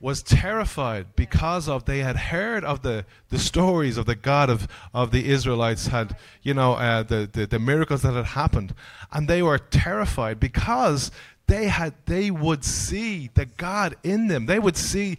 was 0.00 0.22
terrified 0.22 1.16
because 1.16 1.68
of 1.68 1.84
they 1.84 1.98
had 1.98 2.14
heard 2.14 2.62
of 2.62 2.82
the, 2.82 3.04
the 3.30 3.38
stories 3.38 3.96
of 3.96 4.06
the 4.06 4.14
God 4.14 4.50
of, 4.50 4.68
of 4.92 5.10
the 5.10 5.28
Israelites 5.28 5.88
had 5.88 6.16
you 6.42 6.52
know 6.52 6.74
uh, 6.74 7.02
the, 7.02 7.28
the, 7.32 7.46
the 7.46 7.58
miracles 7.58 8.02
that 8.02 8.12
had 8.12 8.26
happened 8.26 8.74
and 9.12 9.28
they 9.28 9.42
were 9.42 9.56
terrified 9.56 10.38
because 10.38 11.10
they 11.46 11.66
had 11.66 11.94
they 12.06 12.30
would 12.30 12.64
see 12.64 13.30
the 13.34 13.46
God 13.46 13.96
in 14.02 14.28
them 14.28 14.46
they 14.46 14.58
would 14.58 14.76
see 14.76 15.18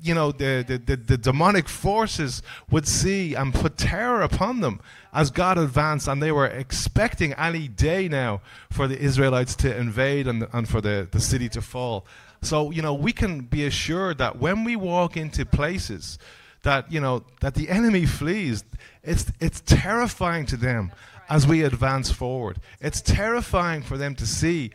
you 0.00 0.14
know, 0.14 0.32
the, 0.32 0.64
the, 0.66 0.78
the, 0.78 0.96
the, 0.96 1.18
demonic 1.18 1.68
forces 1.68 2.42
would 2.70 2.88
see 2.88 3.34
and 3.34 3.52
put 3.52 3.76
terror 3.76 4.22
upon 4.22 4.60
them 4.60 4.80
as 5.12 5.30
God 5.30 5.58
advanced, 5.58 6.08
and 6.08 6.22
they 6.22 6.32
were 6.32 6.46
expecting 6.46 7.34
any 7.34 7.68
day 7.68 8.08
now 8.08 8.40
for 8.70 8.88
the 8.88 8.98
Israelites 8.98 9.54
to 9.56 9.76
invade 9.76 10.26
and, 10.26 10.46
and 10.52 10.68
for 10.68 10.80
the, 10.80 11.08
the 11.10 11.20
city 11.20 11.48
to 11.50 11.60
fall. 11.60 12.06
So, 12.40 12.70
you 12.70 12.80
know, 12.80 12.94
we 12.94 13.12
can 13.12 13.40
be 13.40 13.66
assured 13.66 14.18
that 14.18 14.38
when 14.38 14.64
we 14.64 14.76
walk 14.76 15.16
into 15.16 15.44
places 15.44 16.18
that, 16.62 16.90
you 16.90 17.00
know, 17.00 17.24
that 17.40 17.54
the 17.54 17.68
enemy 17.68 18.06
flees, 18.06 18.64
it's, 19.02 19.30
it's 19.40 19.60
terrifying 19.60 20.46
to 20.46 20.56
them 20.56 20.90
as 21.28 21.46
we 21.46 21.62
advance 21.62 22.10
forward. 22.10 22.58
It's 22.80 23.00
terrifying 23.00 23.82
for 23.82 23.98
them 23.98 24.14
to 24.16 24.26
see 24.26 24.70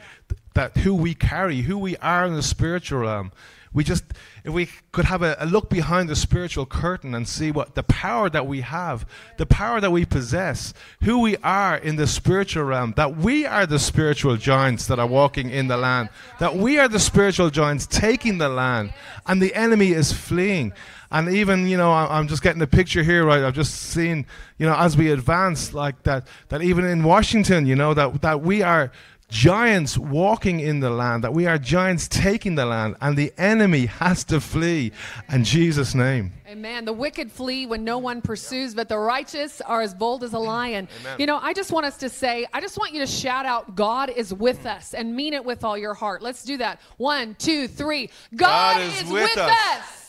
that 0.54 0.78
who 0.78 0.94
we 0.94 1.14
carry, 1.14 1.62
who 1.62 1.78
we 1.78 1.98
are 1.98 2.26
in 2.26 2.34
the 2.34 2.44
spiritual 2.44 3.00
realm. 3.00 3.32
We 3.74 3.86
just, 3.86 4.04
if 4.44 4.52
we 4.52 4.68
could 4.92 5.06
have 5.06 5.22
a, 5.22 5.38
a, 5.40 5.46
look 5.46 5.70
behind 5.70 6.10
the 6.10 6.16
spiritual 6.16 6.66
curtain 6.66 7.16
and 7.16 7.26
see 7.26 7.52
what 7.52 7.76
the 7.76 7.84
power 7.84 8.30
that 8.30 8.46
we 8.46 8.62
have, 8.62 9.06
the 9.38 9.46
power 9.46 9.80
that 9.80 9.94
we 9.94 10.04
possess, 10.04 10.74
who 11.04 11.20
we 11.20 11.38
are 11.38 11.78
in 11.78 11.96
the 11.96 12.06
spiritual 12.06 12.66
realm, 12.66 12.94
that 12.98 13.16
we 13.16 13.46
are 13.46 13.66
the 13.66 13.80
spiritual 13.80 14.36
giants 14.36 14.88
that 14.88 15.00
are 15.00 15.08
walking 15.08 15.50
in 15.50 15.70
the 15.70 15.78
land, 15.78 16.10
that 16.40 16.58
we 16.58 16.80
are 16.80 16.90
the 16.90 17.00
spiritual 17.00 17.50
giants 17.50 17.88
taking 17.88 18.40
the 18.40 18.50
land, 18.50 18.94
and 19.26 19.42
the 19.42 19.56
enemy 19.56 19.92
is 19.92 20.12
fleeing. 20.12 20.74
And 21.12 21.30
even, 21.30 21.68
you 21.68 21.78
know, 21.78 21.92
I'm 21.92 22.28
just 22.28 22.42
getting 22.42 22.60
the 22.60 22.68
picture 22.68 23.04
here, 23.04 23.26
right? 23.26 23.44
I've 23.44 23.54
just 23.54 23.74
seen, 23.74 24.26
you 24.58 24.66
know, 24.66 24.76
as 24.76 24.96
we 24.96 25.12
advance, 25.12 25.74
like 25.74 26.04
that, 26.04 26.26
that 26.50 26.62
even 26.62 26.86
in 26.86 27.04
Washington, 27.04 27.66
you 27.66 27.76
know, 27.76 27.94
that, 27.94 28.22
that 28.22 28.42
we 28.42 28.62
are 28.62 28.92
giants 29.32 29.98
walking 29.98 30.60
in 30.60 30.82
the 30.82 30.90
land, 30.90 31.24
that 31.24 31.34
we 31.34 31.48
are 31.48 31.58
giants 31.58 32.08
taking 32.08 32.56
the 32.56 32.66
land, 32.66 32.96
and 33.02 33.18
the 33.18 33.34
enemy 33.38 33.86
has 33.88 34.24
to 34.26 34.40
flee 34.40 34.92
in 35.32 35.44
Jesus' 35.44 35.96
name. 35.96 36.34
Amen. 36.48 36.84
The 36.86 36.94
wicked 36.94 37.32
flee 37.32 37.66
when 37.66 37.84
no 37.84 37.98
one 37.98 38.22
pursues, 38.22 38.76
but 38.76 38.90
the 38.90 38.98
righteous 38.98 39.62
are 39.62 39.82
as 39.82 39.94
bold 39.94 40.24
as 40.24 40.34
a 40.34 40.40
lion. 40.40 40.88
Amen. 41.02 41.16
You 41.18 41.26
know, 41.26 41.40
I 41.42 41.54
just 41.54 41.72
want 41.72 41.86
us 41.86 41.98
to 41.98 42.10
say, 42.10 42.46
I 42.54 42.60
just 42.60 42.78
want 42.78 42.94
you 42.94 43.00
to 43.00 43.08
shout 43.08 43.46
out, 43.46 43.76
God 43.76 44.10
is 44.10 44.34
with 44.34 44.66
us, 44.66 44.94
and 44.94 45.16
mean 45.16 45.34
it 45.34 45.44
with 45.44 45.64
all 45.64 45.78
your 45.78 45.94
heart. 45.94 46.22
Let's 46.22 46.44
do 46.44 46.58
that. 46.58 46.82
One, 46.98 47.36
two, 47.36 47.68
three. 47.70 48.10
God, 48.36 48.76
God 48.76 48.82
is, 48.82 49.02
is, 49.02 49.12
with, 49.12 49.30
with 49.30 49.38
us. 49.38 49.52
us. 49.52 50.01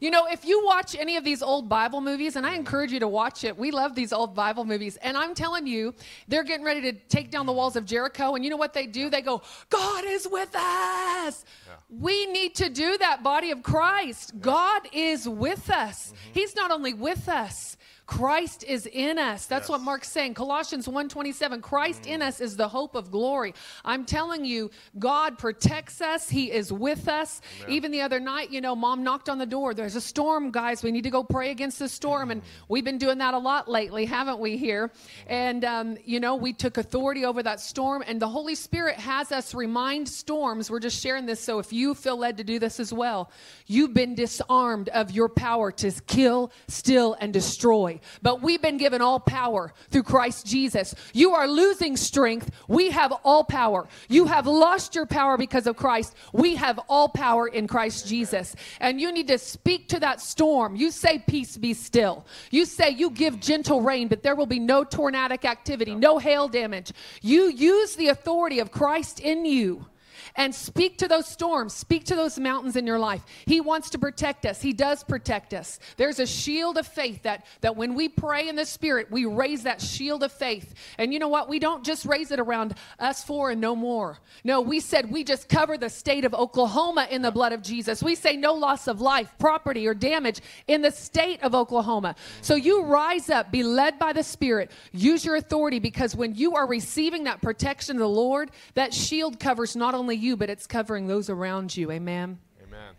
You 0.00 0.10
know, 0.10 0.26
if 0.26 0.44
you 0.44 0.64
watch 0.64 0.94
any 0.94 1.16
of 1.16 1.24
these 1.24 1.42
old 1.42 1.68
Bible 1.68 2.00
movies, 2.00 2.36
and 2.36 2.46
I 2.46 2.54
encourage 2.54 2.92
you 2.92 3.00
to 3.00 3.08
watch 3.08 3.44
it, 3.44 3.56
we 3.56 3.70
love 3.70 3.94
these 3.94 4.12
old 4.12 4.34
Bible 4.34 4.64
movies. 4.64 4.96
And 4.96 5.16
I'm 5.16 5.34
telling 5.34 5.66
you, 5.66 5.94
they're 6.28 6.44
getting 6.44 6.64
ready 6.64 6.80
to 6.82 6.92
take 6.92 7.30
down 7.30 7.46
the 7.46 7.52
walls 7.52 7.76
of 7.76 7.84
Jericho. 7.84 8.34
And 8.34 8.44
you 8.44 8.50
know 8.50 8.56
what 8.56 8.72
they 8.72 8.86
do? 8.86 9.10
They 9.10 9.22
go, 9.22 9.42
God 9.70 10.04
is 10.06 10.28
with 10.30 10.54
us. 10.54 11.44
Yeah. 11.66 11.74
We 11.90 12.26
need 12.26 12.54
to 12.56 12.68
do 12.68 12.98
that, 12.98 13.22
body 13.22 13.50
of 13.50 13.62
Christ. 13.62 14.32
Yeah. 14.34 14.40
God 14.40 14.82
is 14.92 15.28
with 15.28 15.70
us. 15.70 16.08
Mm-hmm. 16.08 16.32
He's 16.34 16.54
not 16.54 16.70
only 16.70 16.92
with 16.92 17.28
us, 17.28 17.76
Christ 18.08 18.64
is 18.64 18.86
in 18.86 19.18
us. 19.18 19.44
That's 19.44 19.64
yes. 19.64 19.68
what 19.68 19.82
Marc's 19.82 20.08
saying. 20.08 20.32
Colossians 20.32 20.88
1:27, 20.88 21.60
Christ 21.60 22.04
mm. 22.04 22.14
in 22.14 22.22
us 22.22 22.40
is 22.40 22.56
the 22.56 22.66
hope 22.66 22.94
of 22.94 23.10
glory. 23.10 23.54
I'm 23.84 24.06
telling 24.06 24.46
you, 24.46 24.70
God 24.98 25.36
protects 25.36 26.00
us. 26.00 26.26
He 26.26 26.50
is 26.50 26.72
with 26.72 27.06
us. 27.06 27.42
Amen. 27.60 27.76
Even 27.76 27.90
the 27.92 28.00
other 28.00 28.18
night, 28.18 28.50
you 28.50 28.62
know, 28.62 28.74
mom 28.74 29.04
knocked 29.04 29.28
on 29.28 29.36
the 29.36 29.44
door. 29.44 29.74
There's 29.74 29.94
a 29.94 30.00
storm, 30.00 30.50
guys. 30.50 30.82
We 30.82 30.90
need 30.90 31.04
to 31.04 31.10
go 31.10 31.22
pray 31.22 31.50
against 31.50 31.78
the 31.78 31.88
storm. 31.88 32.30
Mm. 32.30 32.32
And 32.32 32.42
we've 32.68 32.84
been 32.84 32.96
doing 32.96 33.18
that 33.18 33.34
a 33.34 33.38
lot 33.38 33.68
lately, 33.68 34.06
haven't 34.06 34.38
we 34.38 34.56
here? 34.56 34.90
And 35.26 35.62
um, 35.66 35.98
you 36.02 36.18
know, 36.18 36.34
we 36.34 36.54
took 36.54 36.78
authority 36.78 37.26
over 37.26 37.42
that 37.42 37.60
storm 37.60 38.02
and 38.06 38.22
the 38.22 38.28
Holy 38.28 38.54
Spirit 38.54 38.96
has 38.96 39.32
us 39.32 39.52
remind 39.52 40.08
storms. 40.08 40.70
We're 40.70 40.80
just 40.80 41.02
sharing 41.02 41.26
this 41.26 41.40
so 41.40 41.58
if 41.58 41.74
you 41.74 41.94
feel 41.94 42.16
led 42.16 42.38
to 42.38 42.44
do 42.44 42.58
this 42.58 42.80
as 42.80 42.90
well, 42.90 43.30
you've 43.66 43.92
been 43.92 44.14
disarmed 44.14 44.88
of 44.88 45.10
your 45.10 45.28
power 45.28 45.70
to 45.72 45.92
kill, 46.06 46.52
steal 46.68 47.14
and 47.20 47.34
destroy 47.34 47.97
but 48.22 48.42
we've 48.42 48.62
been 48.62 48.76
given 48.76 49.00
all 49.00 49.20
power 49.20 49.72
through 49.90 50.02
Christ 50.04 50.46
Jesus. 50.46 50.94
You 51.12 51.34
are 51.34 51.48
losing 51.48 51.96
strength. 51.96 52.50
We 52.68 52.90
have 52.90 53.12
all 53.24 53.44
power. 53.44 53.88
You 54.08 54.26
have 54.26 54.46
lost 54.46 54.94
your 54.94 55.06
power 55.06 55.36
because 55.36 55.66
of 55.66 55.76
Christ. 55.76 56.14
We 56.32 56.56
have 56.56 56.78
all 56.88 57.08
power 57.08 57.48
in 57.48 57.66
Christ 57.66 58.06
Jesus. 58.06 58.54
And 58.80 59.00
you 59.00 59.12
need 59.12 59.28
to 59.28 59.38
speak 59.38 59.88
to 59.88 60.00
that 60.00 60.20
storm. 60.20 60.76
You 60.76 60.90
say, 60.90 61.22
Peace 61.26 61.56
be 61.56 61.74
still. 61.74 62.26
You 62.50 62.64
say, 62.64 62.90
You 62.90 63.10
give 63.10 63.40
gentle 63.40 63.80
rain, 63.80 64.08
but 64.08 64.22
there 64.22 64.34
will 64.34 64.46
be 64.46 64.58
no 64.58 64.84
tornadic 64.84 65.44
activity, 65.44 65.94
no 65.94 66.18
hail 66.18 66.48
damage. 66.48 66.92
You 67.22 67.48
use 67.48 67.96
the 67.96 68.08
authority 68.08 68.58
of 68.58 68.70
Christ 68.70 69.20
in 69.20 69.44
you 69.44 69.86
and 70.36 70.54
speak 70.54 70.98
to 70.98 71.08
those 71.08 71.26
storms, 71.26 71.74
speak 71.74 72.04
to 72.04 72.16
those 72.16 72.38
mountains 72.38 72.76
in 72.76 72.86
your 72.86 72.98
life. 72.98 73.22
He 73.46 73.60
wants 73.60 73.90
to 73.90 73.98
protect 73.98 74.46
us. 74.46 74.60
He 74.60 74.72
does 74.72 75.04
protect 75.04 75.54
us. 75.54 75.78
There's 75.96 76.18
a 76.18 76.26
shield 76.26 76.78
of 76.78 76.86
faith 76.86 77.22
that 77.22 77.46
that 77.60 77.76
when 77.76 77.94
we 77.94 78.08
pray 78.08 78.48
in 78.48 78.56
the 78.56 78.64
spirit, 78.64 79.10
we 79.10 79.24
raise 79.24 79.64
that 79.64 79.80
shield 79.80 80.22
of 80.22 80.32
faith. 80.32 80.74
And 80.98 81.12
you 81.12 81.18
know 81.18 81.28
what? 81.28 81.48
We 81.48 81.58
don't 81.58 81.84
just 81.84 82.04
raise 82.04 82.30
it 82.30 82.40
around 82.40 82.74
us 82.98 83.22
four 83.22 83.50
and 83.50 83.60
no 83.60 83.76
more. 83.76 84.18
No, 84.44 84.60
we 84.60 84.80
said 84.80 85.10
we 85.10 85.24
just 85.24 85.48
cover 85.48 85.76
the 85.76 85.90
state 85.90 86.24
of 86.24 86.34
Oklahoma 86.34 87.06
in 87.10 87.22
the 87.22 87.30
blood 87.30 87.52
of 87.52 87.62
Jesus. 87.62 88.02
We 88.02 88.14
say 88.14 88.36
no 88.36 88.54
loss 88.54 88.88
of 88.88 89.00
life, 89.00 89.32
property 89.38 89.86
or 89.86 89.94
damage 89.94 90.40
in 90.66 90.82
the 90.82 90.90
state 90.90 91.42
of 91.42 91.54
Oklahoma. 91.54 92.14
So 92.40 92.54
you 92.54 92.84
rise 92.84 93.30
up, 93.30 93.50
be 93.50 93.62
led 93.62 93.98
by 93.98 94.12
the 94.12 94.22
spirit, 94.22 94.70
use 94.92 95.24
your 95.24 95.36
authority 95.36 95.78
because 95.78 96.14
when 96.14 96.34
you 96.34 96.54
are 96.54 96.66
receiving 96.66 97.24
that 97.24 97.42
protection 97.42 97.96
of 97.96 98.00
the 98.00 98.08
Lord, 98.08 98.50
that 98.74 98.94
shield 98.94 99.38
covers 99.38 99.76
not 99.76 99.94
only 99.94 100.07
you 100.14 100.28
you, 100.28 100.36
but 100.36 100.50
it's 100.50 100.66
covering 100.66 101.06
those 101.06 101.30
around 101.30 101.76
you. 101.76 101.90
Amen. 101.90 102.38
Amen. 102.62 102.94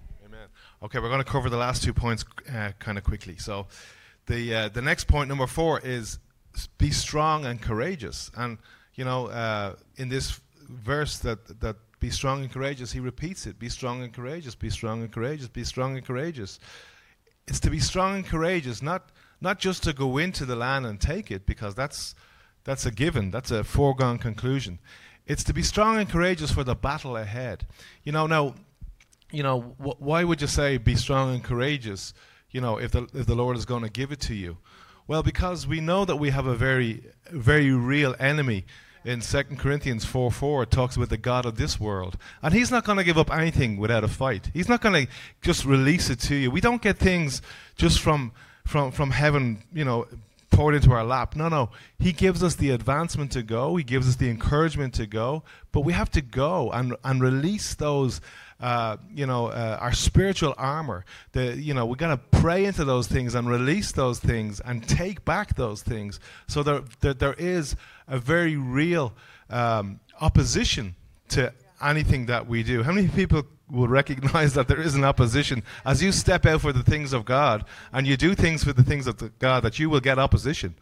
Okay, 0.82 0.99
we're 0.99 1.10
going 1.10 1.24
to 1.24 1.30
cover 1.30 1.49
the 1.49 1.57
last 1.57 1.84
two 1.84 1.93
points 1.93 2.24
uh, 2.55 2.72
kind 2.80 2.97
of 2.97 3.03
quickly. 3.03 3.36
So, 3.38 3.68
the 4.28 4.55
uh, 4.55 4.70
the 4.70 4.82
next 4.82 5.05
point, 5.07 5.28
number 5.28 5.45
four, 5.45 5.82
is 5.82 6.20
be 6.78 6.89
strong 6.91 7.45
and 7.45 7.62
courageous. 7.62 8.32
And 8.38 8.57
you 8.95 9.03
know, 9.03 9.28
uh, 9.28 9.76
in 9.97 10.07
this 10.07 10.39
verse 10.70 11.18
that 11.20 11.60
that 11.60 11.76
be 11.99 12.10
strong 12.10 12.43
and 12.43 12.51
courageous, 12.51 12.93
he 12.93 13.01
repeats 13.01 13.45
it: 13.45 13.60
be 13.60 13.68
strong 13.68 14.03
and 14.03 14.14
courageous, 14.14 14.55
be 14.55 14.70
strong 14.70 15.01
and 15.01 15.12
courageous, 15.12 15.49
be 15.49 15.66
strong 15.66 15.97
and 15.97 16.05
courageous. 16.05 16.60
It's 17.45 17.60
to 17.60 17.70
be 17.70 17.80
strong 17.80 18.16
and 18.16 18.26
courageous, 18.26 18.82
not 18.82 19.10
not 19.41 19.60
just 19.60 19.84
to 19.84 19.91
go 19.91 20.18
into 20.18 20.45
the 20.45 20.55
land 20.55 20.86
and 20.86 21.01
take 21.01 21.30
it, 21.30 21.45
because 21.45 21.76
that's 21.76 22.16
that's 22.64 22.86
a 22.86 22.91
given, 22.91 23.32
that's 23.32 23.51
a 23.51 23.66
foregone 23.66 24.18
conclusion. 24.18 24.80
It's 25.30 25.45
to 25.45 25.53
be 25.53 25.63
strong 25.63 25.97
and 25.97 26.09
courageous 26.09 26.51
for 26.51 26.65
the 26.65 26.75
battle 26.75 27.15
ahead. 27.15 27.65
You 28.03 28.11
know, 28.11 28.27
now 28.27 28.55
you 29.32 29.43
know, 29.43 29.61
wh- 29.61 30.01
why 30.01 30.23
would 30.23 30.41
you 30.41 30.47
say 30.47 30.77
be 30.77 30.95
strong 30.95 31.34
and 31.34 31.43
courageous, 31.43 32.13
you 32.51 32.61
know, 32.61 32.77
if 32.77 32.91
the, 32.91 33.07
if 33.13 33.25
the 33.25 33.36
Lord 33.36 33.57
is 33.57 33.65
going 33.65 33.84
to 33.84 33.89
give 33.89 34.11
it 34.11 34.19
to 34.21 34.36
you? 34.36 34.57
Well, 35.07 35.23
because 35.23 35.67
we 35.67 35.80
know 35.80 36.05
that 36.05 36.17
we 36.17 36.30
have 36.30 36.45
a 36.45 36.55
very, 36.55 37.03
very 37.32 37.71
real 37.71 38.15
enemy. 38.19 38.65
In 39.05 39.21
2 39.21 39.43
Corinthians 39.57 40.03
4 40.03 40.30
4, 40.30 40.63
it 40.63 40.71
talks 40.71 40.97
about 40.97 41.09
the 41.09 41.17
God 41.17 41.45
of 41.45 41.55
this 41.55 41.80
world. 41.80 42.17
And 42.43 42.53
He's 42.53 42.69
not 42.69 42.84
going 42.84 42.97
to 42.97 43.03
give 43.03 43.17
up 43.17 43.32
anything 43.32 43.77
without 43.77 44.03
a 44.03 44.09
fight. 44.09 44.51
He's 44.53 44.67
not 44.67 44.82
going 44.82 45.05
to 45.05 45.11
just 45.41 45.63
release 45.63 46.09
it 46.09 46.19
to 46.21 46.36
you. 46.36 46.51
We 46.51 46.59
don't 46.59 46.82
get 46.82 46.97
things 46.97 47.41
just 47.75 48.01
from, 48.01 48.34
from, 48.65 48.91
from 48.91 49.11
heaven, 49.11 49.63
you 49.73 49.86
know, 49.86 50.05
poured 50.60 50.76
into 50.76 50.91
our 50.91 51.05
lap. 51.05 51.38
No, 51.38 51.47
no. 51.47 51.70
He 51.99 52.12
gives 52.12 52.43
us 52.43 52.55
the 52.55 52.72
advancement 52.72 53.32
to 53.32 53.43
go, 53.43 53.78
He 53.78 53.84
gives 53.86 54.10
us 54.10 54.18
the 54.18 54.30
encouragement 54.30 54.93
to 54.95 55.07
go, 55.07 55.43
but 55.72 55.86
we 55.86 55.93
have 55.93 56.12
to 56.12 56.22
go 56.22 56.70
and, 56.72 56.97
and 57.01 57.22
release 57.22 57.76
those 57.76 58.20
uh, 58.60 58.97
you 59.16 59.26
know, 59.26 59.47
uh, 59.47 59.78
our 59.80 59.93
spiritual 59.93 60.53
armor. 60.57 61.05
The, 61.32 61.55
you 61.55 61.74
know, 61.74 61.86
we 61.86 61.95
got 61.95 62.10
to 62.10 62.39
pray 62.41 62.66
into 62.66 62.84
those 62.84 63.07
things 63.07 63.36
and 63.36 63.49
release 63.49 63.93
those 63.93 64.20
things 64.20 64.60
and 64.60 64.86
take 64.86 65.24
back 65.24 65.55
those 65.55 65.82
things. 65.82 66.20
So 66.47 66.62
there, 66.62 66.82
there, 66.99 67.14
there 67.14 67.36
is 67.36 67.78
a 68.10 68.20
very 68.20 68.57
real 68.57 69.14
um, 69.49 70.01
opposition 70.20 70.95
to 71.30 71.53
anything 71.82 72.26
that 72.26 72.49
we 72.49 72.64
do. 72.64 72.84
How 72.84 72.91
many 72.91 73.07
people 73.07 73.43
will 73.70 73.88
recognize 73.88 74.53
that 74.55 74.67
there 74.67 74.82
is 74.82 74.95
an 74.95 75.03
opposition. 75.03 75.63
As 75.86 76.01
you 76.03 76.11
step 76.11 76.45
out 76.45 76.61
for 76.61 76.74
the 76.74 76.84
things 76.84 77.13
of 77.13 77.26
God 77.26 77.65
and 77.91 78.07
you 78.07 78.17
do 78.17 78.36
things 78.36 78.63
for 78.63 78.74
the 78.74 78.84
things 78.84 79.07
of 79.07 79.39
God 79.39 79.63
that 79.63 79.80
you 79.80 79.89
will 79.89 80.01
get 80.01 80.20
opposition? 80.20 80.76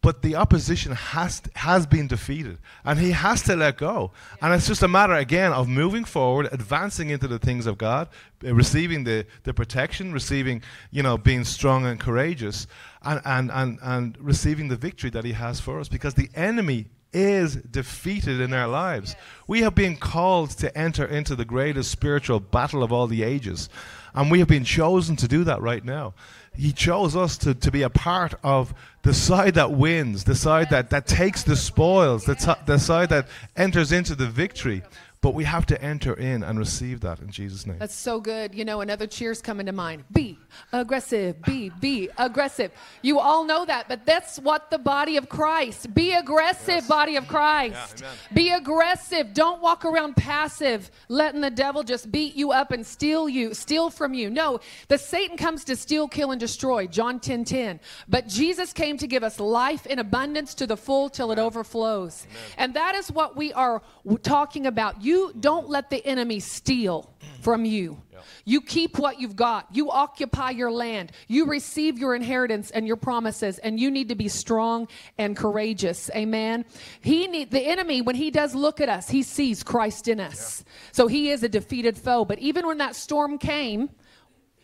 but 0.00 0.22
the 0.22 0.36
opposition 0.36 0.92
has 0.92 1.42
has 1.56 1.86
been 1.86 2.06
defeated 2.06 2.58
and 2.84 2.98
he 2.98 3.10
has 3.10 3.42
to 3.42 3.56
let 3.56 3.78
go. 3.78 4.12
And 4.40 4.54
it's 4.54 4.68
just 4.68 4.82
a 4.82 4.88
matter 4.88 5.14
again 5.14 5.52
of 5.52 5.68
moving 5.68 6.04
forward 6.04 6.48
advancing 6.52 7.10
into 7.10 7.26
the 7.26 7.38
things 7.38 7.66
of 7.66 7.78
god 7.78 8.08
uh, 8.44 8.54
receiving 8.54 9.04
the, 9.04 9.26
the 9.42 9.52
protection 9.52 10.12
receiving 10.12 10.62
you 10.90 11.02
know 11.02 11.18
being 11.18 11.44
strong 11.44 11.84
and 11.84 11.98
courageous 11.98 12.66
and, 13.02 13.20
and, 13.24 13.50
and, 13.50 13.78
and 13.82 14.18
receiving 14.20 14.68
the 14.68 14.76
victory 14.76 15.10
that 15.10 15.24
he 15.24 15.32
has 15.32 15.60
for 15.60 15.80
us. 15.80 15.88
Because 15.88 16.14
the 16.14 16.30
enemy 16.34 16.86
is 17.12 17.56
defeated 17.56 18.40
in 18.40 18.52
our 18.52 18.68
lives 18.68 19.16
we 19.46 19.62
have 19.62 19.74
been 19.74 19.96
called 19.96 20.50
to 20.50 20.76
enter 20.76 21.04
into 21.04 21.34
the 21.34 21.44
greatest 21.44 21.90
spiritual 21.90 22.38
battle 22.38 22.82
of 22.82 22.92
all 22.92 23.06
the 23.06 23.22
ages 23.22 23.68
and 24.14 24.30
we 24.30 24.38
have 24.38 24.48
been 24.48 24.64
chosen 24.64 25.16
to 25.16 25.26
do 25.26 25.44
that 25.44 25.60
right 25.60 25.84
now 25.84 26.12
he 26.58 26.72
chose 26.72 27.14
us 27.14 27.38
to, 27.38 27.54
to 27.54 27.70
be 27.70 27.82
a 27.82 27.90
part 27.90 28.34
of 28.42 28.74
the 29.02 29.14
side 29.14 29.54
that 29.54 29.70
wins, 29.70 30.24
the 30.24 30.34
side 30.34 30.70
that, 30.70 30.90
that 30.90 31.06
takes 31.06 31.44
the 31.44 31.54
spoils, 31.54 32.24
the, 32.24 32.34
t- 32.34 32.60
the 32.66 32.78
side 32.78 33.10
that 33.10 33.28
enters 33.56 33.92
into 33.92 34.16
the 34.16 34.26
victory. 34.26 34.82
But 35.20 35.34
we 35.34 35.44
have 35.44 35.66
to 35.66 35.82
enter 35.82 36.14
in 36.14 36.44
and 36.44 36.58
receive 36.58 37.00
that 37.00 37.18
in 37.18 37.30
Jesus' 37.30 37.66
name. 37.66 37.78
That's 37.78 37.94
so 37.94 38.20
good. 38.20 38.54
You 38.54 38.64
know, 38.64 38.80
another 38.82 39.06
cheers 39.06 39.42
coming 39.42 39.66
to 39.66 39.72
mind. 39.72 40.04
Be 40.12 40.38
aggressive. 40.72 41.42
Be, 41.42 41.70
be 41.80 42.08
aggressive. 42.16 42.70
You 43.02 43.18
all 43.18 43.44
know 43.44 43.64
that, 43.64 43.88
but 43.88 44.06
that's 44.06 44.38
what 44.38 44.70
the 44.70 44.78
body 44.78 45.16
of 45.16 45.28
Christ. 45.28 45.92
Be 45.92 46.12
aggressive, 46.12 46.68
yes. 46.68 46.88
body 46.88 47.16
of 47.16 47.26
Christ. 47.26 48.00
Yeah, 48.00 48.12
be 48.32 48.50
aggressive. 48.50 49.34
Don't 49.34 49.60
walk 49.60 49.84
around 49.84 50.14
passive, 50.14 50.88
letting 51.08 51.40
the 51.40 51.50
devil 51.50 51.82
just 51.82 52.12
beat 52.12 52.36
you 52.36 52.52
up 52.52 52.70
and 52.70 52.86
steal 52.86 53.28
you, 53.28 53.54
steal 53.54 53.90
from 53.90 54.14
you. 54.14 54.30
No, 54.30 54.60
the 54.86 54.98
Satan 54.98 55.36
comes 55.36 55.64
to 55.64 55.74
steal, 55.74 56.06
kill, 56.06 56.30
and 56.30 56.38
destroy. 56.38 56.86
John 56.86 57.18
10 57.18 57.44
10. 57.44 57.80
But 58.08 58.28
Jesus 58.28 58.72
came 58.72 58.96
to 58.98 59.08
give 59.08 59.24
us 59.24 59.40
life 59.40 59.84
in 59.86 59.98
abundance 59.98 60.54
to 60.54 60.66
the 60.66 60.76
full 60.76 61.08
till 61.08 61.32
it 61.32 61.40
overflows. 61.40 62.24
Amen. 62.30 62.42
And 62.58 62.74
that 62.74 62.94
is 62.94 63.10
what 63.10 63.36
we 63.36 63.52
are 63.52 63.82
talking 64.22 64.66
about. 64.66 65.02
You 65.02 65.07
don't 65.38 65.68
let 65.68 65.90
the 65.90 66.04
enemy 66.06 66.40
steal 66.40 67.12
from 67.40 67.64
you. 67.64 68.02
You 68.44 68.60
keep 68.60 68.98
what 68.98 69.20
you've 69.20 69.36
got. 69.36 69.66
You 69.72 69.90
occupy 69.90 70.50
your 70.50 70.70
land. 70.70 71.12
You 71.28 71.46
receive 71.46 71.98
your 71.98 72.14
inheritance 72.14 72.70
and 72.70 72.86
your 72.86 72.96
promises, 72.96 73.58
and 73.58 73.78
you 73.78 73.90
need 73.90 74.08
to 74.08 74.14
be 74.14 74.28
strong 74.28 74.88
and 75.18 75.36
courageous. 75.36 76.10
Amen. 76.14 76.64
He 77.00 77.26
need 77.26 77.50
the 77.50 77.60
enemy 77.60 78.00
when 78.00 78.16
he 78.16 78.30
does 78.30 78.54
look 78.54 78.80
at 78.80 78.88
us, 78.88 79.08
he 79.08 79.22
sees 79.22 79.62
Christ 79.62 80.08
in 80.08 80.18
us. 80.18 80.64
Yeah. 80.64 80.72
So 80.92 81.06
he 81.08 81.30
is 81.30 81.42
a 81.42 81.48
defeated 81.48 81.98
foe. 81.98 82.24
But 82.24 82.38
even 82.38 82.66
when 82.66 82.78
that 82.78 82.96
storm 82.96 83.38
came, 83.38 83.90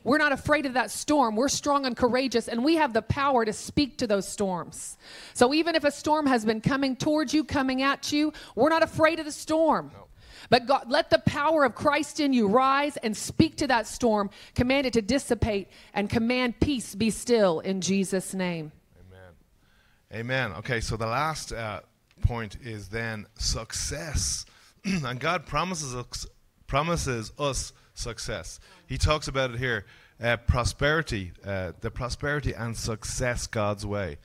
we're 0.03 0.19
not 0.19 0.33
afraid 0.33 0.67
of 0.67 0.75
that 0.75 0.91
storm. 0.91 1.35
We're 1.35 1.49
strong 1.49 1.87
and 1.87 1.97
courageous, 1.97 2.49
and 2.49 2.63
we 2.63 2.77
have 2.77 2.93
the 2.93 3.03
power 3.03 3.45
to 3.45 3.53
speak 3.53 3.99
to 3.99 4.07
those 4.07 4.29
storms. 4.29 4.99
So 5.33 5.55
even 5.55 5.75
if 5.75 5.85
a 5.85 5.91
storm 5.91 6.27
has 6.27 6.45
been 6.45 6.61
coming 6.61 6.95
towards 6.95 7.33
you, 7.33 7.43
coming 7.43 7.83
at 7.83 8.13
you, 8.13 8.33
we're 8.55 8.69
not 8.69 8.83
afraid 8.83 9.19
of 9.19 9.25
the 9.25 9.33
storm. 9.33 9.91
No. 9.95 10.04
But 10.51 10.67
God, 10.67 10.87
let 10.89 11.11
the 11.11 11.19
power 11.19 11.65
of 11.65 11.75
Christ 11.75 12.21
in 12.21 12.33
you 12.33 12.49
rise 12.49 12.97
and 12.99 13.17
speak 13.17 13.57
to 13.57 13.67
that 13.69 13.87
storm, 13.87 14.31
command 14.55 14.87
it 14.87 14.93
to 14.95 15.03
dissipate, 15.03 15.69
and 15.93 16.09
command 16.09 16.61
peace 16.61 16.95
be 16.95 17.11
still 17.11 17.61
in 17.61 17.81
Jesus' 17.81 18.35
name. 18.35 18.73
Amen. 19.09 20.21
Amen. 20.21 20.53
Okay, 20.59 20.81
so 20.81 20.97
the 20.97 21.07
last 21.07 21.53
uh, 21.53 21.81
point 22.23 22.57
is 22.63 22.89
then 22.89 23.27
success. 23.37 24.47
and 24.85 25.19
God 25.19 25.47
promises 25.47 25.95
us, 25.95 26.27
promises 26.67 27.33
us 27.39 27.73
success. 27.95 28.61
He 28.87 28.99
talks 28.99 29.29
about 29.29 29.51
it 29.51 29.59
here 29.59 29.87
uh, 30.23 30.37
prosperity, 30.37 31.33
uh, 31.45 31.73
the 31.81 31.91
prosperity 31.91 32.53
and 32.53 32.77
success 32.77 33.47
God's 33.47 33.85
way. 33.85 34.19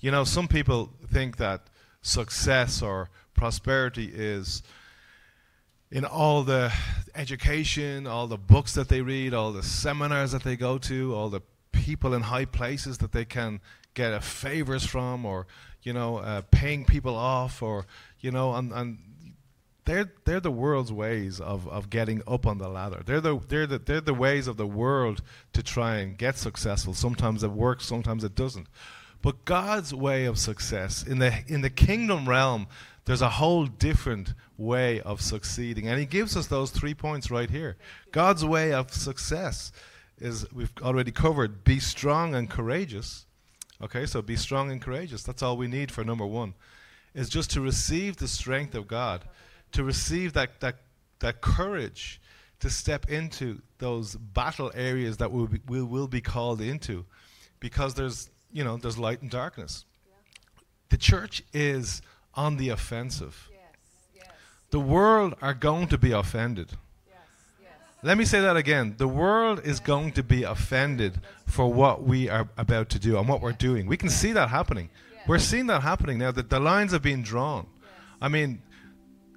You 0.00 0.10
know, 0.10 0.24
some 0.24 0.48
people 0.48 0.92
think 1.12 1.36
that 1.38 1.68
success 2.02 2.82
or 2.82 3.10
prosperity 3.34 4.10
is 4.12 4.62
in 5.94 6.04
all 6.04 6.42
the 6.42 6.72
education, 7.14 8.08
all 8.08 8.26
the 8.26 8.36
books 8.36 8.74
that 8.74 8.88
they 8.88 9.00
read, 9.00 9.32
all 9.32 9.52
the 9.52 9.62
seminars 9.62 10.32
that 10.32 10.42
they 10.42 10.56
go 10.56 10.76
to, 10.76 11.14
all 11.14 11.28
the 11.28 11.40
people 11.70 12.12
in 12.14 12.22
high 12.22 12.44
places 12.44 12.98
that 12.98 13.12
they 13.12 13.24
can 13.24 13.60
get 13.94 14.22
favors 14.24 14.84
from, 14.84 15.24
or 15.24 15.46
you 15.84 15.92
know, 15.92 16.16
uh, 16.16 16.42
paying 16.50 16.84
people 16.84 17.14
off, 17.14 17.62
or 17.62 17.86
you 18.18 18.32
know, 18.32 18.54
and, 18.56 18.72
and 18.72 18.98
they're 19.84 20.10
they're 20.24 20.40
the 20.40 20.50
world's 20.50 20.92
ways 20.92 21.38
of, 21.38 21.68
of 21.68 21.90
getting 21.90 22.22
up 22.26 22.44
on 22.44 22.58
the 22.58 22.68
ladder. 22.68 23.04
They're 23.06 23.20
the 23.20 23.38
they're 23.48 23.68
the 23.68 23.78
they're 23.78 24.00
the 24.00 24.14
ways 24.14 24.48
of 24.48 24.56
the 24.56 24.66
world 24.66 25.22
to 25.52 25.62
try 25.62 25.98
and 25.98 26.18
get 26.18 26.36
successful. 26.36 26.94
Sometimes 26.94 27.44
it 27.44 27.52
works, 27.52 27.86
sometimes 27.86 28.24
it 28.24 28.34
doesn't. 28.34 28.66
But 29.22 29.44
God's 29.44 29.94
way 29.94 30.24
of 30.24 30.40
success 30.40 31.04
in 31.04 31.20
the 31.20 31.44
in 31.46 31.60
the 31.60 31.70
kingdom 31.70 32.28
realm, 32.28 32.66
there's 33.04 33.22
a 33.22 33.28
whole 33.28 33.66
different 33.66 34.34
way 34.56 35.00
of 35.00 35.20
succeeding. 35.20 35.88
And 35.88 35.98
he 35.98 36.06
gives 36.06 36.36
us 36.36 36.46
those 36.46 36.70
three 36.70 36.94
points 36.94 37.30
right 37.30 37.50
here. 37.50 37.76
God's 38.12 38.44
way 38.44 38.72
of 38.72 38.92
success 38.92 39.72
is, 40.18 40.50
we've 40.52 40.72
already 40.80 41.10
covered, 41.10 41.64
be 41.64 41.80
strong 41.80 42.34
and 42.34 42.48
courageous. 42.48 43.26
Okay, 43.82 44.06
so 44.06 44.22
be 44.22 44.36
strong 44.36 44.70
and 44.70 44.80
courageous. 44.80 45.22
That's 45.22 45.42
all 45.42 45.56
we 45.56 45.66
need 45.66 45.90
for 45.90 46.04
number 46.04 46.24
one, 46.24 46.54
is 47.14 47.28
just 47.28 47.50
to 47.50 47.60
receive 47.60 48.16
the 48.16 48.28
strength 48.28 48.74
of 48.74 48.86
God, 48.86 49.24
to 49.72 49.84
receive 49.84 50.32
that, 50.34 50.60
that, 50.60 50.76
that 51.18 51.40
courage 51.40 52.20
to 52.60 52.70
step 52.70 53.10
into 53.10 53.60
those 53.78 54.14
battle 54.14 54.70
areas 54.74 55.18
that 55.18 55.30
we'll 55.30 55.48
be, 55.48 55.60
we 55.66 55.82
will 55.82 56.08
be 56.08 56.20
called 56.20 56.62
into 56.62 57.04
because 57.60 57.92
there's, 57.94 58.30
you 58.52 58.64
know, 58.64 58.76
there's 58.78 58.96
light 58.96 59.20
and 59.20 59.30
darkness. 59.30 59.84
Yeah. 60.06 60.14
The 60.90 60.96
church 60.96 61.42
is 61.52 62.00
on 62.36 62.56
the 62.56 62.68
offensive. 62.68 63.48
Yes, 63.50 63.60
yes. 64.14 64.26
The 64.70 64.80
world 64.80 65.34
are 65.40 65.54
going 65.54 65.88
to 65.88 65.98
be 65.98 66.12
offended. 66.12 66.72
Yes, 67.06 67.16
Let 68.02 68.18
me 68.18 68.24
say 68.24 68.40
that 68.40 68.56
again. 68.56 68.94
The 68.98 69.08
world 69.08 69.60
is 69.64 69.80
going 69.80 70.12
to 70.12 70.22
be 70.22 70.42
offended 70.42 71.20
for 71.46 71.72
what 71.72 72.02
we 72.02 72.28
are 72.28 72.48
about 72.56 72.88
to 72.90 72.98
do 72.98 73.18
and 73.18 73.28
what 73.28 73.40
we're 73.40 73.52
doing. 73.52 73.86
We 73.86 73.96
can 73.96 74.08
see 74.08 74.32
that 74.32 74.48
happening. 74.48 74.90
We're 75.26 75.38
seeing 75.38 75.66
that 75.68 75.82
happening 75.82 76.18
now. 76.18 76.32
That 76.32 76.50
the 76.50 76.60
lines 76.60 76.92
are 76.92 76.98
being 76.98 77.22
drawn. 77.22 77.66
I 78.20 78.28
mean, 78.28 78.62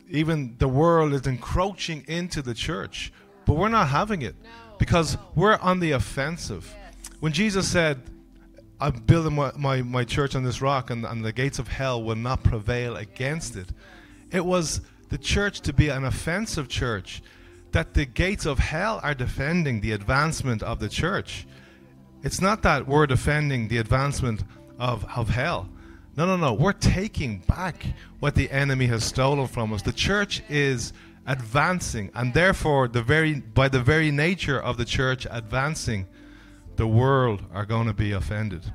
even 0.09 0.55
the 0.57 0.67
world 0.67 1.13
is 1.13 1.27
encroaching 1.27 2.03
into 2.07 2.41
the 2.41 2.53
church, 2.53 3.11
but 3.45 3.55
we're 3.55 3.69
not 3.69 3.89
having 3.89 4.21
it 4.21 4.35
because 4.77 5.17
we're 5.35 5.57
on 5.57 5.79
the 5.79 5.91
offensive. 5.91 6.73
When 7.19 7.33
Jesus 7.33 7.67
said, 7.67 8.01
I'm 8.79 8.93
building 8.93 9.33
my, 9.33 9.51
my, 9.57 9.81
my, 9.81 10.03
church 10.03 10.35
on 10.35 10.43
this 10.43 10.61
rock, 10.61 10.91
and, 10.91 11.05
and 11.05 11.25
the 11.25 11.31
gates 11.31 11.57
of 11.57 11.67
hell 11.67 12.03
will 12.03 12.15
not 12.15 12.43
prevail 12.43 12.95
against 12.95 13.55
it. 13.55 13.69
It 14.31 14.45
was 14.45 14.81
the 15.09 15.17
church 15.17 15.61
to 15.61 15.73
be 15.73 15.89
an 15.89 16.05
offensive 16.05 16.67
church 16.67 17.23
that 17.71 17.93
the 17.93 18.05
gates 18.05 18.45
of 18.45 18.59
hell 18.59 18.99
are 19.03 19.13
defending 19.13 19.81
the 19.81 19.93
advancement 19.93 20.61
of 20.61 20.79
the 20.79 20.89
church. 20.89 21.47
It's 22.23 22.41
not 22.41 22.61
that 22.63 22.87
we're 22.87 23.07
defending 23.07 23.67
the 23.67 23.77
advancement 23.77 24.43
of, 24.79 25.05
of 25.15 25.29
hell. 25.29 25.69
No, 26.15 26.25
no, 26.25 26.37
no. 26.37 26.53
We're 26.53 26.73
taking 26.73 27.39
back 27.39 27.85
what 28.19 28.35
the 28.35 28.49
enemy 28.49 28.87
has 28.87 29.03
stolen 29.03 29.47
from 29.47 29.73
us. 29.73 29.81
The 29.81 29.93
church 29.93 30.41
is 30.49 30.93
advancing, 31.27 32.09
and 32.15 32.33
therefore, 32.33 32.87
the 32.87 33.03
very 33.03 33.35
by 33.35 33.69
the 33.69 33.81
very 33.81 34.09
nature 34.09 34.59
of 34.59 34.77
the 34.77 34.85
church 34.85 35.27
advancing, 35.29 36.07
the 36.77 36.87
world 36.87 37.43
are 37.53 37.65
going 37.65 37.87
to 37.87 37.93
be 37.93 38.13
offended. 38.13 38.71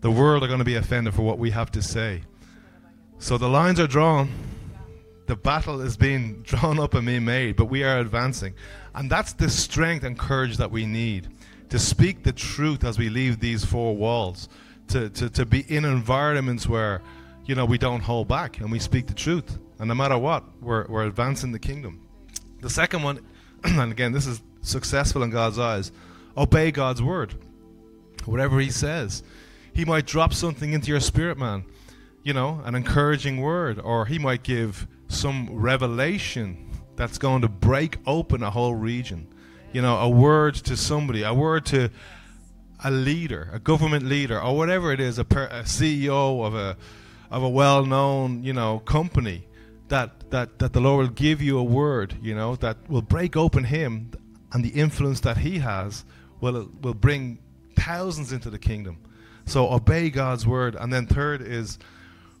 The 0.00 0.10
world 0.10 0.42
are 0.42 0.46
going 0.46 0.58
to 0.58 0.64
be 0.64 0.76
offended 0.76 1.14
for 1.14 1.22
what 1.22 1.38
we 1.38 1.50
have 1.50 1.70
to 1.72 1.82
say. 1.82 2.22
So 3.18 3.38
the 3.38 3.48
lines 3.48 3.80
are 3.80 3.86
drawn. 3.86 4.30
The 5.26 5.36
battle 5.36 5.80
is 5.80 5.96
being 5.96 6.42
drawn 6.42 6.78
up 6.78 6.94
and 6.94 7.06
being 7.06 7.24
made, 7.24 7.56
but 7.56 7.66
we 7.66 7.84
are 7.84 7.98
advancing. 7.98 8.54
And 8.94 9.10
that's 9.10 9.32
the 9.32 9.48
strength 9.48 10.04
and 10.04 10.18
courage 10.18 10.56
that 10.58 10.70
we 10.70 10.86
need 10.86 11.28
to 11.70 11.78
speak 11.78 12.22
the 12.22 12.32
truth 12.32 12.84
as 12.84 12.98
we 12.98 13.08
leave 13.08 13.40
these 13.40 13.64
four 13.64 13.96
walls, 13.96 14.48
to, 14.88 15.08
to, 15.08 15.30
to 15.30 15.46
be 15.46 15.60
in 15.74 15.86
environments 15.86 16.68
where, 16.68 17.00
you 17.46 17.54
know, 17.54 17.64
we 17.64 17.78
don't 17.78 18.00
hold 18.00 18.28
back 18.28 18.58
and 18.58 18.70
we 18.70 18.78
speak 18.78 19.06
the 19.06 19.14
truth. 19.14 19.56
And 19.78 19.88
no 19.88 19.94
matter 19.94 20.18
what, 20.18 20.44
we're, 20.60 20.86
we're 20.86 21.06
advancing 21.06 21.50
the 21.50 21.58
kingdom. 21.58 22.06
The 22.60 22.68
second 22.68 23.02
one, 23.02 23.24
and 23.64 23.90
again, 23.90 24.12
this 24.12 24.26
is 24.26 24.42
successful 24.60 25.22
in 25.22 25.30
God's 25.30 25.58
eyes, 25.58 25.92
obey 26.36 26.70
God's 26.70 27.02
word. 27.02 27.34
Whatever 28.24 28.60
He 28.60 28.70
says. 28.70 29.22
He 29.74 29.84
might 29.84 30.06
drop 30.06 30.34
something 30.34 30.72
into 30.72 30.88
your 30.88 31.00
spirit, 31.00 31.38
man, 31.38 31.64
you 32.22 32.32
know, 32.34 32.60
an 32.64 32.74
encouraging 32.74 33.40
word, 33.40 33.78
or 33.78 34.06
He 34.06 34.18
might 34.18 34.42
give 34.42 34.86
some 35.08 35.48
revelation 35.50 36.70
that's 36.96 37.18
going 37.18 37.42
to 37.42 37.48
break 37.48 37.98
open 38.06 38.42
a 38.42 38.50
whole 38.50 38.74
region. 38.74 39.26
You 39.72 39.82
know, 39.82 39.96
a 39.96 40.08
word 40.08 40.54
to 40.56 40.76
somebody, 40.76 41.22
a 41.22 41.32
word 41.32 41.64
to 41.66 41.90
a 42.84 42.90
leader, 42.90 43.48
a 43.52 43.58
government 43.58 44.04
leader, 44.04 44.40
or 44.40 44.56
whatever 44.56 44.92
it 44.92 45.00
is, 45.00 45.18
a, 45.18 45.24
per, 45.24 45.44
a 45.46 45.62
CEO 45.62 46.44
of 46.44 46.54
a 46.54 46.76
of 47.30 47.42
a 47.42 47.48
well-known, 47.48 48.42
you 48.44 48.52
know, 48.52 48.80
company 48.80 49.46
that 49.88 50.30
that 50.30 50.58
that 50.58 50.72
the 50.72 50.80
Lord 50.80 51.06
will 51.06 51.14
give 51.14 51.40
you 51.40 51.58
a 51.58 51.64
word, 51.64 52.16
you 52.20 52.34
know, 52.34 52.56
that 52.56 52.76
will 52.90 53.02
break 53.02 53.36
open 53.36 53.64
him 53.64 54.10
and 54.52 54.62
the 54.64 54.68
influence 54.68 55.20
that 55.20 55.38
he 55.38 55.60
has 55.60 56.04
will 56.42 56.68
will 56.82 56.94
bring 56.94 57.38
thousands 57.76 58.32
into 58.32 58.50
the 58.50 58.58
kingdom. 58.58 58.98
So 59.46 59.72
obey 59.72 60.10
God's 60.10 60.46
word, 60.46 60.76
and 60.78 60.92
then 60.92 61.06
third 61.06 61.40
is 61.40 61.78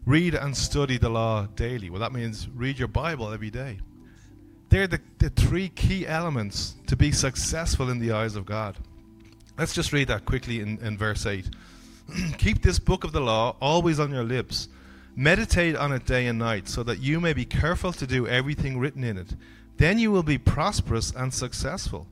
read 0.04 0.34
and 0.34 0.56
study 0.56 0.98
the 0.98 1.08
law 1.08 1.46
daily. 1.56 1.88
Well, 1.88 2.00
that 2.00 2.12
means 2.12 2.48
read 2.54 2.78
your 2.78 2.88
Bible 2.88 3.32
every 3.32 3.50
day. 3.50 3.78
They're 4.68 4.86
the, 4.86 5.00
the 5.18 5.30
three 5.30 5.68
key 5.68 6.06
elements 6.06 6.74
to 6.86 6.96
be 6.96 7.12
successful 7.12 7.90
in 7.90 7.98
the 7.98 8.12
eyes 8.12 8.36
of 8.36 8.46
God. 8.46 8.76
Let's 9.58 9.74
just 9.74 9.92
read 9.92 10.08
that 10.08 10.24
quickly 10.24 10.60
in, 10.60 10.78
in 10.78 10.96
verse 10.96 11.26
8. 11.26 11.48
Keep 12.38 12.62
this 12.62 12.78
book 12.78 13.04
of 13.04 13.12
the 13.12 13.20
law 13.20 13.56
always 13.60 14.00
on 14.00 14.10
your 14.10 14.24
lips. 14.24 14.68
Meditate 15.14 15.76
on 15.76 15.92
it 15.92 16.06
day 16.06 16.26
and 16.26 16.38
night, 16.38 16.68
so 16.68 16.82
that 16.84 17.00
you 17.00 17.20
may 17.20 17.34
be 17.34 17.44
careful 17.44 17.92
to 17.92 18.06
do 18.06 18.26
everything 18.26 18.78
written 18.78 19.04
in 19.04 19.18
it. 19.18 19.36
Then 19.76 19.98
you 19.98 20.10
will 20.10 20.22
be 20.22 20.38
prosperous 20.38 21.12
and 21.12 21.34
successful. 21.34 22.06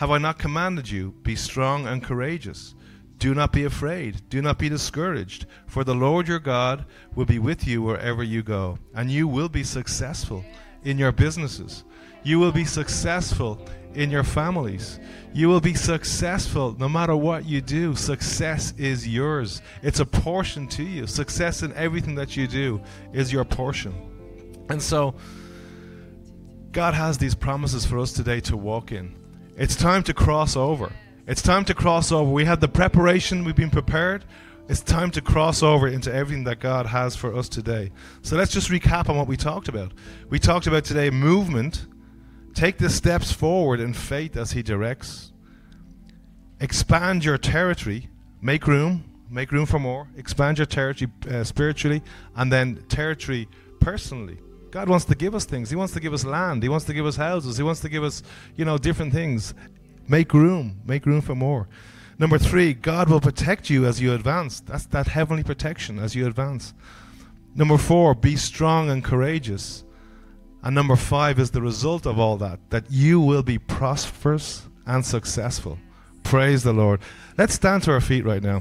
Have 0.00 0.10
I 0.10 0.16
not 0.16 0.38
commanded 0.38 0.90
you? 0.90 1.12
Be 1.24 1.36
strong 1.36 1.86
and 1.86 2.02
courageous. 2.02 2.74
Do 3.18 3.34
not 3.34 3.52
be 3.52 3.64
afraid. 3.64 4.22
Do 4.30 4.40
not 4.40 4.58
be 4.58 4.70
discouraged. 4.70 5.44
For 5.66 5.84
the 5.84 5.94
Lord 5.94 6.26
your 6.26 6.38
God 6.38 6.86
will 7.14 7.26
be 7.26 7.38
with 7.38 7.66
you 7.66 7.82
wherever 7.82 8.22
you 8.22 8.42
go, 8.42 8.78
and 8.94 9.10
you 9.10 9.28
will 9.28 9.50
be 9.50 9.62
successful 9.62 10.42
in 10.84 10.96
your 10.96 11.12
businesses. 11.12 11.84
You 12.22 12.38
will 12.38 12.50
be 12.50 12.64
successful 12.64 13.60
in 13.92 14.10
your 14.10 14.24
families. 14.24 14.98
You 15.34 15.50
will 15.50 15.60
be 15.60 15.74
successful 15.74 16.74
no 16.78 16.88
matter 16.88 17.14
what 17.14 17.44
you 17.44 17.60
do. 17.60 17.94
Success 17.94 18.72
is 18.78 19.06
yours, 19.06 19.60
it's 19.82 20.00
a 20.00 20.06
portion 20.06 20.66
to 20.68 20.82
you. 20.82 21.06
Success 21.06 21.62
in 21.62 21.74
everything 21.74 22.14
that 22.14 22.38
you 22.38 22.46
do 22.46 22.80
is 23.12 23.34
your 23.34 23.44
portion. 23.44 23.92
And 24.70 24.82
so, 24.82 25.14
God 26.72 26.94
has 26.94 27.18
these 27.18 27.34
promises 27.34 27.84
for 27.84 27.98
us 27.98 28.14
today 28.14 28.40
to 28.40 28.56
walk 28.56 28.92
in. 28.92 29.19
It's 29.60 29.76
time 29.76 30.02
to 30.04 30.14
cross 30.14 30.56
over. 30.56 30.90
It's 31.26 31.42
time 31.42 31.66
to 31.66 31.74
cross 31.74 32.10
over. 32.10 32.30
We 32.30 32.46
have 32.46 32.60
the 32.60 32.68
preparation, 32.68 33.44
we've 33.44 33.54
been 33.54 33.68
prepared. 33.68 34.24
It's 34.70 34.80
time 34.80 35.10
to 35.10 35.20
cross 35.20 35.62
over 35.62 35.86
into 35.86 36.10
everything 36.10 36.44
that 36.44 36.60
God 36.60 36.86
has 36.86 37.14
for 37.14 37.36
us 37.36 37.46
today. 37.46 37.92
So 38.22 38.36
let's 38.36 38.52
just 38.52 38.70
recap 38.70 39.10
on 39.10 39.18
what 39.18 39.26
we 39.26 39.36
talked 39.36 39.68
about. 39.68 39.92
We 40.30 40.38
talked 40.38 40.66
about 40.66 40.84
today 40.86 41.10
movement. 41.10 41.84
Take 42.54 42.78
the 42.78 42.88
steps 42.88 43.32
forward 43.32 43.80
in 43.80 43.92
faith 43.92 44.34
as 44.34 44.52
He 44.52 44.62
directs. 44.62 45.30
Expand 46.58 47.22
your 47.26 47.36
territory. 47.36 48.08
Make 48.40 48.66
room. 48.66 49.04
Make 49.28 49.52
room 49.52 49.66
for 49.66 49.78
more. 49.78 50.08
Expand 50.16 50.56
your 50.56 50.66
territory 50.68 51.10
uh, 51.30 51.44
spiritually 51.44 52.02
and 52.34 52.50
then 52.50 52.82
territory 52.88 53.46
personally. 53.78 54.38
God 54.70 54.88
wants 54.88 55.04
to 55.06 55.14
give 55.14 55.34
us 55.34 55.44
things. 55.44 55.70
He 55.70 55.76
wants 55.76 55.92
to 55.94 56.00
give 56.00 56.12
us 56.12 56.24
land. 56.24 56.62
He 56.62 56.68
wants 56.68 56.86
to 56.86 56.94
give 56.94 57.06
us 57.06 57.16
houses. 57.16 57.56
He 57.56 57.62
wants 57.62 57.80
to 57.80 57.88
give 57.88 58.04
us, 58.04 58.22
you 58.56 58.64
know, 58.64 58.78
different 58.78 59.12
things. 59.12 59.52
Make 60.06 60.32
room. 60.32 60.80
Make 60.86 61.06
room 61.06 61.20
for 61.20 61.34
more. 61.34 61.68
Number 62.18 62.38
three, 62.38 62.74
God 62.74 63.08
will 63.08 63.20
protect 63.20 63.70
you 63.70 63.86
as 63.86 64.00
you 64.00 64.12
advance. 64.12 64.60
That's 64.60 64.86
that 64.86 65.08
heavenly 65.08 65.42
protection 65.42 65.98
as 65.98 66.14
you 66.14 66.26
advance. 66.26 66.74
Number 67.54 67.78
four, 67.78 68.14
be 68.14 68.36
strong 68.36 68.90
and 68.90 69.02
courageous. 69.02 69.84
And 70.62 70.74
number 70.74 70.96
five 70.96 71.38
is 71.38 71.50
the 71.50 71.62
result 71.62 72.06
of 72.06 72.18
all 72.18 72.36
that, 72.36 72.60
that 72.70 72.84
you 72.90 73.20
will 73.20 73.42
be 73.42 73.58
prosperous 73.58 74.68
and 74.86 75.04
successful. 75.04 75.78
Praise 76.22 76.62
the 76.62 76.72
Lord. 76.72 77.00
Let's 77.38 77.54
stand 77.54 77.84
to 77.84 77.92
our 77.92 78.00
feet 78.00 78.24
right 78.24 78.42
now. 78.42 78.60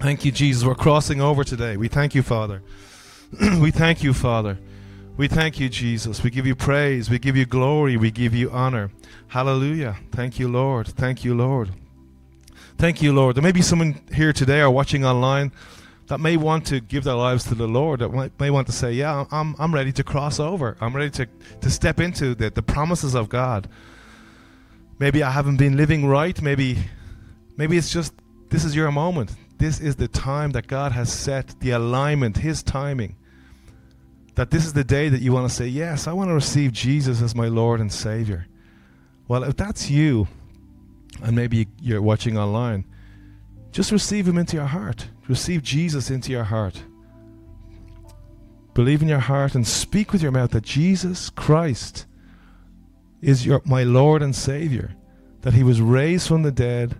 Thank 0.00 0.24
you, 0.24 0.30
Jesus. 0.30 0.64
We're 0.64 0.74
crossing 0.74 1.20
over 1.20 1.42
today. 1.42 1.76
We 1.76 1.88
thank 1.88 2.14
you, 2.14 2.22
Father. 2.22 2.62
we 3.58 3.70
thank 3.70 4.02
you, 4.02 4.12
Father. 4.12 4.58
We 5.16 5.28
thank 5.28 5.60
you, 5.60 5.68
Jesus. 5.68 6.24
We 6.24 6.30
give 6.30 6.44
you 6.44 6.56
praise. 6.56 7.08
We 7.08 7.20
give 7.20 7.36
you 7.36 7.46
glory. 7.46 7.96
We 7.96 8.10
give 8.10 8.34
you 8.34 8.50
honor. 8.50 8.90
Hallelujah. 9.28 9.96
Thank 10.10 10.40
you, 10.40 10.48
Lord. 10.48 10.88
Thank 10.88 11.24
you, 11.24 11.36
Lord. 11.36 11.70
Thank 12.78 13.00
you, 13.00 13.12
Lord. 13.12 13.36
There 13.36 13.42
may 13.42 13.52
be 13.52 13.62
someone 13.62 14.00
here 14.12 14.32
today 14.32 14.60
or 14.60 14.70
watching 14.70 15.04
online 15.04 15.52
that 16.08 16.18
may 16.18 16.36
want 16.36 16.66
to 16.66 16.80
give 16.80 17.04
their 17.04 17.14
lives 17.14 17.44
to 17.44 17.54
the 17.54 17.68
Lord, 17.68 18.00
that 18.00 18.32
may 18.40 18.50
want 18.50 18.66
to 18.66 18.72
say, 18.72 18.92
Yeah, 18.92 19.24
I'm, 19.30 19.54
I'm 19.60 19.72
ready 19.72 19.92
to 19.92 20.02
cross 20.02 20.40
over. 20.40 20.76
I'm 20.80 20.94
ready 20.94 21.10
to, 21.10 21.28
to 21.60 21.70
step 21.70 22.00
into 22.00 22.34
the, 22.34 22.50
the 22.50 22.62
promises 22.62 23.14
of 23.14 23.28
God. 23.28 23.68
Maybe 24.98 25.22
I 25.22 25.30
haven't 25.30 25.58
been 25.58 25.76
living 25.76 26.06
right. 26.06 26.42
Maybe, 26.42 26.78
maybe 27.56 27.76
it's 27.76 27.92
just 27.92 28.14
this 28.50 28.64
is 28.64 28.74
your 28.74 28.90
moment. 28.90 29.30
This 29.58 29.78
is 29.78 29.94
the 29.94 30.08
time 30.08 30.50
that 30.52 30.66
God 30.66 30.90
has 30.90 31.12
set, 31.12 31.54
the 31.60 31.70
alignment, 31.70 32.38
His 32.38 32.64
timing. 32.64 33.14
That 34.34 34.50
this 34.50 34.66
is 34.66 34.72
the 34.72 34.84
day 34.84 35.08
that 35.08 35.20
you 35.20 35.32
want 35.32 35.48
to 35.48 35.54
say, 35.54 35.66
Yes, 35.66 36.06
I 36.06 36.12
want 36.12 36.30
to 36.30 36.34
receive 36.34 36.72
Jesus 36.72 37.22
as 37.22 37.34
my 37.34 37.48
Lord 37.48 37.80
and 37.80 37.92
Savior. 37.92 38.46
Well, 39.28 39.44
if 39.44 39.56
that's 39.56 39.90
you, 39.90 40.26
and 41.22 41.36
maybe 41.36 41.68
you're 41.80 42.02
watching 42.02 42.36
online, 42.36 42.84
just 43.72 43.92
receive 43.92 44.28
Him 44.28 44.38
into 44.38 44.56
your 44.56 44.66
heart. 44.66 45.08
Receive 45.28 45.62
Jesus 45.62 46.10
into 46.10 46.32
your 46.32 46.44
heart. 46.44 46.82
Believe 48.74 49.02
in 49.02 49.08
your 49.08 49.20
heart 49.20 49.54
and 49.54 49.66
speak 49.66 50.12
with 50.12 50.20
your 50.20 50.32
mouth 50.32 50.50
that 50.50 50.64
Jesus 50.64 51.30
Christ 51.30 52.06
is 53.22 53.46
your, 53.46 53.62
my 53.64 53.84
Lord 53.84 54.20
and 54.20 54.34
Savior, 54.34 54.94
that 55.42 55.54
He 55.54 55.62
was 55.62 55.80
raised 55.80 56.28
from 56.28 56.42
the 56.42 56.52
dead, 56.52 56.96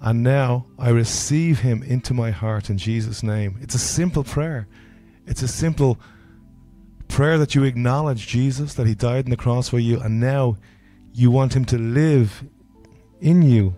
and 0.00 0.22
now 0.22 0.66
I 0.78 0.90
receive 0.90 1.60
Him 1.60 1.82
into 1.82 2.12
my 2.12 2.30
heart 2.30 2.68
in 2.68 2.78
Jesus' 2.78 3.22
name. 3.22 3.58
It's 3.62 3.74
a 3.74 3.78
simple 3.78 4.24
prayer. 4.24 4.66
It's 5.30 5.42
a 5.42 5.48
simple 5.48 6.00
prayer 7.06 7.38
that 7.38 7.54
you 7.54 7.62
acknowledge 7.62 8.26
Jesus, 8.26 8.74
that 8.74 8.88
He 8.88 8.96
died 8.96 9.26
on 9.26 9.30
the 9.30 9.36
cross 9.36 9.68
for 9.68 9.78
you, 9.78 10.00
and 10.00 10.18
now 10.18 10.56
you 11.14 11.30
want 11.30 11.54
Him 11.54 11.64
to 11.66 11.78
live 11.78 12.42
in 13.20 13.40
you 13.42 13.76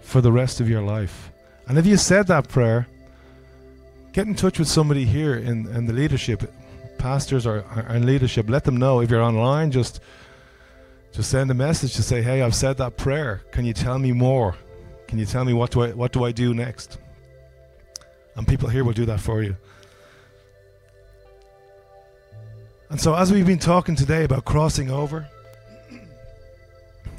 for 0.00 0.20
the 0.20 0.32
rest 0.32 0.60
of 0.60 0.68
your 0.68 0.82
life. 0.82 1.30
And 1.68 1.78
if 1.78 1.86
you 1.86 1.96
said 1.96 2.26
that 2.26 2.48
prayer, 2.48 2.88
get 4.12 4.26
in 4.26 4.34
touch 4.34 4.58
with 4.58 4.66
somebody 4.66 5.04
here 5.04 5.36
in, 5.36 5.68
in 5.68 5.86
the 5.86 5.92
leadership, 5.92 6.52
pastors 6.98 7.46
or, 7.46 7.64
or 7.76 7.94
in 7.94 8.06
leadership. 8.06 8.50
Let 8.50 8.64
them 8.64 8.76
know. 8.76 9.00
If 9.00 9.10
you're 9.10 9.22
online, 9.22 9.70
just 9.70 10.00
just 11.12 11.30
send 11.30 11.48
a 11.50 11.54
message 11.54 11.94
to 11.94 12.02
say, 12.02 12.22
"Hey, 12.22 12.42
I've 12.42 12.56
said 12.56 12.76
that 12.78 12.96
prayer. 12.96 13.42
Can 13.52 13.64
you 13.64 13.72
tell 13.72 14.00
me 14.00 14.10
more? 14.10 14.56
Can 15.06 15.18
you 15.18 15.26
tell 15.26 15.44
me 15.44 15.52
what 15.52 15.70
do 15.70 15.82
I 15.82 15.92
what 15.92 16.10
do 16.12 16.24
I 16.24 16.32
do 16.32 16.54
next?" 16.54 16.98
And 18.34 18.48
people 18.48 18.68
here 18.68 18.84
will 18.84 18.92
do 18.92 19.06
that 19.06 19.20
for 19.20 19.42
you. 19.42 19.56
And 22.88 23.00
so, 23.00 23.14
as 23.14 23.32
we've 23.32 23.46
been 23.46 23.58
talking 23.58 23.96
today 23.96 24.24
about 24.24 24.44
crossing 24.44 24.90
over, 24.90 25.28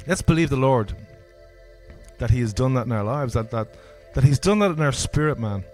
let's 0.06 0.22
believe 0.22 0.48
the 0.48 0.56
Lord 0.56 0.94
that 2.18 2.30
He 2.30 2.40
has 2.40 2.52
done 2.52 2.74
that 2.74 2.86
in 2.86 2.92
our 2.92 3.04
lives, 3.04 3.34
that, 3.34 3.50
that, 3.50 3.68
that 4.14 4.24
He's 4.24 4.38
done 4.38 4.60
that 4.60 4.70
in 4.70 4.80
our 4.80 4.92
spirit, 4.92 5.38
man. 5.38 5.64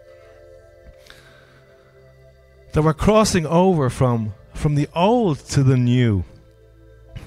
That 2.72 2.82
we're 2.82 2.92
crossing 2.92 3.47
over 3.47 3.88
from, 3.88 4.34
from 4.53 4.74
the 4.74 4.88
old 4.95 5.38
to 5.51 5.62
the 5.62 5.76
new. 5.76 6.24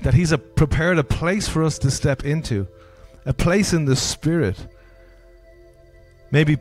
that 0.04 0.14
He's 0.14 0.34
a, 0.34 0.38
prepared 0.38 1.00
a 1.00 1.04
place 1.04 1.48
for 1.48 1.64
us 1.64 1.80
to 1.80 1.90
step 1.90 2.26
into, 2.26 2.68
a 3.26 3.34
place 3.34 3.72
in 3.72 3.86
the 3.86 3.96
Spirit. 3.96 4.68
Maybe 6.32 6.58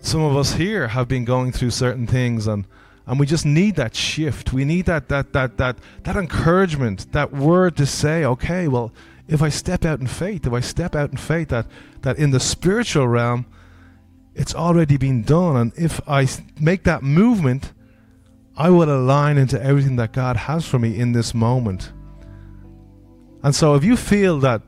some 0.00 0.20
of 0.20 0.36
us 0.36 0.52
here 0.52 0.88
have 0.88 1.08
been 1.08 1.24
going 1.24 1.52
through 1.52 1.70
certain 1.70 2.06
things 2.06 2.46
and 2.46 2.66
and 3.08 3.18
we 3.18 3.24
just 3.24 3.46
need 3.46 3.76
that 3.76 3.96
shift. 3.96 4.52
We 4.52 4.66
need 4.66 4.84
that 4.84 5.08
that 5.08 5.32
that 5.32 5.56
that 5.56 5.78
that 6.02 6.16
encouragement, 6.16 7.10
that 7.12 7.32
word 7.32 7.76
to 7.78 7.86
say, 7.86 8.24
okay, 8.24 8.68
well, 8.68 8.92
if 9.26 9.40
I 9.40 9.48
step 9.48 9.86
out 9.86 9.98
in 9.98 10.06
faith, 10.06 10.46
if 10.46 10.52
I 10.52 10.60
step 10.60 10.94
out 10.94 11.10
in 11.10 11.16
faith 11.16 11.48
that 11.48 11.66
that 12.02 12.18
in 12.18 12.30
the 12.30 12.40
spiritual 12.40 13.08
realm 13.08 13.46
it's 14.34 14.54
already 14.54 14.96
been 14.96 15.22
done 15.22 15.56
and 15.56 15.72
if 15.74 16.00
I 16.06 16.28
make 16.60 16.84
that 16.84 17.02
movement, 17.02 17.72
I 18.56 18.70
will 18.70 18.94
align 18.94 19.38
into 19.38 19.60
everything 19.60 19.96
that 19.96 20.12
God 20.12 20.36
has 20.36 20.66
for 20.66 20.78
me 20.78 20.96
in 20.96 21.12
this 21.12 21.34
moment. 21.34 21.92
And 23.42 23.54
so 23.54 23.74
if 23.74 23.84
you 23.84 23.96
feel 23.96 24.38
that 24.40 24.62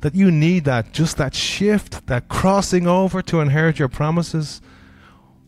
that 0.00 0.14
you 0.14 0.30
need 0.30 0.64
that 0.64 0.92
just 0.92 1.16
that 1.18 1.34
shift, 1.34 2.06
that 2.08 2.28
crossing 2.28 2.88
over 2.88 3.22
to 3.22 3.40
inherit 3.40 3.78
your 3.78 3.88
promises, 3.88 4.60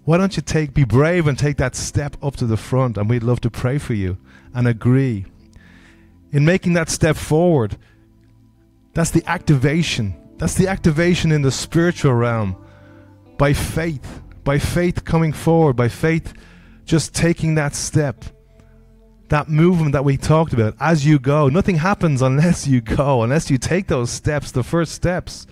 why 0.07 0.17
don't 0.17 0.37
you 0.37 0.43
take 0.43 0.73
be 0.73 0.85
brave 0.85 1.27
and 1.27 1.37
take 1.37 1.57
that 1.57 1.75
step 1.75 2.17
up 2.23 2.37
to 2.37 2.47
the 2.47 2.57
front 2.57 2.97
and 2.97 3.11
we'd 3.11 3.25
love 3.25 3.41
to 3.41 3.51
pray 3.51 3.77
for 3.77 3.93
you 3.93 4.17
and 4.55 4.67
agree. 4.67 5.27
In 6.31 6.45
making 6.45 6.75
that 6.75 6.89
step 6.89 7.17
forward, 7.17 7.77
that's 8.95 9.11
the 9.11 9.25
activation. 9.27 10.15
That's 10.39 10.55
the 10.55 10.69
activation 10.69 11.33
in 11.33 11.43
the 11.43 11.51
spiritual 11.51 12.15
realm 12.15 12.57
by 13.37 13.53
faith, 13.53 14.23
by 14.45 14.61
faith 14.61 15.05
coming 15.05 15.33
forward, 15.33 15.75
by 15.75 15.89
faith 15.89 16.33
just 16.85 17.13
taking 17.13 17.57
that 17.57 17.75
step 17.75 18.25
that 19.29 19.49
movement 19.49 19.91
that 19.91 20.05
we 20.05 20.17
talked 20.17 20.53
about 20.53 20.77
as 20.79 21.05
you 21.05 21.19
go. 21.19 21.49
Nothing 21.49 21.77
happens 21.77 22.23
unless 22.23 22.69
you 22.69 22.81
go, 22.81 23.23
unless 23.23 23.51
you 23.51 23.59
take 23.59 23.89
those 23.89 24.09
steps, 24.09 24.53
the 24.53 24.63
first 24.63 24.93
steps. 24.93 25.49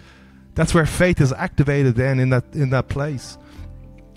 That's 0.54 0.72
where 0.72 0.86
faith 0.86 1.20
is 1.20 1.32
activated 1.32 1.96
then 1.96 2.20
in 2.20 2.30
that 2.30 2.44
in 2.54 2.70
that 2.70 2.88
place. 2.88 3.36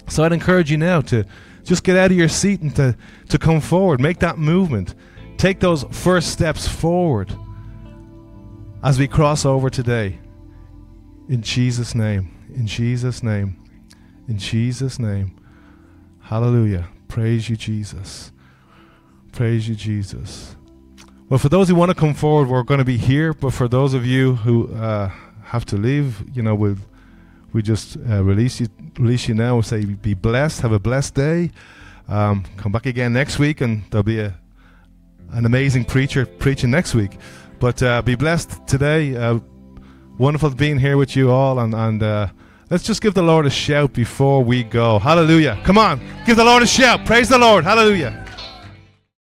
So 0.07 0.23
I'd 0.23 0.33
encourage 0.33 0.71
you 0.71 0.77
now 0.77 1.01
to 1.01 1.25
just 1.63 1.83
get 1.83 1.97
out 1.97 2.11
of 2.11 2.17
your 2.17 2.29
seat 2.29 2.61
and 2.61 2.75
to, 2.77 2.95
to 3.29 3.37
come 3.37 3.59
forward, 3.59 3.99
make 3.99 4.19
that 4.19 4.37
movement. 4.37 4.95
Take 5.37 5.59
those 5.59 5.83
first 5.91 6.31
steps 6.31 6.67
forward 6.67 7.31
as 8.83 8.97
we 8.97 9.07
cross 9.07 9.45
over 9.45 9.69
today. 9.69 10.19
In 11.29 11.41
Jesus' 11.41 11.93
name. 11.93 12.33
In 12.55 12.65
Jesus' 12.65 13.21
name. 13.21 13.61
In 14.27 14.37
Jesus' 14.37 14.97
name. 14.97 15.35
Hallelujah. 16.21 16.87
Praise 17.07 17.49
you, 17.49 17.55
Jesus. 17.55 18.31
Praise 19.33 19.67
you, 19.67 19.75
Jesus. 19.75 20.55
Well, 21.29 21.37
for 21.37 21.49
those 21.49 21.67
who 21.67 21.75
want 21.75 21.89
to 21.89 21.95
come 21.95 22.13
forward, 22.13 22.47
we're 22.47 22.63
going 22.63 22.79
to 22.79 22.85
be 22.85 22.97
here. 22.97 23.33
But 23.33 23.53
for 23.53 23.67
those 23.67 23.93
of 23.93 24.05
you 24.05 24.35
who 24.35 24.73
uh, 24.73 25.09
have 25.43 25.65
to 25.65 25.77
leave, 25.77 26.23
you 26.33 26.41
know, 26.41 26.55
we'll 26.55 26.77
we 27.53 27.61
just 27.61 27.97
uh, 28.09 28.23
release 28.23 28.59
you 28.59 28.67
release 28.99 29.27
you 29.27 29.33
now. 29.33 29.61
Say 29.61 29.85
be 29.85 30.13
blessed. 30.13 30.61
Have 30.61 30.71
a 30.71 30.79
blessed 30.79 31.15
day. 31.15 31.51
Um, 32.07 32.45
come 32.57 32.71
back 32.71 32.85
again 32.85 33.13
next 33.13 33.39
week, 33.39 33.61
and 33.61 33.83
there'll 33.89 34.03
be 34.03 34.19
a 34.19 34.33
an 35.31 35.45
amazing 35.45 35.85
preacher 35.85 36.25
preaching 36.25 36.71
next 36.71 36.93
week. 36.95 37.17
But 37.59 37.81
uh, 37.81 38.01
be 38.01 38.15
blessed 38.15 38.67
today. 38.67 39.15
Uh, 39.15 39.39
wonderful 40.17 40.49
being 40.51 40.79
here 40.79 40.97
with 40.97 41.15
you 41.15 41.31
all, 41.31 41.59
and 41.59 41.73
and 41.73 42.03
uh, 42.03 42.27
let's 42.69 42.83
just 42.83 43.01
give 43.01 43.13
the 43.13 43.23
Lord 43.23 43.45
a 43.45 43.49
shout 43.49 43.93
before 43.93 44.43
we 44.43 44.63
go. 44.63 44.99
Hallelujah! 44.99 45.59
Come 45.63 45.77
on, 45.77 45.99
give 46.25 46.37
the 46.37 46.45
Lord 46.45 46.63
a 46.63 46.67
shout. 46.67 47.05
Praise 47.05 47.29
the 47.29 47.37
Lord. 47.37 47.63
Hallelujah. 47.63 48.26